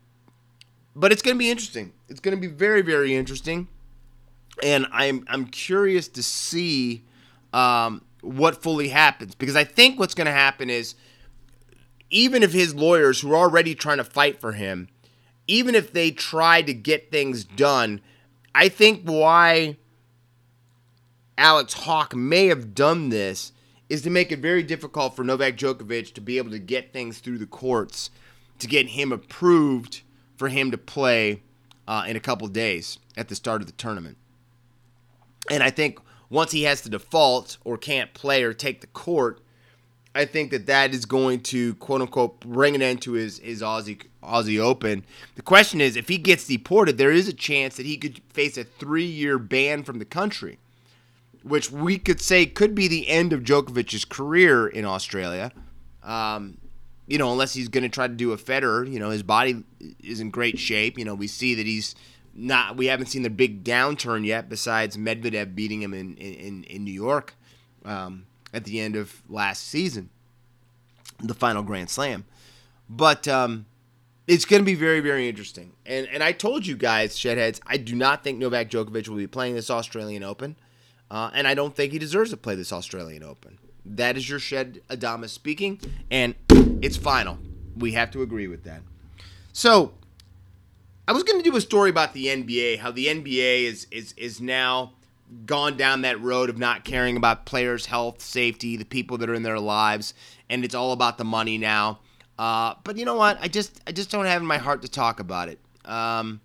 but 0.96 1.12
it's 1.12 1.22
going 1.22 1.36
to 1.36 1.40
be 1.40 1.52
interesting. 1.52 1.92
It's 2.08 2.22
going 2.22 2.34
to 2.34 2.40
be 2.40 2.48
very, 2.48 2.82
very 2.82 3.14
interesting, 3.14 3.68
and 4.62 4.86
I'm 4.92 5.26
I'm 5.28 5.46
curious 5.46 6.08
to 6.10 6.24
see 6.24 7.04
um, 7.54 8.04
what 8.22 8.62
fully 8.62 8.90
happens 8.90 9.36
because 9.36 9.56
I 9.56 9.64
think 9.64 10.00
what's 10.00 10.14
going 10.14 10.26
to 10.26 10.32
happen 10.32 10.70
is 10.70 10.96
even 12.10 12.44
if 12.44 12.54
his 12.54 12.76
lawyers 12.76 13.22
who 13.22 13.32
are 13.32 13.36
already 13.36 13.74
trying 13.74 13.98
to 13.98 14.04
fight 14.04 14.40
for 14.40 14.52
him, 14.52 14.88
even 15.48 15.74
if 15.76 15.92
they 15.92 16.12
try 16.12 16.62
to 16.62 16.74
get 16.74 17.12
things 17.12 17.44
done, 17.44 18.02
I 18.54 18.70
think 18.70 19.02
why 19.04 19.78
Alex 21.38 21.74
Hawke 21.74 22.16
may 22.16 22.48
have 22.48 22.76
done 22.76 23.10
this 23.10 23.52
is 23.90 24.04
to 24.04 24.10
make 24.10 24.32
it 24.32 24.40
very 24.40 24.64
difficult 24.64 25.16
for 25.16 25.24
Novak 25.24 25.58
Djokovic 25.58 26.14
to 26.14 26.22
be 26.22 26.38
able 26.38 26.52
to 26.52 26.60
get 26.60 26.94
things 26.94 27.20
through 27.20 27.40
the 27.40 27.46
courts 27.46 28.10
to 28.60 28.68
get 28.68 28.88
him 28.90 29.12
approved 29.12 30.02
for 30.38 30.50
him 30.50 30.72
to 30.72 30.78
play 30.78 31.42
uh, 31.88 32.06
in 32.08 32.16
a 32.16 32.20
couple 32.20 32.48
days 32.48 33.00
at 33.18 33.28
the 33.28 33.36
start 33.36 33.62
of 33.62 33.68
the 33.68 33.74
tournament. 33.74 34.18
And 35.50 35.62
I 35.62 35.70
think 35.70 36.00
once 36.30 36.52
he 36.52 36.64
has 36.64 36.82
to 36.82 36.90
default 36.90 37.58
or 37.64 37.78
can't 37.78 38.14
play 38.14 38.44
or 38.44 38.54
take 38.54 38.82
the 38.82 38.88
court, 38.88 39.40
I 40.16 40.26
think 40.26 40.52
that 40.52 40.68
that 40.68 40.94
is 40.94 41.06
going 41.06 41.42
to 41.42 41.76
quote 41.76 42.02
unquote 42.02 42.40
bring 42.40 42.76
an 42.76 42.82
end 42.82 43.02
to 43.04 43.14
his 43.14 43.40
his 43.40 43.62
Aussie 43.62 44.04
Aussie 44.22 44.60
Open. 44.60 45.06
The 45.36 45.42
question 45.42 45.82
is, 45.82 45.96
if 45.96 46.08
he 46.08 46.18
gets 46.18 46.48
deported, 46.48 46.98
there 46.98 47.12
is 47.12 47.28
a 47.28 47.34
chance 47.34 47.78
that 47.78 47.86
he 47.86 47.98
could 47.98 48.22
face 48.30 48.58
a 48.58 48.64
three 48.64 49.06
year 49.06 49.40
ban 49.40 49.84
from 49.84 50.00
the 50.00 50.06
country, 50.06 50.60
which 51.42 51.72
we 51.72 51.98
could 51.98 52.22
say 52.22 52.46
could 52.46 52.76
be 52.76 52.88
the 52.88 53.08
end 53.08 53.34
of 53.34 53.42
Djokovic's 53.42 54.06
career 54.06 54.68
in 54.68 54.86
Australia. 54.86 55.52
Um, 56.04 56.58
you 57.08 57.18
know, 57.18 57.32
unless 57.32 57.54
he's 57.54 57.68
going 57.68 57.84
to 57.84 57.90
try 57.90 58.08
to 58.08 58.14
do 58.14 58.32
a 58.32 58.38
Federer. 58.38 58.90
You 58.90 59.00
know, 59.00 59.10
his 59.10 59.24
body 59.24 59.64
is 60.02 60.20
in 60.20 60.30
great 60.30 60.60
shape. 60.60 60.98
You 60.98 61.06
know, 61.06 61.16
we 61.16 61.28
see 61.28 61.56
that 61.56 61.66
he's 61.66 61.96
not. 62.34 62.78
We 62.78 62.88
haven't 62.88 63.08
seen 63.08 63.24
the 63.24 63.30
big 63.30 63.64
downturn 63.64 64.26
yet. 64.26 64.50
Besides 64.50 64.98
Medvedev 64.98 65.56
beating 65.56 65.82
him 65.82 65.94
in 65.94 66.16
in, 66.18 66.64
in 66.64 66.84
New 66.84 66.94
York 66.94 67.36
um, 67.86 68.26
at 68.54 68.66
the 68.66 68.80
end 68.80 68.96
of 68.96 69.22
last 69.30 69.68
season, 69.68 70.10
the 71.20 71.34
final 71.34 71.64
Grand 71.64 71.90
Slam. 71.90 72.26
But 72.90 73.28
um, 73.28 73.66
it's 74.28 74.46
going 74.46 74.62
to 74.62 74.66
be 74.66 74.76
very 74.76 75.00
very 75.00 75.28
interesting. 75.28 75.74
And 75.86 76.08
and 76.08 76.24
I 76.24 76.32
told 76.32 76.66
you 76.66 76.76
guys, 76.76 77.16
shedheads, 77.18 77.60
I 77.66 77.78
do 77.78 77.96
not 77.96 78.24
think 78.24 78.40
Novak 78.40 78.70
Djokovic 78.70 79.08
will 79.08 79.18
be 79.18 79.28
playing 79.28 79.56
this 79.56 79.70
Australian 79.70 80.24
Open, 80.24 80.56
uh, 81.12 81.32
and 81.34 81.48
I 81.48 81.54
don't 81.54 81.76
think 81.76 81.92
he 81.94 82.00
deserves 82.00 82.32
to 82.32 82.38
play 82.38 82.56
this 82.56 82.72
Australian 82.72 83.24
Open. 83.24 83.60
That 83.86 84.16
is 84.16 84.30
your 84.30 84.40
Shed 84.40 84.82
Adamus 84.90 85.30
speaking, 85.30 85.80
and 86.10 86.36
it's 86.82 86.96
final. 86.96 87.38
We 87.76 87.92
have 87.94 88.12
to 88.12 88.22
agree 88.22 88.48
with 88.48 88.64
that. 88.64 88.82
So, 89.52 89.94
I 91.08 91.12
was 91.12 91.24
going 91.24 91.42
to 91.42 91.50
do 91.50 91.56
a 91.58 91.62
story 91.62 91.90
about 91.90 92.14
the 92.14 92.28
NBA, 92.28 92.80
how 92.80 92.92
the 92.92 93.08
NBA 93.08 93.64
is 93.64 93.88
is 93.92 94.14
is 94.16 94.40
now 94.40 94.94
gone 95.46 95.76
down 95.76 96.02
that 96.02 96.22
road 96.22 96.50
of 96.50 96.58
not 96.58 96.86
caring 96.86 97.18
about 97.18 97.46
players' 97.46 97.88
health, 97.88 98.22
safety, 98.22 98.78
the 98.78 98.86
people 98.86 99.18
that 99.18 99.30
are 99.30 99.34
in 99.34 99.44
their 99.44 99.60
lives, 99.60 100.14
and 100.50 100.64
it's 100.64 100.76
all 100.76 100.94
about 100.94 101.18
the 101.18 101.26
money 101.26 101.58
now. 101.58 102.00
Uh, 102.40 102.76
but 102.84 102.98
you 102.98 103.06
know 103.06 103.16
what? 103.16 103.38
I 103.42 103.50
just 103.50 103.82
I 103.86 103.92
just 103.92 104.12
don't 104.12 104.26
have 104.26 104.42
in 104.42 104.48
my 104.48 104.58
heart 104.58 104.82
to 104.84 104.88
talk 104.88 105.20
about 105.20 105.50
it. 105.50 105.60
Um, 105.84 106.40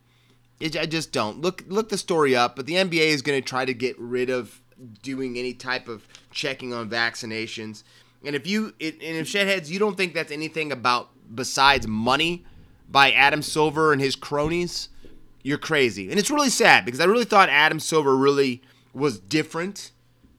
it 0.59 0.77
I 0.77 0.87
just 0.87 1.13
don't 1.13 1.41
look 1.41 1.65
look 1.69 1.89
the 1.89 1.99
story 1.99 2.35
up. 2.35 2.57
But 2.57 2.67
the 2.67 2.75
NBA 2.75 3.07
is 3.09 3.23
going 3.23 3.41
to 3.41 3.49
try 3.49 3.65
to 3.65 3.75
get 3.75 3.97
rid 3.99 4.29
of 4.29 4.61
doing 5.03 5.39
any 5.39 5.55
type 5.55 5.87
of 5.87 6.07
checking 6.33 6.75
on 6.75 6.91
vaccinations. 6.91 7.85
And 8.25 8.35
if 8.35 8.45
you 8.45 8.75
it, 8.81 8.95
and 8.95 9.17
if 9.19 9.29
shedheads, 9.29 9.69
you 9.69 9.79
don't 9.79 9.97
think 9.97 10.15
that's 10.15 10.33
anything 10.33 10.73
about 10.73 11.11
besides 11.33 11.87
money 11.87 12.45
by 12.89 13.13
Adam 13.13 13.43
Silver 13.43 13.93
and 13.93 14.01
his 14.01 14.17
cronies, 14.17 14.89
you're 15.43 15.59
crazy. 15.59 16.11
And 16.11 16.19
it's 16.19 16.31
really 16.31 16.51
sad 16.51 16.85
because 16.85 17.01
I 17.01 17.05
really 17.05 17.25
thought 17.25 17.49
Adam 17.49 17.81
Silver 17.81 18.17
really 18.17 18.63
was 18.93 19.19
different. 19.19 19.93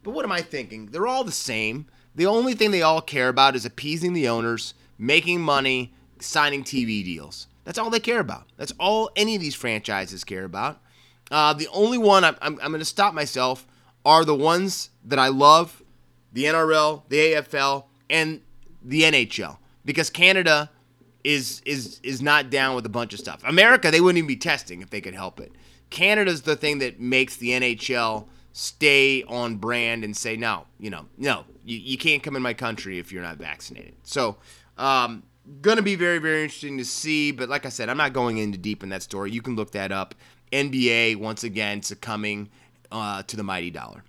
But 0.03 0.11
what 0.11 0.25
am 0.25 0.31
I 0.31 0.41
thinking? 0.41 0.87
They're 0.87 1.07
all 1.07 1.23
the 1.23 1.31
same. 1.31 1.87
The 2.15 2.25
only 2.25 2.53
thing 2.53 2.71
they 2.71 2.81
all 2.81 3.01
care 3.01 3.29
about 3.29 3.55
is 3.55 3.65
appeasing 3.65 4.13
the 4.13 4.27
owners, 4.27 4.73
making 4.97 5.41
money, 5.41 5.93
signing 6.19 6.63
TV 6.63 7.03
deals. 7.03 7.47
That's 7.63 7.77
all 7.77 7.89
they 7.89 7.99
care 7.99 8.19
about. 8.19 8.49
That's 8.57 8.73
all 8.79 9.11
any 9.15 9.35
of 9.35 9.41
these 9.41 9.55
franchises 9.55 10.23
care 10.23 10.43
about. 10.43 10.81
Uh, 11.29 11.53
the 11.53 11.67
only 11.67 11.97
one 11.97 12.23
I'm, 12.23 12.35
I'm, 12.41 12.59
I'm 12.61 12.71
going 12.71 12.79
to 12.79 12.85
stop 12.85 13.13
myself 13.13 13.67
are 14.03 14.25
the 14.25 14.35
ones 14.35 14.89
that 15.05 15.19
I 15.19 15.27
love 15.27 15.83
the 16.31 16.45
NRL, 16.45 17.03
the 17.09 17.33
AFL, 17.33 17.85
and 18.09 18.41
the 18.83 19.03
NHL 19.03 19.57
because 19.85 20.09
Canada 20.09 20.69
is 21.23 21.61
is 21.65 21.99
is 22.03 22.21
not 22.21 22.49
down 22.49 22.75
with 22.75 22.85
a 22.85 22.89
bunch 22.89 23.13
of 23.13 23.19
stuff. 23.19 23.41
America, 23.45 23.91
they 23.91 24.01
wouldn't 24.01 24.17
even 24.17 24.27
be 24.27 24.37
testing 24.37 24.81
if 24.81 24.89
they 24.89 25.01
could 25.01 25.13
help 25.13 25.39
it. 25.39 25.51
Canada's 25.89 26.43
the 26.43 26.55
thing 26.55 26.79
that 26.79 26.99
makes 26.99 27.37
the 27.37 27.49
NHL 27.49 28.27
stay 28.53 29.23
on 29.23 29.57
brand 29.57 30.03
and 30.03 30.15
say 30.15 30.35
no, 30.35 30.65
you 30.79 30.89
know, 30.89 31.05
no, 31.17 31.45
you, 31.65 31.77
you 31.77 31.97
can't 31.97 32.23
come 32.23 32.35
in 32.35 32.41
my 32.41 32.53
country 32.53 32.99
if 32.99 33.11
you're 33.11 33.23
not 33.23 33.37
vaccinated. 33.37 33.95
So, 34.03 34.37
um, 34.77 35.23
gonna 35.61 35.81
be 35.81 35.95
very 35.95 36.19
very 36.19 36.43
interesting 36.43 36.77
to 36.77 36.85
see. 36.85 37.31
But 37.31 37.49
like 37.49 37.65
I 37.65 37.69
said, 37.69 37.89
I'm 37.89 37.97
not 37.97 38.13
going 38.13 38.37
into 38.37 38.57
deep 38.57 38.83
in 38.83 38.89
that 38.89 39.03
story. 39.03 39.31
You 39.31 39.41
can 39.41 39.55
look 39.55 39.71
that 39.71 39.91
up. 39.91 40.15
NBA 40.51 41.17
once 41.17 41.43
again 41.43 41.81
succumbing 41.83 42.49
uh, 42.91 43.23
to 43.23 43.35
the 43.35 43.43
mighty 43.43 43.69
dollar. 43.69 44.03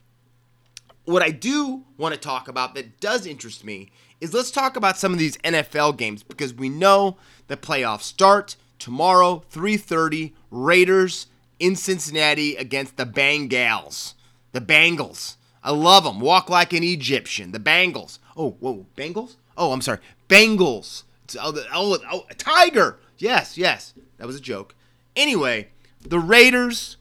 What 1.05 1.23
I 1.23 1.31
do 1.31 1.85
want 1.99 2.15
to 2.15 2.21
talk 2.21 2.49
about 2.49 2.75
that 2.75 3.01
does 3.01 3.27
interest 3.27 3.65
me 3.65 3.91
is 4.21 4.35
let's 4.35 4.51
talk 4.51 4.77
about 4.77 4.99
some 4.99 5.13
of 5.13 5.19
these 5.19 5.37
NFL 5.39 5.97
games 5.97 6.23
because 6.23 6.53
we 6.55 6.69
know 6.69 7.17
the 7.49 7.57
playoffs 7.57 8.03
start 8.03 8.57
tomorrow 8.79 9.43
3:30 9.51 10.33
Raiders 10.51 11.27
in 11.59 11.77
Cincinnati 11.77 12.57
against 12.57 12.97
the 12.97 13.07
Bengals. 13.07 14.15
The 14.53 14.61
Bengals. 14.61 15.37
I 15.63 15.71
love 15.71 16.05
them. 16.05 16.21
Walk 16.21 16.49
like 16.49 16.73
an 16.73 16.83
Egyptian. 16.83 17.53
The 17.53 17.61
Bengals. 17.61 18.19
Oh, 18.37 18.53
whoa, 18.61 18.87
Bengals? 18.97 19.37
Oh, 19.57 19.73
I'm 19.73 19.83
sorry. 19.83 19.99
Bengals. 20.29 21.05
Oh, 21.39 21.53
oh, 21.57 21.65
oh, 21.75 21.99
oh, 22.11 22.25
tiger. 22.39 22.99
Yes, 23.19 23.59
yes. 23.59 23.95
That 24.17 24.27
was 24.27 24.37
a 24.37 24.41
joke. 24.41 24.75
Anyway, 25.15 25.69
the 26.01 26.19
Raiders, 26.19 26.97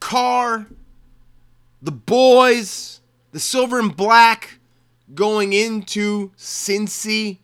Carr, 0.00 0.66
the 1.80 1.92
boys, 1.92 3.00
the 3.32 3.40
silver 3.40 3.78
and 3.78 3.96
black 3.96 4.59
going 5.14 5.52
into 5.52 6.30
Cincy. 6.36 7.38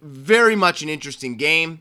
Very 0.00 0.56
much 0.56 0.82
an 0.82 0.88
interesting 0.88 1.36
game. 1.36 1.80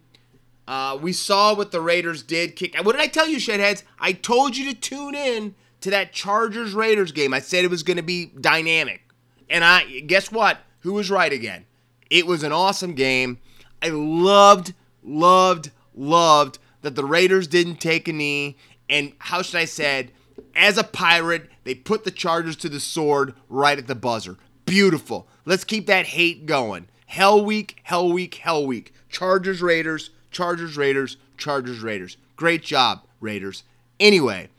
Uh, 0.67 0.97
we 1.01 1.13
saw 1.13 1.55
what 1.55 1.71
the 1.71 1.81
Raiders 1.81 2.21
did. 2.21 2.55
Kick. 2.55 2.75
What 2.83 2.91
did 2.91 3.01
I 3.01 3.07
tell 3.07 3.27
you, 3.27 3.37
shedheads? 3.37 3.83
I 3.99 4.13
told 4.13 4.55
you 4.55 4.71
to 4.71 4.79
tune 4.79 5.15
in 5.15 5.55
to 5.81 5.89
that 5.89 6.13
Chargers 6.13 6.73
Raiders 6.73 7.11
game. 7.11 7.33
I 7.33 7.39
said 7.39 7.65
it 7.65 7.71
was 7.71 7.83
going 7.83 7.97
to 7.97 8.03
be 8.03 8.27
dynamic, 8.39 9.01
and 9.49 9.63
I 9.63 10.01
guess 10.01 10.31
what? 10.31 10.59
Who 10.81 10.93
was 10.93 11.09
right 11.09 11.31
again? 11.31 11.65
It 12.09 12.27
was 12.27 12.43
an 12.43 12.51
awesome 12.51 12.93
game. 12.93 13.39
I 13.81 13.89
loved, 13.89 14.73
loved, 15.03 15.71
loved 15.95 16.59
that 16.81 16.95
the 16.95 17.05
Raiders 17.05 17.47
didn't 17.47 17.77
take 17.77 18.07
a 18.07 18.13
knee. 18.13 18.57
And 18.89 19.13
how 19.19 19.41
should 19.41 19.59
I 19.59 19.65
said, 19.65 20.11
as 20.55 20.77
a 20.77 20.83
pirate, 20.83 21.49
they 21.63 21.75
put 21.75 22.03
the 22.03 22.11
Chargers 22.11 22.55
to 22.57 22.69
the 22.69 22.79
sword 22.79 23.33
right 23.47 23.77
at 23.77 23.87
the 23.87 23.95
buzzer. 23.95 24.37
Beautiful. 24.69 25.27
Let's 25.45 25.63
keep 25.63 25.87
that 25.87 26.07
hate 26.07 26.45
going. 26.45 26.87
Hell 27.07 27.43
week, 27.43 27.79
hell 27.83 28.11
week, 28.11 28.35
hell 28.35 28.65
week. 28.65 28.93
Chargers, 29.09 29.61
Raiders, 29.61 30.11
Chargers, 30.31 30.77
Raiders, 30.77 31.17
Chargers, 31.37 31.79
Raiders. 31.79 32.17
Great 32.35 32.63
job, 32.63 33.01
Raiders. 33.19 33.63
Anyway, 33.99 34.49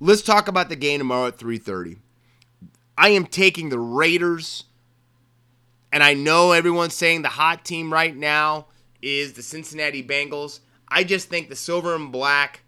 let's 0.00 0.22
talk 0.22 0.48
about 0.48 0.68
the 0.68 0.76
game 0.76 0.98
tomorrow 0.98 1.28
at 1.28 1.38
3:30. 1.38 1.98
I 2.98 3.10
am 3.10 3.26
taking 3.26 3.68
the 3.68 3.78
Raiders, 3.78 4.64
and 5.92 6.02
I 6.02 6.14
know 6.14 6.52
everyone's 6.52 6.94
saying 6.94 7.22
the 7.22 7.28
hot 7.28 7.64
team 7.64 7.92
right 7.92 8.16
now 8.16 8.66
is 9.00 9.32
the 9.32 9.42
Cincinnati 9.42 10.02
Bengals. 10.02 10.60
I 10.88 11.04
just 11.04 11.28
think 11.28 11.48
the 11.48 11.56
silver 11.56 11.94
and 11.94 12.12
black 12.12 12.62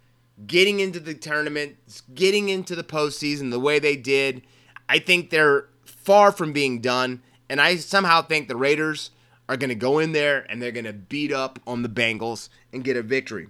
getting 0.47 0.79
into 0.79 0.99
the 0.99 1.13
tournament, 1.13 1.77
getting 2.13 2.49
into 2.49 2.75
the 2.75 2.83
postseason 2.83 3.51
the 3.51 3.59
way 3.59 3.79
they 3.79 3.95
did, 3.95 4.41
I 4.89 4.99
think 4.99 5.29
they're 5.29 5.67
far 6.05 6.31
from 6.31 6.53
being 6.53 6.79
done. 6.79 7.21
And 7.49 7.59
I 7.59 7.75
somehow 7.75 8.21
think 8.21 8.47
the 8.47 8.55
Raiders 8.55 9.11
are 9.49 9.57
going 9.57 9.69
to 9.69 9.75
go 9.75 9.99
in 9.99 10.11
there 10.11 10.45
and 10.49 10.61
they're 10.61 10.71
going 10.71 10.85
to 10.85 10.93
beat 10.93 11.31
up 11.31 11.59
on 11.67 11.81
the 11.81 11.89
Bengals 11.89 12.49
and 12.71 12.83
get 12.83 12.97
a 12.97 13.01
victory. 13.03 13.47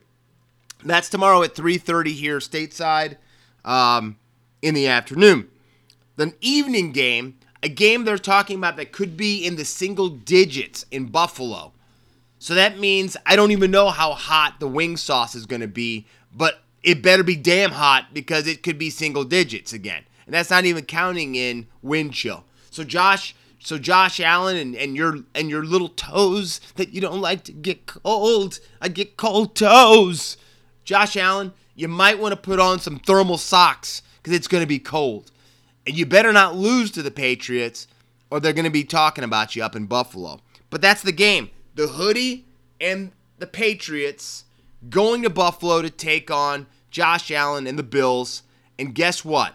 That's 0.84 1.10
tomorrow 1.10 1.44
at 1.44 1.56
3:30 1.56 2.14
here 2.14 2.40
stateside 2.40 3.18
um, 3.64 4.18
in 4.62 4.74
the 4.74 4.88
afternoon. 4.88 5.50
The 6.16 6.34
evening 6.42 6.92
game, 6.92 7.38
a 7.64 7.70
game 7.70 8.06
they're 8.06 8.18
talking 8.18 8.58
about 8.58 8.78
that 8.78 8.92
could 8.92 9.18
be 9.18 9.46
in 9.46 9.56
the 9.56 9.66
single 9.66 10.10
digits 10.10 10.86
in 10.92 11.08
Buffalo. 11.08 11.74
So 12.40 12.54
that 12.54 12.78
means 12.78 13.18
I 13.26 13.36
don't 13.36 13.52
even 13.52 13.72
know 13.72 13.90
how 13.90 14.14
hot 14.14 14.60
the 14.60 14.68
wing 14.68 14.98
sauce 14.98 15.34
is 15.34 15.46
going 15.46 15.62
to 15.62 15.68
be, 15.68 16.06
but 16.34 16.62
it 16.84 17.02
better 17.02 17.24
be 17.24 17.36
damn 17.36 17.72
hot 17.72 18.14
because 18.14 18.46
it 18.46 18.62
could 18.62 18.78
be 18.78 18.90
single 18.90 19.24
digits 19.24 19.74
again. 19.74 20.04
And 20.26 20.34
that's 20.34 20.50
not 20.50 20.66
even 20.66 20.86
counting 20.86 21.36
in 21.36 21.68
wind 21.82 22.14
chill. 22.14 22.46
So 22.72 22.84
Josh, 22.84 23.36
so 23.60 23.78
Josh 23.78 24.20
Allen 24.20 24.58
and, 24.58 24.76
and 24.76 24.96
your 24.96 25.20
and 25.34 25.50
your 25.50 25.64
little 25.64 25.90
toes 25.90 26.60
that 26.76 26.94
you 26.94 27.02
don't 27.02 27.22
like 27.22 27.44
to 27.46 27.52
get 27.52 27.86
cold. 27.86 28.60
I 28.82 28.88
get 28.90 29.18
cold 29.18 29.56
toes. 29.56 30.38
Josh 30.84 31.16
Allen, 31.18 31.54
you 31.76 31.88
might 31.88 32.20
want 32.20 32.34
to 32.34 32.40
put 32.40 32.60
on 32.60 32.80
some 32.80 33.00
thermal 33.00 33.38
socks 33.38 34.02
because 34.18 34.34
it's 34.34 34.48
going 34.48 34.64
to 34.64 34.68
be 34.68 34.80
cold. 34.80 35.32
And 35.88 35.96
you 35.96 36.06
better 36.06 36.34
not 36.34 36.56
lose 36.56 36.92
to 36.92 37.04
the 37.04 37.12
Patriots 37.12 37.88
or 38.30 38.40
they're 38.40 38.54
going 38.54 38.66
to 38.66 38.72
be 38.72 38.84
talking 38.84 39.24
about 39.24 39.56
you 39.56 39.64
up 39.64 39.76
in 39.76 39.86
Buffalo. 39.86 40.42
But 40.70 40.82
that's 40.82 41.02
the 41.02 41.12
game. 41.12 41.50
The 41.76 41.88
hoodie 41.88 42.46
and 42.82 43.12
the 43.38 43.48
Patriots 43.48 44.46
going 44.90 45.24
to 45.24 45.30
Buffalo 45.30 45.82
to 45.82 45.90
take 45.90 46.32
on 46.32 46.68
Josh 46.90 47.32
Allen 47.32 47.68
and 47.68 47.78
the 47.78 47.84
Bills. 47.84 48.44
And 48.78 48.94
guess 48.94 49.24
what? 49.24 49.54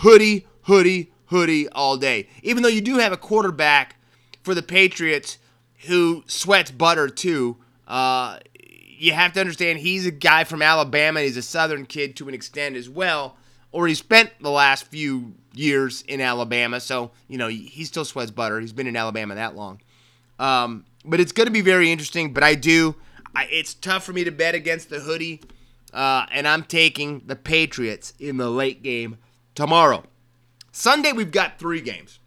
Hoodie, 0.00 0.46
hoodie, 0.62 1.12
hoodie 1.26 1.68
all 1.70 1.96
day. 1.96 2.28
Even 2.42 2.62
though 2.62 2.68
you 2.68 2.80
do 2.80 2.98
have 2.98 3.12
a 3.12 3.16
quarterback 3.16 3.96
for 4.42 4.54
the 4.54 4.62
Patriots 4.62 5.38
who 5.86 6.22
sweats 6.26 6.70
butter 6.70 7.08
too, 7.08 7.56
Uh, 7.86 8.38
you 9.00 9.12
have 9.12 9.32
to 9.32 9.40
understand 9.40 9.80
he's 9.80 10.06
a 10.06 10.10
guy 10.12 10.44
from 10.44 10.62
Alabama. 10.62 11.20
He's 11.22 11.36
a 11.36 11.42
Southern 11.42 11.86
kid 11.86 12.14
to 12.16 12.28
an 12.28 12.34
extent 12.34 12.76
as 12.76 12.88
well, 12.88 13.36
or 13.72 13.88
he 13.88 13.94
spent 13.94 14.30
the 14.40 14.50
last 14.50 14.86
few 14.86 15.34
years 15.54 16.02
in 16.02 16.20
Alabama. 16.20 16.78
So 16.80 17.10
you 17.28 17.36
know 17.36 17.48
he 17.48 17.84
still 17.84 18.04
sweats 18.04 18.30
butter. 18.30 18.60
He's 18.60 18.72
been 18.72 18.86
in 18.86 18.94
Alabama 18.94 19.34
that 19.34 19.56
long. 19.56 19.80
Um, 20.38 20.84
but 21.04 21.18
it's 21.18 21.32
going 21.32 21.46
to 21.46 21.52
be 21.52 21.62
very 21.62 21.90
interesting. 21.90 22.32
But 22.32 22.44
I 22.44 22.54
do. 22.54 22.94
I, 23.34 23.46
it's 23.50 23.74
tough 23.74 24.04
for 24.04 24.12
me 24.12 24.22
to 24.24 24.30
bet 24.30 24.54
against 24.54 24.88
the 24.88 25.00
hoodie, 25.00 25.40
uh, 25.92 26.26
and 26.30 26.46
I'm 26.46 26.62
taking 26.62 27.22
the 27.26 27.36
Patriots 27.36 28.12
in 28.20 28.36
the 28.36 28.50
late 28.50 28.82
game 28.82 29.18
tomorrow. 29.60 30.02
Sunday 30.72 31.12
we've 31.12 31.30
got 31.30 31.58
three 31.58 31.82
games, 31.82 32.18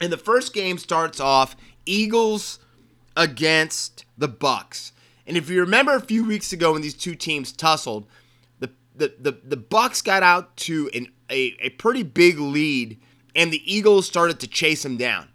and 0.00 0.12
the 0.12 0.16
first 0.16 0.52
game 0.52 0.78
starts 0.78 1.20
off 1.20 1.54
Eagles 1.84 2.58
against 3.16 4.04
the 4.18 4.26
Bucks. 4.26 4.90
And 5.28 5.36
if 5.36 5.48
you 5.48 5.60
remember 5.60 5.94
a 5.94 6.00
few 6.00 6.24
weeks 6.24 6.52
ago 6.52 6.72
when 6.72 6.82
these 6.82 6.94
two 6.94 7.14
teams 7.14 7.52
tussled, 7.52 8.04
the 8.58 8.72
the 8.96 9.14
the, 9.16 9.38
the 9.44 9.56
Bucks 9.56 10.02
got 10.02 10.24
out 10.24 10.56
to 10.56 10.90
an, 10.92 11.06
a, 11.30 11.54
a 11.60 11.70
pretty 11.70 12.02
big 12.02 12.40
lead, 12.40 12.98
and 13.36 13.52
the 13.52 13.62
Eagles 13.72 14.08
started 14.08 14.40
to 14.40 14.48
chase 14.48 14.82
them 14.82 14.96
down. 14.96 15.28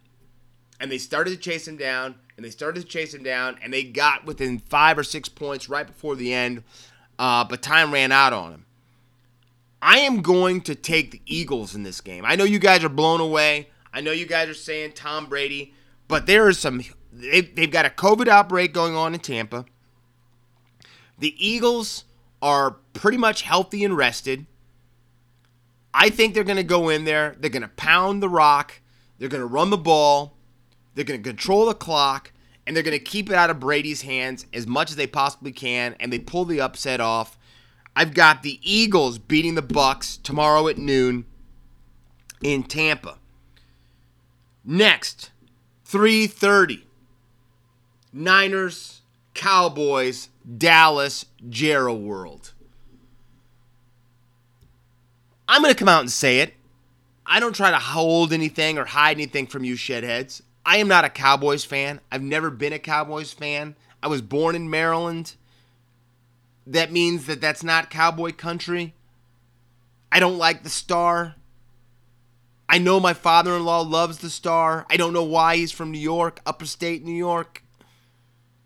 And 0.82 0.92
they 0.92 0.98
started 0.98 1.30
to 1.30 1.38
chase 1.38 1.66
him 1.66 1.78
down, 1.78 2.16
and 2.36 2.46
they 2.46 2.50
started 2.50 2.82
to 2.82 2.88
chase 2.88 3.14
him 3.14 3.24
down, 3.24 3.58
and 3.64 3.72
they 3.72 3.84
got 3.84 4.26
within 4.26 4.60
five 4.60 4.98
or 4.98 5.04
six 5.06 5.30
points 5.30 5.70
right 5.70 5.88
before 5.88 6.18
the 6.18 6.34
end, 6.34 6.64
uh, 7.18 7.46
but 7.46 7.62
time 7.62 7.94
ran 7.94 8.12
out 8.12 8.34
on 8.34 8.52
him. 8.52 8.66
I 9.82 10.00
am 10.00 10.22
going 10.22 10.62
to 10.62 10.76
take 10.76 11.12
the 11.12 11.22
Eagles 11.26 11.74
in 11.76 11.84
this 11.84 12.02
game. 12.02 12.24
I 12.26 12.36
know 12.36 12.44
you 12.44 12.60
guys 12.60 12.84
are 12.84 12.90
blown 12.90 13.20
away. 13.20 13.70
I 13.94 14.02
know 14.02 14.12
you 14.12 14.26
guys 14.26 14.48
are 14.48 14.54
saying 14.54 14.94
Tom 14.94 15.28
Brady, 15.28 15.74
but 16.08 16.28
there 16.28 16.48
is 16.48 16.60
some. 16.60 16.84
They've, 17.12 17.54
they've 17.56 17.72
got 17.72 17.86
a 17.86 17.90
COVID 17.90 18.28
outbreak 18.28 18.74
going 18.74 18.96
on 18.96 19.14
in 19.14 19.20
Tampa. 19.20 19.66
The 21.18 21.36
Eagles 21.38 22.06
are 22.42 22.78
pretty 22.94 23.18
much 23.18 23.42
healthy 23.42 23.84
and 23.84 23.96
rested. 23.96 24.46
I 25.94 26.10
think 26.10 26.34
they're 26.34 26.44
going 26.44 26.58
to 26.58 26.64
go 26.64 26.90
in 26.90 27.06
there. 27.06 27.36
They're 27.40 27.50
going 27.50 27.62
to 27.64 27.68
pound 27.68 28.24
the 28.24 28.30
rock. 28.30 28.82
They're 29.18 29.30
going 29.30 29.42
to 29.42 29.48
run 29.48 29.70
the 29.70 29.78
ball. 29.78 30.38
They're 30.96 31.06
going 31.06 31.22
to 31.22 31.30
control 31.30 31.66
the 31.66 31.74
clock. 31.74 32.32
And 32.66 32.76
they're 32.76 32.84
going 32.84 32.98
to 32.98 33.04
keep 33.04 33.30
it 33.30 33.36
out 33.36 33.50
of 33.50 33.60
Brady's 33.60 34.04
hands 34.04 34.46
as 34.54 34.66
much 34.66 34.90
as 34.92 34.96
they 34.96 35.08
possibly 35.08 35.52
can. 35.52 35.96
And 36.00 36.14
they 36.14 36.20
pull 36.20 36.46
the 36.46 36.62
upset 36.62 37.02
off. 37.02 37.38
I've 37.96 38.14
got 38.14 38.44
the 38.44 38.60
Eagles 38.62 39.18
beating 39.20 39.56
the 39.56 39.62
Bucks 39.62 40.18
tomorrow 40.18 40.68
at 40.68 40.78
noon 40.78 41.26
in 42.42 42.64
Tampa. 42.64 43.18
Next, 44.64 45.32
3:30. 45.86 46.84
Niners, 48.14 49.02
Cowboys, 49.34 50.30
Dallas, 50.58 51.26
Jerry 51.50 51.94
World. 51.94 52.54
I'm 55.48 55.62
going 55.62 55.74
to 55.74 55.78
come 55.78 55.90
out 55.90 56.02
and 56.02 56.12
say 56.12 56.40
it. 56.40 56.54
I 57.26 57.40
don't 57.40 57.56
try 57.56 57.72
to 57.72 57.80
hold 57.80 58.34
anything 58.34 58.78
or 58.78 58.86
hide 58.86 59.18
anything 59.18 59.48
from 59.48 59.64
you 59.64 59.76
shedheads. 59.76 60.42
I 60.66 60.78
am 60.78 60.88
not 60.88 61.06
a 61.06 61.10
Cowboys 61.10 61.64
fan. 61.64 62.02
I've 62.12 62.22
never 62.22 62.50
been 62.50 62.74
a 62.74 62.80
Cowboys 62.80 63.34
fan. 63.34 63.76
I 64.04 64.08
was 64.08 64.22
born 64.22 64.56
in 64.56 64.70
Maryland. 64.70 65.36
That 66.68 66.92
means 66.92 67.26
that 67.26 67.42
that's 67.42 67.64
not 67.64 67.90
cowboy 67.90 68.32
country. 68.32 68.94
I 70.12 70.20
don't 70.20 70.38
like 70.38 70.64
the 70.64 70.70
star. 70.70 71.36
I 72.70 72.78
know 72.78 73.00
my 73.00 73.14
father 73.14 73.56
in 73.56 73.66
law 73.66 73.82
loves 73.82 74.20
the 74.20 74.30
star. 74.30 74.86
I 74.90 74.98
don't 74.98 75.14
know 75.14 75.24
why 75.24 75.58
he's 75.58 75.72
from 75.72 75.92
New 75.92 76.00
York, 76.00 76.40
upper 76.46 76.66
state 76.66 77.04
New 77.04 77.16
York. 77.16 77.64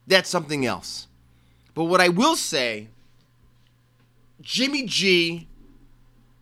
That's 0.05 0.29
something 0.29 0.65
else. 0.65 1.07
But 1.73 1.85
what 1.85 2.01
I 2.01 2.09
will 2.09 2.35
say 2.35 2.89
Jimmy 4.41 4.85
G, 4.85 5.47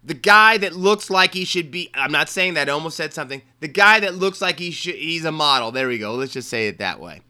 the 0.03 0.13
guy 0.13 0.57
that 0.57 0.75
looks 0.75 1.09
like 1.09 1.33
he 1.33 1.45
should 1.45 1.71
be, 1.71 1.89
I'm 1.93 2.11
not 2.11 2.27
saying 2.27 2.55
that, 2.55 2.67
I 2.67 2.73
almost 2.73 2.97
said 2.97 3.13
something. 3.13 3.41
The 3.61 3.69
guy 3.69 4.01
that 4.01 4.15
looks 4.15 4.41
like 4.41 4.59
he 4.59 4.71
should, 4.71 4.95
he's 4.95 5.23
a 5.23 5.31
model. 5.31 5.71
There 5.71 5.87
we 5.87 5.97
go. 5.97 6.15
Let's 6.15 6.33
just 6.33 6.49
say 6.49 6.67
it 6.67 6.79
that 6.79 6.99
way. 6.99 7.21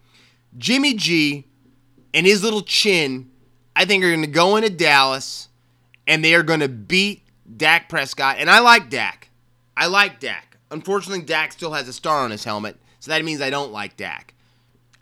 Jimmy 0.57 0.95
G 0.95 1.45
and 2.13 2.25
his 2.25 2.43
little 2.43 2.61
chin, 2.61 3.29
I 3.75 3.85
think, 3.85 4.01
they're 4.01 4.11
going 4.11 4.21
to 4.21 4.27
go 4.27 4.55
into 4.55 4.69
Dallas 4.69 5.49
and 6.07 6.23
they 6.23 6.35
are 6.35 6.43
going 6.43 6.59
to 6.59 6.69
beat 6.69 7.23
Dak 7.57 7.89
Prescott. 7.89 8.37
And 8.39 8.49
I 8.49 8.59
like 8.59 8.89
Dak. 8.89 9.29
I 9.75 9.87
like 9.87 10.19
Dak. 10.19 10.57
Unfortunately, 10.71 11.23
Dak 11.23 11.51
still 11.51 11.73
has 11.73 11.87
a 11.87 11.93
star 11.93 12.23
on 12.23 12.31
his 12.31 12.43
helmet, 12.43 12.77
so 12.99 13.11
that 13.11 13.23
means 13.23 13.41
I 13.41 13.49
don't 13.49 13.71
like 13.71 13.95
Dak. 13.95 14.33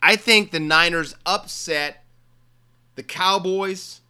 I 0.02 0.16
think 0.16 0.50
the 0.50 0.60
Niners 0.60 1.14
upset 1.24 2.04
the 2.94 3.02
Cowboys 3.02 4.00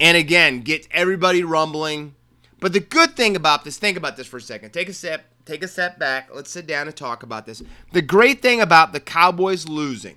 and 0.00 0.16
again 0.16 0.60
get 0.60 0.86
everybody 0.90 1.42
rumbling. 1.42 2.14
But 2.60 2.72
the 2.72 2.80
good 2.80 3.16
thing 3.16 3.36
about 3.36 3.64
this, 3.64 3.78
think 3.78 3.96
about 3.96 4.16
this 4.16 4.26
for 4.26 4.38
a 4.38 4.40
second. 4.40 4.70
Take 4.70 4.88
a 4.88 4.92
step, 4.92 5.24
take 5.44 5.62
a 5.62 5.68
step 5.68 5.98
back. 5.98 6.30
Let's 6.34 6.50
sit 6.50 6.66
down 6.66 6.86
and 6.86 6.96
talk 6.96 7.22
about 7.22 7.44
this. 7.44 7.62
The 7.92 8.02
great 8.02 8.40
thing 8.40 8.60
about 8.60 8.92
the 8.92 9.00
Cowboys 9.00 9.68
losing, 9.68 10.16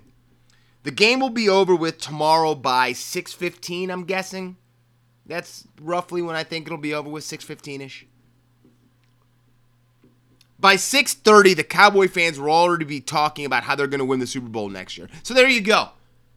the 0.84 0.92
game 0.92 1.20
will 1.20 1.30
be 1.30 1.50
over 1.50 1.76
with 1.76 2.00
tomorrow 2.00 2.56
by 2.56 2.92
6:15, 2.92 3.90
I'm 3.90 4.06
guessing. 4.06 4.58
That's 5.26 5.68
roughly 5.82 6.22
when 6.22 6.36
I 6.36 6.44
think 6.44 6.66
it'll 6.66 6.78
be 6.78 6.94
over 6.94 7.10
with 7.10 7.24
6:15ish. 7.24 8.06
By 10.60 10.76
6:30, 10.76 11.54
the 11.54 11.64
Cowboy 11.64 12.08
fans 12.08 12.40
will 12.40 12.50
already 12.50 12.86
be 12.86 13.00
talking 13.00 13.46
about 13.46 13.64
how 13.64 13.76
they're 13.76 13.88
going 13.88 14.00
to 14.00 14.06
win 14.06 14.20
the 14.20 14.28
Super 14.28 14.50
Bowl 14.50 14.70
next 14.70 14.98
year. 14.98 15.10
So 15.24 15.34
there 15.34 15.48
you 15.48 15.62
go. 15.62 15.90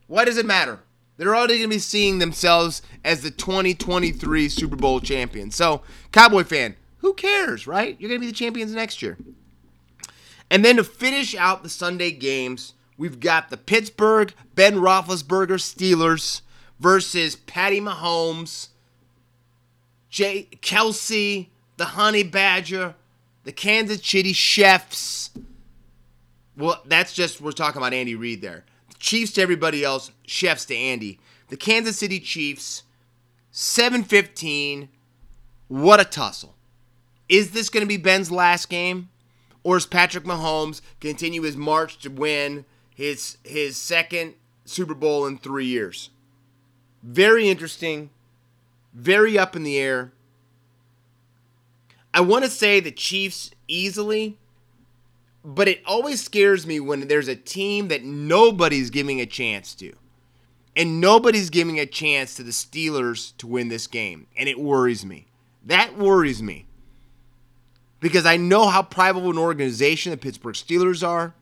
Why 0.07 0.25
does 0.25 0.37
it 0.37 0.47
matter? 0.47 0.81
They're 1.17 1.35
already 1.35 1.59
going 1.59 1.71
to 1.71 1.77
be 1.77 1.79
seeing 1.79 2.19
themselves 2.19 2.83
as 3.05 3.23
the 3.23 3.31
2023 3.31 4.49
Super 4.49 4.77
Bowl 4.77 5.01
champions. 5.01 5.55
So, 5.55 5.83
Cowboy 6.11 6.45
fan, 6.45 6.77
who 6.99 7.15
cares, 7.15 7.67
right? 7.67 7.97
You're 7.99 8.09
going 8.09 8.21
to 8.21 8.27
be 8.27 8.31
the 8.31 8.37
champions 8.37 8.73
next 8.73 9.03
year. 9.03 9.19
And 10.51 10.65
then 10.65 10.77
to 10.77 10.85
finish 10.85 11.35
out 11.35 11.63
the 11.63 11.69
Sunday 11.69 12.11
games, 12.11 12.75
we've 13.03 13.19
got 13.19 13.51
the 13.51 13.57
Pittsburgh 13.57 14.33
Ben 14.55 14.77
Roethlisberger 14.77 15.59
Steelers 15.59 16.43
versus 16.79 17.35
Patty 17.35 17.81
Mahomes, 17.81 18.69
Jay 20.09 20.49
Kelce, 20.63 21.49
the 21.79 21.85
Honey 21.85 22.23
Badger, 22.23 22.95
the 23.43 23.51
Kansas 23.51 24.07
City 24.07 24.33
Chefs. 24.33 25.31
Well, 26.57 26.81
that's 26.87 27.13
just 27.13 27.41
we're 27.41 27.51
talking 27.51 27.83
about 27.83 27.93
Andy 27.93 28.15
Reid 28.15 28.41
there. 28.41 28.65
The 28.91 28.99
Chiefs 29.01 29.33
to 29.33 29.43
everybody 29.43 29.83
else, 29.83 30.13
Chefs 30.25 30.65
to 30.67 30.77
Andy. 30.77 31.19
The 31.49 31.57
Kansas 31.57 31.99
City 31.99 32.21
Chiefs, 32.21 32.85
7-15. 33.53 34.87
What 35.67 35.99
a 35.99 36.05
tussle. 36.05 36.55
Is 37.29 37.51
this 37.51 37.69
going 37.69 37.83
to 37.83 37.89
be 37.89 37.97
Ben's 37.97 38.31
last 38.31 38.69
game? 38.69 39.09
Or 39.65 39.77
is 39.77 39.87
Patrick 39.87 40.23
Mahomes 40.23 40.83
continue 41.01 41.43
his 41.43 41.57
march 41.57 41.99
to 41.99 42.09
win 42.09 42.65
his 42.95 43.39
his 43.45 43.77
second 43.77 44.35
Super 44.65 44.95
Bowl 44.95 45.27
in 45.27 45.39
3 45.39 45.65
years? 45.65 46.11
Very 47.03 47.49
interesting. 47.49 48.11
Very 48.95 49.39
up 49.39 49.57
in 49.57 49.63
the 49.63 49.79
air. 49.79 50.13
I 52.15 52.21
want 52.21 52.45
to 52.45 52.51
say 52.51 52.79
the 52.79 52.93
Chiefs 52.93 53.51
easily, 53.67 54.39
but 55.45 55.67
it 55.67 55.83
always 55.87 56.23
scares 56.23 56.67
me 56.67 56.79
when 56.79 57.09
there's 57.09 57.29
a 57.29 57.35
team 57.35 57.89
that 57.89 58.05
nobody's 58.05 58.91
giving 58.91 59.21
a 59.21 59.27
chance 59.27 59.75
to. 59.77 59.95
And 60.77 61.01
nobody's 61.01 61.51
giving 61.51 61.79
a 61.79 61.87
chance 61.87 62.35
to 62.37 62.43
the 62.43 62.51
Steelers 62.51 63.37
to 63.39 63.47
win 63.47 63.69
this 63.69 63.87
game. 63.87 64.27
And 64.37 64.49
it 64.49 64.59
worries 64.59 65.05
me. 65.05 65.27
That 65.65 65.99
worries 65.99 66.43
me. 66.43 66.67
Because 68.01 68.25
I 68.25 68.37
know 68.37 68.69
how 68.69 68.83
prideful 68.83 69.31
an 69.31 69.39
organization 69.39 70.11
the 70.11 70.17
Pittsburgh 70.17 70.55
Steelers 70.55 71.07
are. 71.07 71.35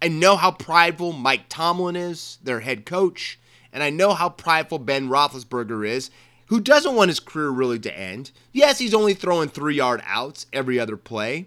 I 0.00 0.08
know 0.08 0.36
how 0.36 0.52
prideful 0.52 1.12
Mike 1.12 1.48
Tomlin 1.48 1.96
is, 1.96 2.38
their 2.42 2.60
head 2.60 2.86
coach. 2.86 3.38
And 3.72 3.82
I 3.82 3.90
know 3.90 4.14
how 4.14 4.28
prideful 4.28 4.78
Ben 4.78 5.08
Roethlisberger 5.08 5.86
is 5.86 6.10
who 6.48 6.60
doesn't 6.60 6.94
want 6.94 7.10
his 7.10 7.20
career 7.20 7.50
really 7.50 7.78
to 7.78 7.98
end. 7.98 8.30
Yes, 8.52 8.78
he's 8.78 8.94
only 8.94 9.14
throwing 9.14 9.48
three 9.48 9.76
yard 9.76 10.02
outs 10.04 10.46
every 10.52 10.80
other 10.80 10.96
play. 10.96 11.46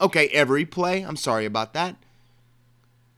Okay, 0.00 0.28
every 0.28 0.64
play. 0.64 1.02
I'm 1.02 1.16
sorry 1.16 1.46
about 1.46 1.72
that. 1.74 1.96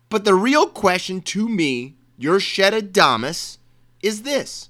But 0.09 0.25
the 0.25 0.35
real 0.35 0.67
question 0.69 1.21
to 1.23 1.49
me, 1.49 1.95
your 2.17 2.39
Shedadamus, 2.39 3.59
is 4.01 4.23
this 4.23 4.69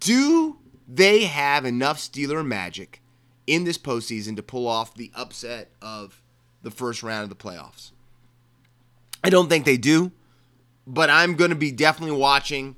Do 0.00 0.58
they 0.86 1.24
have 1.24 1.64
enough 1.64 1.98
Steeler 1.98 2.44
magic 2.44 3.00
in 3.46 3.64
this 3.64 3.78
postseason 3.78 4.36
to 4.36 4.42
pull 4.42 4.68
off 4.68 4.94
the 4.94 5.10
upset 5.14 5.70
of 5.80 6.20
the 6.62 6.70
first 6.70 7.02
round 7.02 7.24
of 7.24 7.28
the 7.28 7.36
playoffs? 7.36 7.90
I 9.22 9.30
don't 9.30 9.48
think 9.48 9.64
they 9.64 9.76
do, 9.76 10.12
but 10.86 11.10
I'm 11.10 11.34
going 11.34 11.50
to 11.50 11.56
be 11.56 11.70
definitely 11.70 12.16
watching 12.16 12.76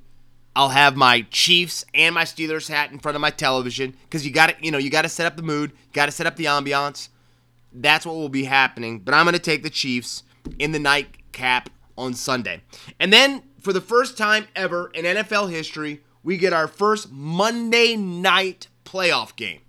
I'll 0.55 0.69
have 0.69 0.97
my 0.97 1.23
Chiefs 1.31 1.85
and 1.95 2.15
my 2.15 2.25
Steelers 2.25 2.69
hat 2.69 2.93
in 2.93 2.99
front 2.99 3.17
of 3.17 3.23
my 3.23 3.31
television 3.31 3.97
because 4.05 4.27
you 4.27 4.33
got 4.33 4.51
to, 4.51 4.65
you 4.65 4.71
know, 4.71 4.79
you 4.79 4.91
got 4.91 5.03
to 5.03 5.09
set 5.09 5.27
up 5.27 5.37
the 5.37 5.43
mood, 5.43 5.73
got 5.93 6.07
to 6.07 6.13
set 6.13 6.27
up 6.27 6.37
the 6.37 6.45
ambiance. 6.45 7.09
That's 7.73 8.05
what 8.05 8.17
will 8.17 8.29
be 8.29 8.45
happening. 8.45 8.99
But 8.99 9.15
I'm 9.15 9.25
going 9.25 9.33
to 9.33 9.39
take 9.39 9.63
the 9.63 9.71
Chiefs 9.71 10.25
in 10.59 10.73
the 10.73 10.79
nightcap 10.79 11.71
on 11.97 12.13
Sunday. 12.13 12.63
And 13.01 13.13
then, 13.13 13.43
for 13.61 13.73
the 13.73 13.81
first 13.81 14.19
time 14.19 14.47
ever 14.55 14.91
in 14.93 15.05
NFL 15.05 15.51
history, 15.51 16.03
we 16.23 16.37
get 16.37 16.53
our 16.53 16.69
first 16.69 17.11
Monday 17.11 17.97
night 17.97 18.69
playoff 18.85 19.35
game. 19.37 19.61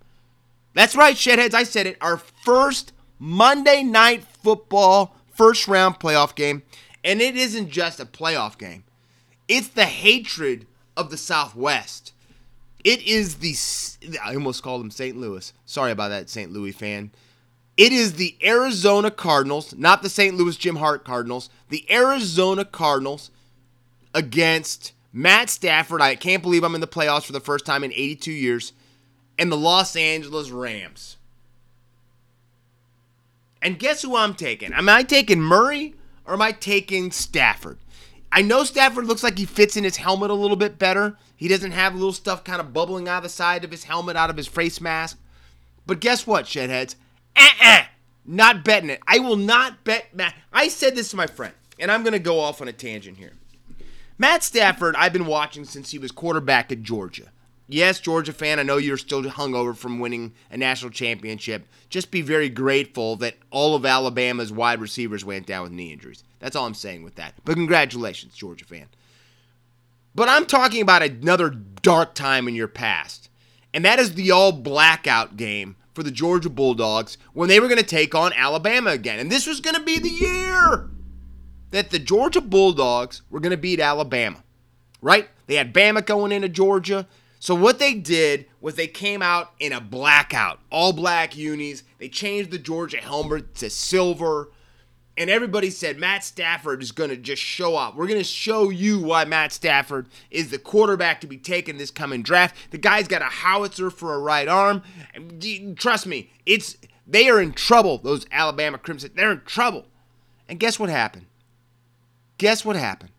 That's 0.74 0.96
right, 0.96 1.16
shedheads, 1.16 1.54
I 1.54 1.62
said 1.62 1.86
it. 1.86 1.96
Our 2.00 2.18
first 2.18 2.92
Monday 3.18 3.82
night 3.82 4.24
football 4.24 5.16
first 5.32 5.68
round 5.68 5.98
playoff 5.98 6.34
game. 6.34 6.62
And 7.02 7.20
it 7.20 7.36
isn't 7.36 7.68
just 7.68 8.00
a 8.00 8.06
playoff 8.06 8.58
game, 8.58 8.84
it's 9.48 9.68
the 9.68 9.84
hatred 9.84 10.66
of 10.96 11.10
the 11.10 11.16
Southwest. 11.16 12.12
It 12.82 13.02
is 13.06 13.36
the, 13.36 13.56
I 14.22 14.34
almost 14.34 14.62
called 14.62 14.82
them 14.82 14.90
St. 14.90 15.16
Louis. 15.16 15.54
Sorry 15.64 15.90
about 15.90 16.08
that, 16.08 16.28
St. 16.28 16.52
Louis 16.52 16.72
fan. 16.72 17.12
It 17.78 17.92
is 17.92 18.14
the 18.14 18.36
Arizona 18.44 19.10
Cardinals, 19.10 19.74
not 19.74 20.02
the 20.02 20.10
St. 20.10 20.36
Louis 20.36 20.56
Jim 20.56 20.76
Hart 20.76 21.02
Cardinals, 21.02 21.48
the 21.70 21.90
Arizona 21.90 22.64
Cardinals 22.64 23.30
against 24.12 24.92
Matt 25.12 25.48
Stafford. 25.48 26.02
I 26.02 26.14
can't 26.14 26.42
believe 26.42 26.62
I'm 26.62 26.74
in 26.74 26.82
the 26.82 26.86
playoffs 26.86 27.24
for 27.24 27.32
the 27.32 27.40
first 27.40 27.64
time 27.64 27.82
in 27.84 27.92
82 27.92 28.30
years, 28.30 28.72
and 29.38 29.50
the 29.50 29.56
Los 29.56 29.96
Angeles 29.96 30.50
Rams. 30.50 31.16
And 33.64 33.78
guess 33.78 34.02
who 34.02 34.14
I'm 34.14 34.34
taking? 34.34 34.74
Am 34.74 34.90
I 34.90 35.02
taking 35.02 35.40
Murray 35.40 35.94
or 36.26 36.34
am 36.34 36.42
I 36.42 36.52
taking 36.52 37.10
Stafford? 37.10 37.78
I 38.30 38.42
know 38.42 38.62
Stafford 38.64 39.06
looks 39.06 39.22
like 39.22 39.38
he 39.38 39.46
fits 39.46 39.76
in 39.76 39.84
his 39.84 39.96
helmet 39.96 40.30
a 40.30 40.34
little 40.34 40.56
bit 40.56 40.78
better. 40.78 41.16
He 41.34 41.48
doesn't 41.48 41.70
have 41.70 41.94
little 41.94 42.12
stuff 42.12 42.44
kind 42.44 42.60
of 42.60 42.74
bubbling 42.74 43.08
out 43.08 43.18
of 43.18 43.22
the 43.22 43.28
side 43.30 43.64
of 43.64 43.70
his 43.70 43.84
helmet, 43.84 44.16
out 44.16 44.28
of 44.28 44.36
his 44.36 44.46
face 44.46 44.82
mask. 44.82 45.18
But 45.86 46.00
guess 46.00 46.26
what, 46.26 46.44
shedheads? 46.44 46.96
Uh-uh. 47.36 47.84
Not 48.26 48.64
betting 48.64 48.90
it. 48.90 49.00
I 49.06 49.18
will 49.18 49.36
not 49.36 49.82
bet 49.84 50.14
Matt. 50.14 50.34
I 50.52 50.68
said 50.68 50.94
this 50.94 51.10
to 51.10 51.16
my 51.16 51.26
friend, 51.26 51.54
and 51.78 51.90
I'm 51.90 52.02
going 52.02 52.12
to 52.12 52.18
go 52.18 52.40
off 52.40 52.60
on 52.60 52.68
a 52.68 52.72
tangent 52.72 53.18
here. 53.18 53.32
Matt 54.18 54.42
Stafford, 54.42 54.94
I've 54.96 55.12
been 55.12 55.26
watching 55.26 55.64
since 55.64 55.90
he 55.90 55.98
was 55.98 56.12
quarterback 56.12 56.70
at 56.70 56.82
Georgia. 56.82 57.30
Yes, 57.66 57.98
Georgia 57.98 58.32
fan, 58.32 58.58
I 58.58 58.62
know 58.62 58.76
you're 58.76 58.98
still 58.98 59.22
hungover 59.22 59.74
from 59.74 59.98
winning 59.98 60.34
a 60.50 60.56
national 60.56 60.90
championship. 60.90 61.66
Just 61.88 62.10
be 62.10 62.20
very 62.20 62.50
grateful 62.50 63.16
that 63.16 63.36
all 63.50 63.74
of 63.74 63.86
Alabama's 63.86 64.52
wide 64.52 64.80
receivers 64.80 65.24
went 65.24 65.46
down 65.46 65.62
with 65.62 65.72
knee 65.72 65.92
injuries. 65.92 66.24
That's 66.40 66.56
all 66.56 66.66
I'm 66.66 66.74
saying 66.74 67.04
with 67.04 67.14
that. 67.14 67.34
But 67.44 67.54
congratulations, 67.54 68.34
Georgia 68.34 68.66
fan. 68.66 68.86
But 70.14 70.28
I'm 70.28 70.44
talking 70.44 70.82
about 70.82 71.02
another 71.02 71.50
dark 71.50 72.14
time 72.14 72.48
in 72.48 72.54
your 72.54 72.68
past. 72.68 73.30
And 73.72 73.84
that 73.84 73.98
is 73.98 74.14
the 74.14 74.30
all 74.30 74.52
blackout 74.52 75.36
game 75.36 75.76
for 75.94 76.02
the 76.02 76.10
Georgia 76.10 76.50
Bulldogs 76.50 77.16
when 77.32 77.48
they 77.48 77.60
were 77.60 77.68
going 77.68 77.80
to 77.80 77.84
take 77.84 78.14
on 78.14 78.32
Alabama 78.34 78.90
again. 78.90 79.18
And 79.18 79.32
this 79.32 79.46
was 79.46 79.60
going 79.60 79.74
to 79.74 79.82
be 79.82 79.98
the 79.98 80.10
year 80.10 80.90
that 81.70 81.90
the 81.90 81.98
Georgia 81.98 82.40
Bulldogs 82.40 83.22
were 83.30 83.40
going 83.40 83.50
to 83.50 83.56
beat 83.56 83.80
Alabama, 83.80 84.44
right? 85.00 85.28
They 85.46 85.56
had 85.56 85.74
Bama 85.74 86.04
going 86.04 86.30
into 86.30 86.48
Georgia. 86.48 87.06
So 87.44 87.54
what 87.54 87.78
they 87.78 87.92
did 87.92 88.46
was 88.62 88.74
they 88.74 88.86
came 88.86 89.20
out 89.20 89.52
in 89.60 89.74
a 89.74 89.80
blackout, 89.80 90.60
all 90.72 90.94
black 90.94 91.36
unis. 91.36 91.82
They 91.98 92.08
changed 92.08 92.50
the 92.50 92.56
Georgia 92.56 92.96
helmet 92.96 93.54
to 93.56 93.68
silver 93.68 94.50
and 95.18 95.28
everybody 95.28 95.68
said 95.68 95.98
Matt 95.98 96.24
Stafford 96.24 96.82
is 96.82 96.90
going 96.90 97.10
to 97.10 97.18
just 97.18 97.42
show 97.42 97.76
up. 97.76 97.96
We're 97.96 98.06
going 98.06 98.18
to 98.18 98.24
show 98.24 98.70
you 98.70 98.98
why 98.98 99.26
Matt 99.26 99.52
Stafford 99.52 100.08
is 100.30 100.48
the 100.48 100.58
quarterback 100.58 101.20
to 101.20 101.26
be 101.26 101.36
taken 101.36 101.76
this 101.76 101.90
coming 101.90 102.22
draft. 102.22 102.56
The 102.70 102.78
guy's 102.78 103.08
got 103.08 103.20
a 103.20 103.26
howitzer 103.26 103.90
for 103.90 104.14
a 104.14 104.18
right 104.18 104.48
arm. 104.48 104.82
Trust 105.76 106.06
me, 106.06 106.30
it's 106.46 106.78
they 107.06 107.28
are 107.28 107.42
in 107.42 107.52
trouble. 107.52 107.98
Those 107.98 108.24
Alabama 108.32 108.78
Crimson, 108.78 109.10
they're 109.14 109.32
in 109.32 109.42
trouble. 109.42 109.84
And 110.48 110.58
guess 110.58 110.80
what 110.80 110.88
happened? 110.88 111.26
Guess 112.38 112.64
what 112.64 112.76
happened? 112.76 113.10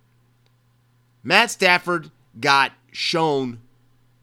Matt 1.24 1.52
Stafford 1.52 2.10
got 2.40 2.72
shown 2.92 3.60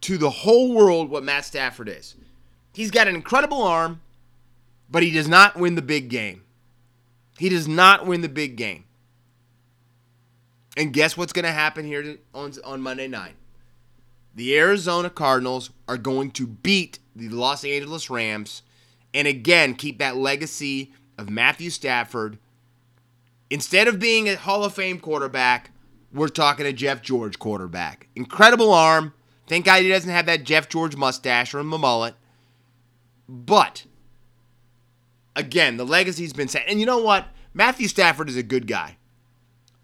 to 0.03 0.19
the 0.19 0.31
whole 0.31 0.73
world 0.75 1.11
what 1.11 1.25
Matt 1.25 1.45
Stafford 1.45 1.89
is. 1.89 2.15
He's 2.73 2.91
got 2.91 3.09
an 3.09 3.15
incredible 3.15 3.63
arm, 3.63 4.01
but 4.91 5.03
he 5.03 5.11
does 5.11 5.29
not 5.29 5.57
win 5.57 5.75
the 5.75 5.83
big 5.83 6.09
game. 6.09 6.43
He 7.39 7.49
does 7.49 7.67
not 7.67 8.07
win 8.07 8.21
the 8.21 8.29
big 8.29 8.57
game. 8.57 8.85
And 10.77 10.93
guess 10.93 11.17
what's 11.17 11.33
going 11.33 11.45
to 11.45 11.53
happen 11.53 11.85
here 11.85 12.19
on, 12.35 12.53
on 12.65 12.81
Monday 12.81 13.09
night? 13.09 13.35
The 14.35 14.57
Arizona 14.59 15.11
Cardinals 15.11 15.71
are 15.87 15.99
going 15.99 16.31
to 16.33 16.47
beat 16.47 16.99
the 17.15 17.29
Los 17.29 17.65
Angeles 17.65 18.09
Rams 18.09 18.63
and 19.13 19.29
again 19.29 19.75
keep 19.75 19.99
that 19.99 20.17
legacy 20.17 20.93
of 21.19 21.29
Matthew 21.29 21.69
Stafford. 21.69 22.39
Instead 23.51 23.87
of 23.87 23.99
being 23.99 24.29
a 24.29 24.37
Hall 24.37 24.65
of 24.65 24.73
Fame 24.75 24.99
quarterback, 24.99 25.71
we're 26.13 26.29
talking 26.29 26.65
a 26.65 26.73
Jeff 26.73 27.03
George 27.03 27.39
quarterback. 27.39 28.09
Incredible 28.17 28.73
arm. 28.73 29.13
Thank 29.53 29.67
God 29.67 29.83
he 29.83 29.89
doesn't 29.91 30.09
have 30.09 30.25
that 30.25 30.45
Jeff 30.45 30.71
George 30.71 30.97
mustache 30.97 31.53
or 31.53 31.59
a 31.59 31.63
mullet. 31.63 32.15
But 33.29 33.85
again, 35.37 35.77
the 35.77 35.85
legacy's 35.85 36.33
been 36.33 36.49
set. 36.49 36.67
And 36.67 36.81
you 36.81 36.87
know 36.87 37.03
what? 37.03 37.27
Matthew 37.53 37.87
Stafford 37.87 38.31
is 38.31 38.37
a 38.39 38.43
good 38.43 38.67
guy. 38.67 38.97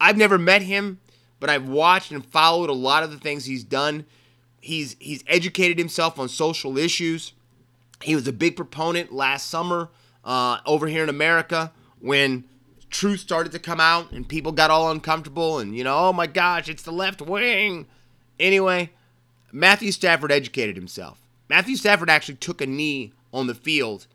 I've 0.00 0.16
never 0.16 0.38
met 0.38 0.62
him, 0.62 1.00
but 1.38 1.50
I've 1.50 1.68
watched 1.68 2.10
and 2.12 2.24
followed 2.24 2.70
a 2.70 2.72
lot 2.72 3.02
of 3.02 3.10
the 3.10 3.18
things 3.18 3.44
he's 3.44 3.62
done. 3.62 4.06
He's 4.58 4.96
he's 5.00 5.22
educated 5.26 5.76
himself 5.76 6.18
on 6.18 6.30
social 6.30 6.78
issues. 6.78 7.34
He 8.02 8.14
was 8.14 8.26
a 8.26 8.32
big 8.32 8.56
proponent 8.56 9.12
last 9.12 9.48
summer 9.50 9.90
uh, 10.24 10.60
over 10.64 10.86
here 10.86 11.02
in 11.02 11.10
America 11.10 11.74
when 12.00 12.44
truth 12.88 13.20
started 13.20 13.52
to 13.52 13.58
come 13.58 13.80
out 13.80 14.12
and 14.12 14.26
people 14.26 14.52
got 14.52 14.70
all 14.70 14.90
uncomfortable 14.90 15.58
and 15.58 15.76
you 15.76 15.84
know, 15.84 16.08
oh 16.08 16.14
my 16.14 16.26
gosh, 16.26 16.70
it's 16.70 16.84
the 16.84 16.90
left 16.90 17.20
wing. 17.20 17.86
Anyway, 18.40 18.92
Matthew 19.52 19.92
Stafford 19.92 20.32
educated 20.32 20.76
himself. 20.76 21.20
Matthew 21.48 21.76
Stafford 21.76 22.10
actually 22.10 22.36
took 22.36 22.60
a 22.60 22.66
knee 22.66 23.12
on 23.32 23.46
the 23.46 23.54
field 23.54 24.06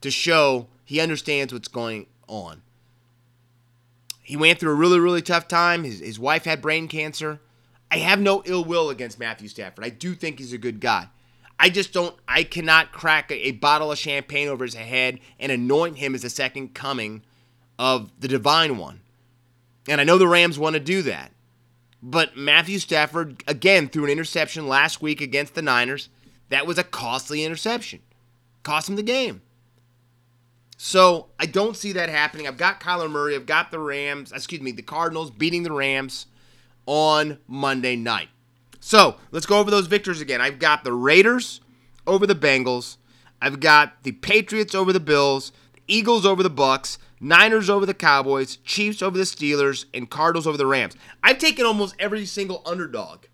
to 0.00 0.10
show 0.10 0.68
he 0.84 1.00
understands 1.00 1.52
what's 1.52 1.68
going 1.68 2.06
on. 2.26 2.62
He 4.22 4.36
went 4.36 4.58
through 4.58 4.72
a 4.72 4.76
really, 4.76 5.00
really 5.00 5.22
tough 5.22 5.48
time. 5.48 5.84
His, 5.84 6.00
his 6.00 6.18
wife 6.18 6.44
had 6.44 6.62
brain 6.62 6.88
cancer. 6.88 7.40
I 7.90 7.98
have 7.98 8.20
no 8.20 8.42
ill 8.46 8.64
will 8.64 8.88
against 8.88 9.18
Matthew 9.18 9.48
Stafford. 9.48 9.84
I 9.84 9.88
do 9.88 10.14
think 10.14 10.38
he's 10.38 10.52
a 10.52 10.58
good 10.58 10.80
guy. 10.80 11.08
I 11.58 11.68
just 11.68 11.92
don't, 11.92 12.16
I 12.26 12.44
cannot 12.44 12.92
crack 12.92 13.30
a, 13.30 13.48
a 13.48 13.52
bottle 13.52 13.92
of 13.92 13.98
champagne 13.98 14.48
over 14.48 14.64
his 14.64 14.74
head 14.74 15.18
and 15.38 15.52
anoint 15.52 15.98
him 15.98 16.14
as 16.14 16.22
the 16.22 16.30
second 16.30 16.74
coming 16.74 17.22
of 17.78 18.10
the 18.18 18.28
divine 18.28 18.78
one. 18.78 19.00
And 19.88 20.00
I 20.00 20.04
know 20.04 20.16
the 20.16 20.28
Rams 20.28 20.58
want 20.58 20.74
to 20.74 20.80
do 20.80 21.02
that. 21.02 21.32
But 22.02 22.36
Matthew 22.36 22.78
Stafford, 22.78 23.44
again, 23.46 23.88
threw 23.88 24.04
an 24.04 24.10
interception 24.10 24.66
last 24.66 25.02
week 25.02 25.20
against 25.20 25.54
the 25.54 25.62
Niners. 25.62 26.08
That 26.48 26.66
was 26.66 26.78
a 26.78 26.84
costly 26.84 27.44
interception. 27.44 28.00
Cost 28.62 28.88
him 28.88 28.96
the 28.96 29.02
game. 29.02 29.42
So 30.76 31.28
I 31.38 31.44
don't 31.44 31.76
see 31.76 31.92
that 31.92 32.08
happening. 32.08 32.48
I've 32.48 32.56
got 32.56 32.80
Kyler 32.80 33.10
Murray. 33.10 33.34
I've 33.34 33.44
got 33.44 33.70
the 33.70 33.78
Rams, 33.78 34.32
excuse 34.32 34.62
me, 34.62 34.72
the 34.72 34.80
Cardinals 34.80 35.30
beating 35.30 35.62
the 35.62 35.72
Rams 35.72 36.24
on 36.86 37.38
Monday 37.46 37.96
night. 37.96 38.28
So 38.80 39.16
let's 39.30 39.44
go 39.44 39.58
over 39.58 39.70
those 39.70 39.86
victors 39.86 40.22
again. 40.22 40.40
I've 40.40 40.58
got 40.58 40.84
the 40.84 40.92
Raiders 40.94 41.60
over 42.06 42.26
the 42.26 42.34
Bengals. 42.34 42.96
I've 43.42 43.60
got 43.60 44.02
the 44.04 44.12
Patriots 44.12 44.74
over 44.74 44.92
the 44.92 45.00
Bills, 45.00 45.52
the 45.74 45.82
Eagles 45.86 46.24
over 46.24 46.42
the 46.42 46.48
Bucks, 46.48 46.98
Niners 47.20 47.68
over 47.68 47.84
the 47.84 47.94
Cowboys, 47.94 48.56
Chiefs 48.56 49.02
over 49.02 49.18
the 49.18 49.24
Steelers, 49.24 49.84
and 49.92 50.08
Cardinals 50.08 50.46
over 50.46 50.56
the 50.56 50.66
Rams. 50.66 50.96
I've 51.22 51.38
taken 51.38 51.66
almost 51.66 51.94
every 51.98 52.24
single 52.24 52.62
underdog 52.64 53.24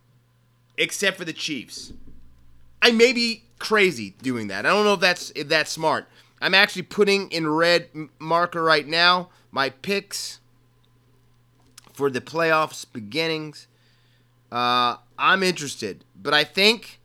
except 0.77 1.17
for 1.17 1.25
the 1.25 1.33
Chiefs. 1.33 1.93
I 2.83 2.91
may 2.91 3.13
be 3.13 3.45
crazy 3.59 4.15
doing 4.23 4.49
that. 4.49 4.67
I 4.67 4.71
don't 4.71 4.85
know 4.85 4.95
if 4.95 5.01
that's 5.01 5.31
if 5.35 5.49
that's 5.49 5.71
smart. 5.71 6.07
I'm 6.41 6.55
actually 6.55 6.83
putting 6.83 7.31
in 7.31 7.49
red 7.49 7.89
marker 8.19 8.63
right 8.63 8.87
now 8.87 9.31
my 9.51 9.71
picks 9.71 10.41
for 11.95 12.11
the 12.11 12.21
playoffs 12.21 12.85
beginnings. 12.93 13.69
Uh, 14.53 14.97
I'm 15.19 15.43
interested, 15.43 16.05
but 16.15 16.35
I 16.35 16.45
think, 16.45 17.01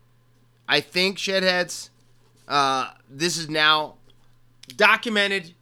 I 0.68 0.80
think 0.80 1.16
Shedheads, 1.16 1.88
uh, 2.46 2.90
this 3.08 3.38
is 3.38 3.48
now 3.48 3.94
documented. 4.76 5.54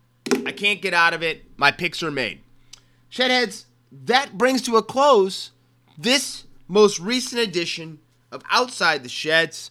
I 0.47 0.53
can't 0.53 0.83
get 0.83 0.95
out 0.95 1.15
of 1.15 1.23
it. 1.23 1.45
My 1.57 1.71
picks 1.71 2.03
are 2.03 2.11
made. 2.11 2.41
Shedheads, 3.11 3.65
that 3.91 4.39
brings 4.39 4.63
to 4.63 4.77
a 4.77 4.83
close 4.83 5.51
this 5.99 6.45
most 6.69 7.01
recent 7.01 7.41
edition 7.43 7.99
of 8.31 8.43
Outside 8.51 9.03
the 9.03 9.09
Sheds. 9.09 9.71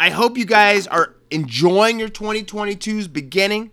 I 0.00 0.10
hope 0.10 0.36
you 0.36 0.44
guys 0.44 0.86
are 0.86 1.14
enjoying 1.30 1.98
your 1.98 2.08
2022's 2.08 3.08
beginning. 3.08 3.70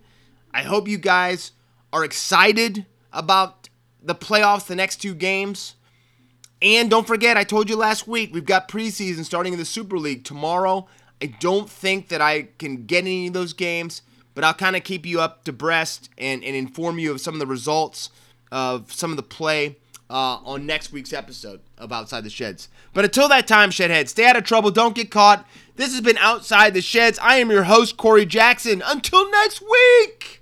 I 0.53 0.64
hope 0.64 0.88
you 0.88 0.97
guys 0.97 1.51
are 1.91 2.03
excited 2.03 2.86
about 3.12 3.70
the 4.01 4.16
playoffs, 4.16 4.68
the 4.68 4.76
next 4.76 4.97
two 4.97 5.16
games. 5.16 5.76
And 6.62 6.89
don't 6.89 7.08
forget, 7.08 7.38
I 7.38 7.43
told 7.43 7.70
you 7.70 7.76
last 7.76 8.08
week, 8.08 8.34
we've 8.34 8.45
got 8.45 8.68
preseason 8.68 9.26
starting 9.26 9.53
in 9.53 9.60
the 9.60 9.66
Super 9.66 9.97
League 9.97 10.24
tomorrow. 10.24 10.88
I 11.22 11.28
don't 11.28 11.70
think 11.70 12.10
that 12.10 12.22
I 12.22 12.49
can 12.58 12.86
get 12.86 13.01
any 13.01 13.28
of 13.28 13.34
those 13.34 13.53
games, 13.53 14.01
but 14.36 14.44
I'll 14.44 14.54
kind 14.54 14.76
of 14.76 14.84
keep 14.84 15.06
you 15.06 15.20
up 15.20 15.44
to 15.46 15.54
breast 15.54 16.10
and, 16.18 16.44
and 16.44 16.56
inform 16.56 17.00
you 17.00 17.12
of 17.12 17.22
some 17.22 17.34
of 17.34 17.40
the 17.40 17.48
results 17.48 18.12
of 18.52 18.92
some 18.94 19.10
of 19.10 19.18
the 19.18 19.24
play 19.24 19.78
uh, 20.10 20.38
on 20.44 20.66
next 20.66 20.92
week's 20.92 21.14
episode 21.14 21.62
of 21.78 21.92
Outside 21.92 22.24
the 22.24 22.30
Sheds. 22.30 22.70
But 22.94 23.06
until 23.06 23.28
that 23.30 23.48
time, 23.48 23.72
Shedhead, 23.72 24.08
stay 24.08 24.28
out 24.28 24.36
of 24.36 24.44
trouble. 24.44 24.72
Don't 24.72 24.96
get 24.96 25.10
caught. 25.10 25.46
This 25.76 25.92
has 25.92 26.02
been 26.02 26.18
Outside 26.18 26.74
the 26.74 26.82
Sheds. 26.82 27.18
I 27.20 27.38
am 27.38 27.50
your 27.50 27.64
host, 27.64 27.98
Corey 27.98 28.26
Jackson. 28.26 28.84
Until 28.86 29.30
next 29.32 29.62
week. 29.62 30.42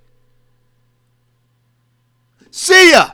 See 2.52 2.92
ya. 2.92 3.12